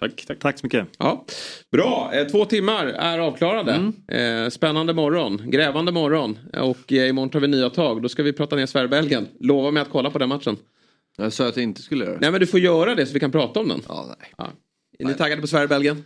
[0.02, 0.40] Tack, tack.
[0.40, 0.88] Tack så mycket.
[0.98, 1.26] Ja.
[1.72, 3.92] Bra, eh, två timmar är avklarade.
[4.08, 6.40] Eh, spännande morgon, grävande morgon.
[6.54, 8.02] Och eh, imorgon tar vi nya tag.
[8.02, 9.28] Då ska vi prata ner Sverige-Belgien.
[9.40, 10.58] Lova mig att kolla på den matchen.
[11.18, 12.20] Jag sa att jag inte skulle göra det.
[12.22, 13.82] Nej men du får göra det så vi kan prata om den.
[13.88, 14.34] Ja, nej.
[14.38, 14.48] Ja.
[15.00, 16.04] Är ni taggade på Sverige-Belgien?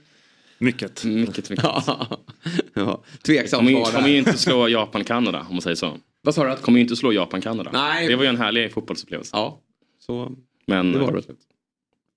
[0.58, 1.04] Mycket.
[1.04, 1.66] Mycket, mycket.
[2.74, 3.04] ja.
[3.26, 5.98] Tveksamt kommer, ju- svar kommer ju inte slå Japan-Kanada om man säger så.
[6.22, 6.56] Vad sa du?
[6.62, 7.70] Kommer ju inte slå Japan-Kanada.
[7.74, 8.08] Nej.
[8.08, 9.30] Det var ju en härlig fotbollsupplevelse.
[9.34, 9.60] Ja,
[10.00, 10.32] så
[10.68, 11.22] Men, det var det.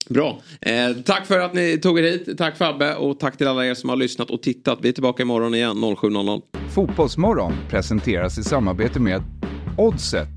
[0.09, 0.40] Bra.
[0.60, 2.39] Eh, tack för att ni tog er hit.
[2.39, 4.78] Tack Fabbe och tack till alla er som har lyssnat och tittat.
[4.82, 6.43] Vi är tillbaka imorgon igen 07.00.
[6.74, 9.22] Fotbollsmorgon presenteras i samarbete med
[9.78, 10.28] Oddset,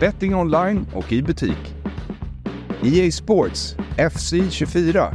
[0.00, 1.74] betting online och i butik.
[2.82, 5.14] EA Sports, FC 24